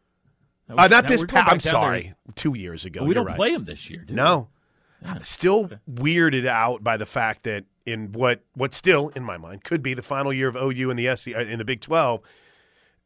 Uh, 0.68 0.88
not 0.88 1.06
this. 1.06 1.22
I'm 1.22 1.26
down 1.26 1.44
there. 1.46 1.60
sorry, 1.60 2.14
two 2.34 2.54
years 2.54 2.84
ago. 2.86 3.00
But 3.00 3.08
we 3.08 3.14
don't 3.14 3.26
right. 3.26 3.36
play 3.36 3.52
them 3.52 3.64
this 3.64 3.90
year, 3.90 4.00
do 4.04 4.14
we? 4.14 4.16
No, 4.16 4.48
Still 5.22 5.70
weirded 5.90 6.46
out 6.46 6.82
by 6.82 6.96
the 6.96 7.06
fact 7.06 7.44
that 7.44 7.64
in 7.84 8.12
what 8.12 8.40
what 8.54 8.72
still 8.72 9.10
in 9.10 9.22
my 9.22 9.36
mind 9.36 9.64
could 9.64 9.82
be 9.82 9.94
the 9.94 10.02
final 10.02 10.32
year 10.32 10.48
of 10.48 10.56
OU 10.56 10.90
in 10.90 10.96
the 10.96 11.14
SC 11.14 11.28
uh, 11.28 11.40
in 11.40 11.58
the 11.58 11.64
Big 11.64 11.80
12, 11.80 12.20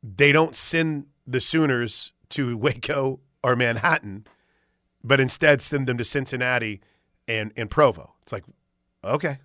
they 0.03 0.30
don't 0.30 0.55
send 0.55 1.07
the 1.26 1.40
Sooners 1.40 2.12
to 2.30 2.57
Waco 2.57 3.20
or 3.42 3.57
Manhattan, 3.57 4.26
but 5.03 5.20
instead 5.20 5.61
send 5.61 5.86
them 5.86 5.99
to 5.99 6.05
Cincinnati 6.05 6.80
and 7.26 7.53
and 7.57 7.70
Provo. 7.70 8.14
It's 8.22 8.32
like, 8.32 8.44
okay, 9.03 9.38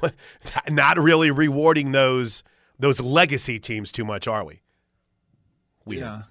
not 0.68 0.98
really 0.98 1.30
rewarding 1.30 1.92
those 1.92 2.42
those 2.78 3.00
legacy 3.00 3.58
teams 3.58 3.92
too 3.92 4.04
much, 4.04 4.26
are 4.26 4.44
we? 4.44 4.62
Weird. 5.84 6.02
Yeah. 6.02 6.22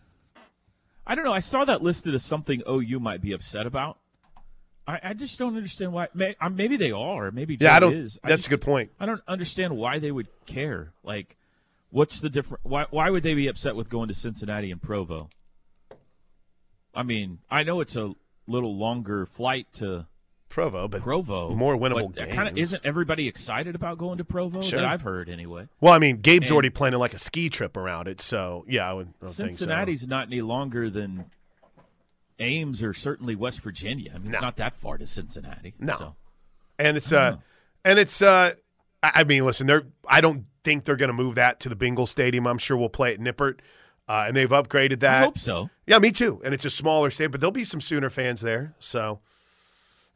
I 1.05 1.15
don't 1.15 1.23
know. 1.23 1.33
I 1.33 1.39
saw 1.39 1.63
that 1.65 1.81
listed 1.81 2.13
as 2.13 2.23
something 2.23 2.61
OU 2.69 2.99
might 2.99 3.21
be 3.21 3.31
upset 3.31 3.65
about. 3.65 3.97
I, 4.87 4.99
I 5.03 5.13
just 5.13 5.37
don't 5.37 5.57
understand 5.57 5.91
why. 5.91 6.07
May, 6.13 6.35
maybe 6.51 6.77
they 6.77 6.91
are. 6.91 7.29
Maybe 7.31 7.57
Yeah, 7.59 7.75
I 7.75 7.79
don't. 7.79 7.93
is. 7.93 8.19
I 8.23 8.29
That's 8.29 8.39
just- 8.43 8.47
a 8.47 8.49
good 8.51 8.61
point. 8.61 8.91
I 8.99 9.05
don't 9.05 9.21
understand 9.27 9.75
why 9.75 9.99
they 9.99 10.11
would 10.11 10.27
care. 10.45 10.93
Like, 11.03 11.35
what's 11.89 12.21
the 12.21 12.29
difference? 12.29 12.63
Why, 12.63 12.85
why 12.89 13.09
would 13.09 13.23
they 13.23 13.33
be 13.33 13.47
upset 13.47 13.75
with 13.75 13.89
going 13.89 14.07
to 14.07 14.13
Cincinnati 14.13 14.71
and 14.71 14.81
Provo? 14.81 15.29
I 16.95 17.03
mean, 17.03 17.39
I 17.49 17.63
know 17.63 17.79
it's 17.81 17.95
a 17.95 18.13
little 18.47 18.75
longer 18.77 19.25
flight 19.25 19.67
to 19.75 20.05
Provo, 20.49 20.87
but 20.87 21.01
Provo. 21.01 21.51
more 21.51 21.75
winnable 21.75 22.15
but 22.15 22.29
Kind 22.29 22.47
of 22.47 22.55
games. 22.55 22.69
isn't 22.69 22.85
everybody 22.85 23.27
excited 23.27 23.75
about 23.75 23.97
going 23.97 24.17
to 24.19 24.23
Provo? 24.23 24.61
Sure. 24.61 24.79
That 24.79 24.87
I've 24.87 25.01
heard 25.01 25.29
anyway. 25.29 25.67
Well, 25.81 25.93
I 25.93 25.99
mean, 25.99 26.21
Gabe's 26.21 26.47
And- 26.47 26.53
already 26.53 26.69
planning 26.69 26.99
like 26.99 27.13
a 27.13 27.19
ski 27.19 27.49
trip 27.49 27.75
around 27.77 28.07
it, 28.07 28.21
so 28.21 28.65
yeah, 28.67 28.89
I 28.89 28.93
would 28.93 29.07
I 29.21 29.25
don't 29.25 29.33
think 29.33 29.55
so. 29.55 29.65
Cincinnati's 29.65 30.07
not 30.07 30.27
any 30.27 30.41
longer 30.41 30.89
than 30.89 31.25
Ames 32.39 32.83
or 32.83 32.93
certainly 32.93 33.35
West 33.35 33.61
Virginia. 33.61 34.11
I 34.13 34.17
mean, 34.19 34.31
No. 34.31 34.37
it's 34.37 34.41
not 34.41 34.57
that 34.57 34.75
far 34.75 34.97
to 34.97 35.07
Cincinnati. 35.07 35.73
No. 35.79 35.97
So. 35.97 36.15
and 36.79 36.97
it's 36.97 37.11
uh, 37.11 37.37
and 37.85 37.97
it's 37.99 38.21
uh, 38.21 38.53
I 39.03 39.11
I 39.15 39.23
mean, 39.23 39.45
listen, 39.45 39.67
they're 39.67 39.83
I 40.07 40.21
don't 40.21 40.45
think 40.63 40.83
they're 40.85 40.95
going 40.95 41.09
to 41.09 41.13
move 41.13 41.35
that 41.35 41.59
to 41.61 41.69
the 41.69 41.75
Bengal 41.75 42.05
Stadium. 42.07 42.45
I'm 42.47 42.57
sure 42.57 42.77
we'll 42.77 42.89
play 42.89 43.13
at 43.13 43.19
Nippert, 43.19 43.59
uh, 44.07 44.25
and 44.27 44.35
they've 44.37 44.49
upgraded 44.49 44.99
that. 44.99 45.21
I 45.21 45.25
hope 45.25 45.37
so. 45.37 45.69
Yeah, 45.87 45.99
me 45.99 46.11
too. 46.11 46.41
And 46.43 46.53
it's 46.53 46.65
a 46.65 46.69
smaller 46.69 47.09
stadium, 47.09 47.31
but 47.31 47.39
there'll 47.41 47.51
be 47.51 47.63
some 47.63 47.79
Sooner 47.81 48.09
fans 48.09 48.41
there. 48.41 48.75
So, 48.79 49.21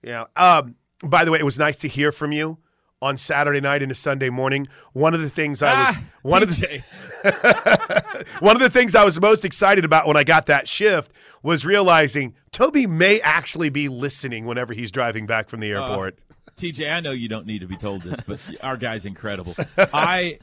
yeah. 0.03 0.26
Um, 0.36 0.76
by 1.03 1.24
the 1.26 1.32
way, 1.32 1.39
it 1.39 1.45
was 1.45 1.57
nice 1.57 1.78
to 1.78 1.88
hear 1.88 2.11
from 2.11 2.32
you 2.32 2.57
on 3.01 3.17
Saturday 3.17 3.59
night 3.59 3.81
into 3.81 3.95
Sunday 3.95 4.29
morning. 4.29 4.67
One 4.93 5.13
of 5.13 5.21
the 5.21 5.29
things 5.29 5.63
I 5.63 5.69
was 5.87 5.95
Ah, 5.97 6.03
one 6.21 6.43
of 6.43 6.49
the 6.49 6.83
one 8.39 8.55
of 8.55 8.61
the 8.61 8.69
things 8.69 8.95
I 8.95 9.03
was 9.03 9.19
most 9.19 9.43
excited 9.45 9.85
about 9.85 10.07
when 10.07 10.17
I 10.17 10.23
got 10.23 10.45
that 10.47 10.67
shift 10.67 11.11
was 11.43 11.65
realizing 11.65 12.35
Toby 12.51 12.85
may 12.85 13.19
actually 13.21 13.69
be 13.69 13.87
listening 13.89 14.45
whenever 14.45 14.73
he's 14.73 14.91
driving 14.91 15.25
back 15.25 15.49
from 15.49 15.59
the 15.59 15.73
Uh, 15.73 15.81
airport. 15.81 16.19
TJ, 16.57 16.91
I 16.91 16.99
know 16.99 17.11
you 17.11 17.29
don't 17.29 17.45
need 17.47 17.59
to 17.59 17.65
be 17.67 17.77
told 17.77 18.03
this, 18.03 18.19
but 18.19 18.39
our 18.61 18.77
guy's 18.77 19.05
incredible. 19.05 19.55
I, 19.77 20.37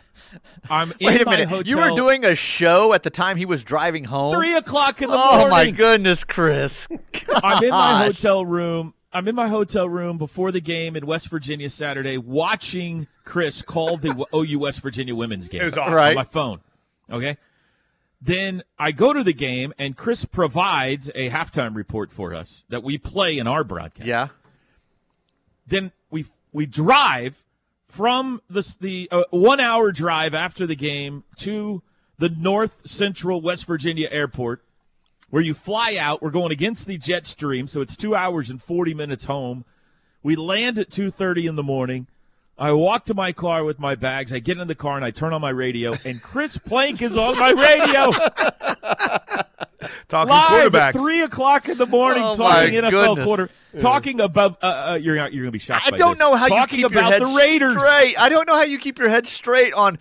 I'm 0.68 0.92
in 0.98 1.06
Wait 1.06 1.20
a 1.20 1.24
my 1.26 1.32
minute. 1.32 1.48
hotel. 1.48 1.66
You 1.68 1.76
were 1.78 1.94
doing 1.94 2.24
a 2.24 2.34
show 2.34 2.92
at 2.92 3.02
the 3.04 3.10
time 3.10 3.36
he 3.36 3.44
was 3.44 3.62
driving 3.62 4.04
home? 4.04 4.32
three 4.34 4.54
o'clock 4.56 5.00
in 5.02 5.10
the 5.10 5.16
oh, 5.16 5.28
morning. 5.30 5.46
Oh 5.46 5.50
my 5.50 5.70
goodness, 5.70 6.24
Chris. 6.24 6.88
I'm 7.42 7.62
in 7.62 7.70
my 7.70 8.04
hotel 8.06 8.44
room 8.44 8.94
I'm 9.12 9.26
in 9.26 9.34
my 9.34 9.48
hotel 9.48 9.88
room 9.88 10.18
before 10.18 10.52
the 10.52 10.60
game 10.60 10.94
in 10.94 11.06
West 11.06 11.28
Virginia 11.28 11.70
Saturday, 11.70 12.18
watching 12.18 13.06
Chris 13.24 13.62
call 13.62 13.96
the 13.96 14.26
OU 14.34 14.58
West 14.58 14.80
Virginia 14.82 15.14
women's 15.14 15.48
game 15.48 15.62
It 15.62 15.66
was 15.66 15.78
awesome. 15.78 15.94
Right. 15.94 16.10
on 16.10 16.14
my 16.14 16.24
phone. 16.24 16.60
Okay. 17.10 17.38
Then 18.20 18.62
I 18.78 18.92
go 18.92 19.12
to 19.12 19.22
the 19.22 19.32
game, 19.32 19.72
and 19.78 19.96
Chris 19.96 20.24
provides 20.24 21.08
a 21.14 21.30
halftime 21.30 21.74
report 21.76 22.12
for 22.12 22.34
us 22.34 22.64
that 22.68 22.82
we 22.82 22.98
play 22.98 23.38
in 23.38 23.46
our 23.46 23.62
broadcast. 23.64 24.06
Yeah. 24.08 24.28
Then 25.66 25.92
we 26.10 26.26
we 26.52 26.66
drive 26.66 27.44
from 27.86 28.42
the 28.50 28.76
the 28.80 29.08
uh, 29.12 29.22
one 29.30 29.60
hour 29.60 29.92
drive 29.92 30.34
after 30.34 30.66
the 30.66 30.74
game 30.74 31.24
to 31.36 31.82
the 32.18 32.28
North 32.28 32.80
Central 32.84 33.40
West 33.40 33.64
Virginia 33.66 34.08
Airport, 34.10 34.64
where 35.30 35.42
you 35.42 35.54
fly 35.54 35.96
out. 35.98 36.22
We're 36.22 36.30
going 36.30 36.52
against 36.52 36.86
the 36.86 36.96
jet 36.98 37.26
stream, 37.26 37.66
so 37.66 37.80
it's 37.80 37.96
two 37.96 38.14
hours 38.14 38.50
and 38.50 38.60
forty 38.62 38.94
minutes 38.94 39.24
home. 39.24 39.64
We 40.22 40.36
land 40.36 40.78
at 40.78 40.90
two 40.90 41.10
thirty 41.10 41.46
in 41.46 41.56
the 41.56 41.62
morning. 41.62 42.06
I 42.60 42.72
walk 42.72 43.04
to 43.04 43.14
my 43.14 43.32
car 43.32 43.62
with 43.62 43.78
my 43.78 43.94
bags. 43.94 44.32
I 44.32 44.40
get 44.40 44.58
in 44.58 44.66
the 44.66 44.74
car 44.74 44.96
and 44.96 45.04
I 45.04 45.12
turn 45.12 45.32
on 45.32 45.40
my 45.40 45.50
radio, 45.50 45.94
and 46.04 46.20
Chris 46.20 46.58
Plank 46.58 47.00
is 47.02 47.16
on 47.16 47.38
my 47.38 47.50
radio 47.50 48.10
Talking 50.08 50.30
live 50.30 50.72
quarterbacks. 50.72 50.94
at 50.94 51.00
three 51.00 51.20
o'clock 51.22 51.68
in 51.68 51.78
the 51.78 51.86
morning, 51.86 52.22
Oh, 52.24 52.34
talking 52.34 52.72
NFL 52.74 52.90
goodness. 52.90 53.24
quarter, 53.24 53.50
talking 53.78 54.20
about. 54.20 54.58
Uh, 54.62 54.66
uh, 54.90 54.94
you're 55.00 55.14
not, 55.14 55.32
you're 55.32 55.44
gonna 55.44 55.52
be 55.52 55.58
shocked. 55.60 55.86
I 55.86 55.90
by 55.92 55.96
don't 55.96 56.12
this. 56.12 56.18
know 56.18 56.34
how 56.34 56.46
you 56.60 56.66
keep 56.66 56.86
about 56.86 56.94
your 57.04 57.12
head 57.12 57.22
the 57.22 57.36
Raiders. 57.38 57.80
straight. 57.80 58.20
I 58.20 58.28
don't 58.28 58.48
know 58.48 58.54
how 58.54 58.64
you 58.64 58.78
keep 58.78 58.98
your 58.98 59.08
head 59.08 59.26
straight 59.26 59.72
on 59.74 59.98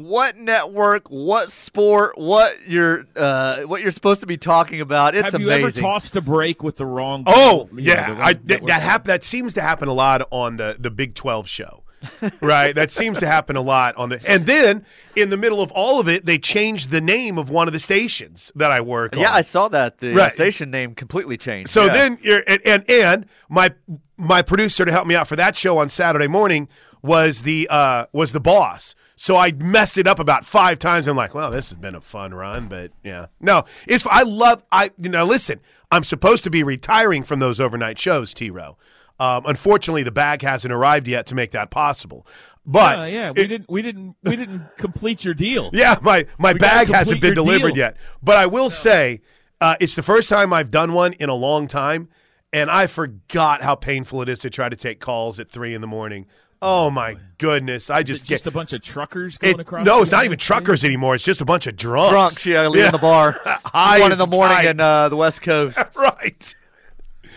what 0.00 0.36
network, 0.36 1.08
what 1.08 1.50
sport, 1.50 2.16
what 2.18 2.56
you're 2.66 3.06
uh, 3.16 3.62
what 3.62 3.82
you're 3.82 3.92
supposed 3.92 4.20
to 4.22 4.26
be 4.26 4.36
talking 4.36 4.80
about. 4.80 5.14
It's 5.14 5.32
Have 5.32 5.40
you 5.40 5.48
amazing. 5.48 5.66
ever 5.66 5.92
tossed 5.92 6.16
a 6.16 6.20
break 6.20 6.62
with 6.62 6.76
the 6.76 6.86
wrong? 6.86 7.24
Oh 7.26 7.68
you 7.72 7.82
know, 7.82 7.92
yeah, 7.92 8.06
the 8.06 8.12
wrong 8.14 8.22
I, 8.22 8.32
that 8.32 8.46
network? 8.46 8.68
that, 8.68 8.82
hap- 8.82 9.04
that 9.04 9.24
seems 9.24 9.54
to 9.54 9.60
happen 9.60 9.88
a 9.88 9.92
lot 9.92 10.26
on 10.30 10.56
the 10.56 10.76
the 10.78 10.90
Big 10.90 11.14
Twelve 11.14 11.48
show, 11.48 11.84
right? 12.40 12.74
That 12.74 12.90
seems 12.90 13.18
to 13.20 13.26
happen 13.26 13.56
a 13.56 13.60
lot 13.60 13.94
on 13.96 14.08
the. 14.08 14.20
And 14.28 14.46
then 14.46 14.84
in 15.14 15.28
the 15.30 15.36
middle 15.36 15.60
of 15.60 15.70
all 15.72 16.00
of 16.00 16.08
it, 16.08 16.24
they 16.24 16.38
changed 16.38 16.90
the 16.90 17.00
name 17.00 17.36
of 17.36 17.50
one 17.50 17.66
of 17.66 17.72
the 17.72 17.80
stations 17.80 18.50
that 18.54 18.70
I 18.70 18.80
work 18.80 19.16
on. 19.16 19.22
yeah, 19.22 19.32
I 19.34 19.42
saw 19.42 19.68
that. 19.68 19.98
The 19.98 20.12
uh, 20.12 20.16
Right. 20.16 20.32
station 20.32 20.70
name 20.70 20.94
completely 20.94 21.36
changed. 21.36 21.70
So 21.70 21.84
Yeah. 21.86 21.92
then 21.92 22.18
you're 22.22 22.42
and, 22.46 22.60
and 22.64 22.90
and 22.90 23.26
my 23.48 23.72
my 24.16 24.40
producer 24.42 24.84
to 24.84 24.92
help 24.92 25.06
me 25.06 25.14
out 25.14 25.28
for 25.28 25.36
that 25.36 25.56
show 25.56 25.78
on 25.78 25.88
Saturday 25.88 26.26
morning 26.26 26.68
was 27.02 27.42
the 27.42 27.66
uh 27.70 28.06
was 28.12 28.32
the 28.32 28.40
boss. 28.40 28.94
So 29.22 29.36
I 29.36 29.52
messed 29.52 29.98
it 29.98 30.06
up 30.06 30.18
about 30.18 30.46
five 30.46 30.78
times. 30.78 31.06
I'm 31.06 31.14
like, 31.14 31.34
well, 31.34 31.50
this 31.50 31.68
has 31.68 31.76
been 31.76 31.94
a 31.94 32.00
fun 32.00 32.32
run, 32.32 32.68
but 32.68 32.90
yeah, 33.04 33.26
no, 33.38 33.64
it's 33.86 34.06
I 34.06 34.22
love 34.22 34.64
I 34.72 34.92
you 34.96 35.10
know 35.10 35.26
listen, 35.26 35.60
I'm 35.90 36.04
supposed 36.04 36.42
to 36.44 36.50
be 36.50 36.62
retiring 36.62 37.22
from 37.24 37.38
those 37.38 37.60
overnight 37.60 37.98
shows, 37.98 38.32
T 38.32 38.48
Row. 38.48 38.78
Um, 39.18 39.44
unfortunately, 39.44 40.04
the 40.04 40.10
bag 40.10 40.40
hasn't 40.40 40.72
arrived 40.72 41.06
yet 41.06 41.26
to 41.26 41.34
make 41.34 41.50
that 41.50 41.70
possible. 41.70 42.26
But 42.64 42.98
Uh, 42.98 43.04
yeah, 43.04 43.30
we 43.32 43.42
it- 43.42 43.48
didn't 43.48 43.68
we 43.70 43.82
didn't 43.82 44.16
we 44.22 44.36
didn't 44.36 44.62
complete 44.78 45.22
your 45.22 45.34
deal. 45.34 45.68
yeah, 45.74 45.96
my 46.00 46.24
my 46.38 46.54
We 46.54 46.58
bag 46.58 46.88
hasn't 46.88 47.20
been 47.20 47.34
delivered 47.34 47.74
deal. 47.74 47.84
yet. 47.84 47.98
But 48.22 48.38
I 48.38 48.46
will 48.46 48.70
say, 48.70 49.20
uh, 49.60 49.76
it's 49.80 49.96
the 49.96 50.02
first 50.02 50.30
time 50.30 50.54
I've 50.54 50.70
done 50.70 50.94
one 50.94 51.12
in 51.12 51.28
a 51.28 51.34
long 51.34 51.66
time, 51.66 52.08
and 52.54 52.70
I 52.70 52.86
forgot 52.86 53.60
how 53.60 53.74
painful 53.74 54.22
it 54.22 54.30
is 54.30 54.38
to 54.38 54.48
try 54.48 54.70
to 54.70 54.76
take 54.76 54.98
calls 54.98 55.38
at 55.38 55.50
three 55.50 55.74
in 55.74 55.82
the 55.82 55.86
morning. 55.86 56.24
Oh 56.62 56.90
my 56.90 57.16
goodness! 57.38 57.88
I 57.88 58.02
just 58.02 58.24
it 58.24 58.28
just 58.28 58.44
get 58.44 58.50
a 58.50 58.54
bunch 58.54 58.72
of 58.74 58.82
truckers 58.82 59.38
going 59.38 59.54
it, 59.54 59.60
across. 59.60 59.86
no. 59.86 60.02
It's 60.02 60.10
not 60.12 60.24
even 60.24 60.32
United 60.32 60.44
truckers 60.44 60.84
anymore. 60.84 61.14
It's 61.14 61.24
just 61.24 61.40
a 61.40 61.44
bunch 61.46 61.66
of 61.66 61.76
drunks. 61.76 62.10
drunks, 62.10 62.46
yeah, 62.46 62.68
leaving 62.68 62.90
the 62.92 62.98
bar. 62.98 63.32
High 63.64 64.00
One 64.00 64.12
as 64.12 64.20
in 64.20 64.28
the 64.30 64.36
a 64.36 64.36
morning 64.36 64.56
kite. 64.56 64.66
in 64.66 64.80
uh, 64.80 65.08
the 65.08 65.16
West 65.16 65.40
Coast. 65.42 65.78
right. 65.96 66.54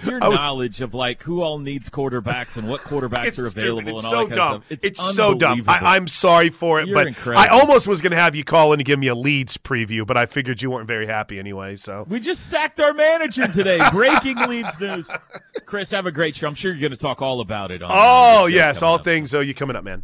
Your 0.05 0.19
knowledge 0.19 0.81
of 0.81 0.93
like 0.93 1.21
who 1.23 1.41
all 1.41 1.59
needs 1.59 1.89
quarterbacks 1.89 2.57
and 2.57 2.67
what 2.67 2.81
quarterbacks 2.81 3.39
are 3.39 3.47
available 3.47 3.97
It's 3.99 4.05
and 4.05 4.13
all 4.15 4.23
so 4.23 4.27
that 4.27 4.35
kind 4.35 4.35
dumb. 4.35 4.55
of 4.57 4.65
stuff. 4.65 4.79
It's, 4.83 5.15
so 5.15 5.33
dumb. 5.35 5.63
I, 5.67 5.95
I'm 5.95 6.07
sorry 6.07 6.49
for 6.49 6.79
it, 6.79 6.87
You're 6.87 6.95
but 6.95 7.07
incredible. 7.07 7.41
I 7.43 7.47
almost 7.47 7.87
was 7.87 8.01
going 8.01 8.11
to 8.11 8.17
have 8.17 8.35
you 8.35 8.43
call 8.43 8.73
in 8.73 8.77
to 8.79 8.83
give 8.83 8.99
me 8.99 9.07
a 9.07 9.15
Leeds 9.15 9.57
preview, 9.57 10.05
but 10.05 10.17
I 10.17 10.25
figured 10.25 10.61
you 10.61 10.71
weren't 10.71 10.87
very 10.87 11.05
happy 11.07 11.39
anyway. 11.39 11.75
So 11.75 12.05
We 12.09 12.19
just 12.19 12.47
sacked 12.49 12.79
our 12.79 12.93
manager 12.93 13.47
today. 13.47 13.79
Breaking 13.91 14.37
Leeds 14.47 14.79
news. 14.79 15.09
Chris, 15.65 15.91
have 15.91 16.05
a 16.05 16.11
great 16.11 16.35
show. 16.35 16.47
I'm 16.47 16.55
sure 16.55 16.71
you're 16.71 16.81
going 16.81 16.91
to 16.91 16.97
talk 16.97 17.21
all 17.21 17.39
about 17.41 17.71
it. 17.71 17.81
On 17.81 17.89
oh 17.91 17.95
on 17.95 18.45
this 18.45 18.53
show 18.53 18.55
yes, 18.57 18.81
all 18.81 18.95
up. 18.95 19.03
things. 19.03 19.33
Oh, 19.33 19.39
you 19.39 19.53
coming 19.53 19.75
up, 19.75 19.83
man. 19.83 20.03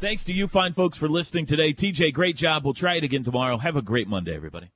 Thanks 0.00 0.24
to 0.24 0.32
you 0.32 0.48
fine 0.48 0.72
folks 0.74 0.98
for 0.98 1.08
listening 1.08 1.46
today. 1.46 1.72
TJ, 1.72 2.12
great 2.12 2.36
job. 2.36 2.64
We'll 2.64 2.74
try 2.74 2.96
it 2.96 3.04
again 3.04 3.22
tomorrow. 3.22 3.56
Have 3.58 3.76
a 3.76 3.82
great 3.82 4.08
Monday, 4.08 4.34
everybody. 4.34 4.70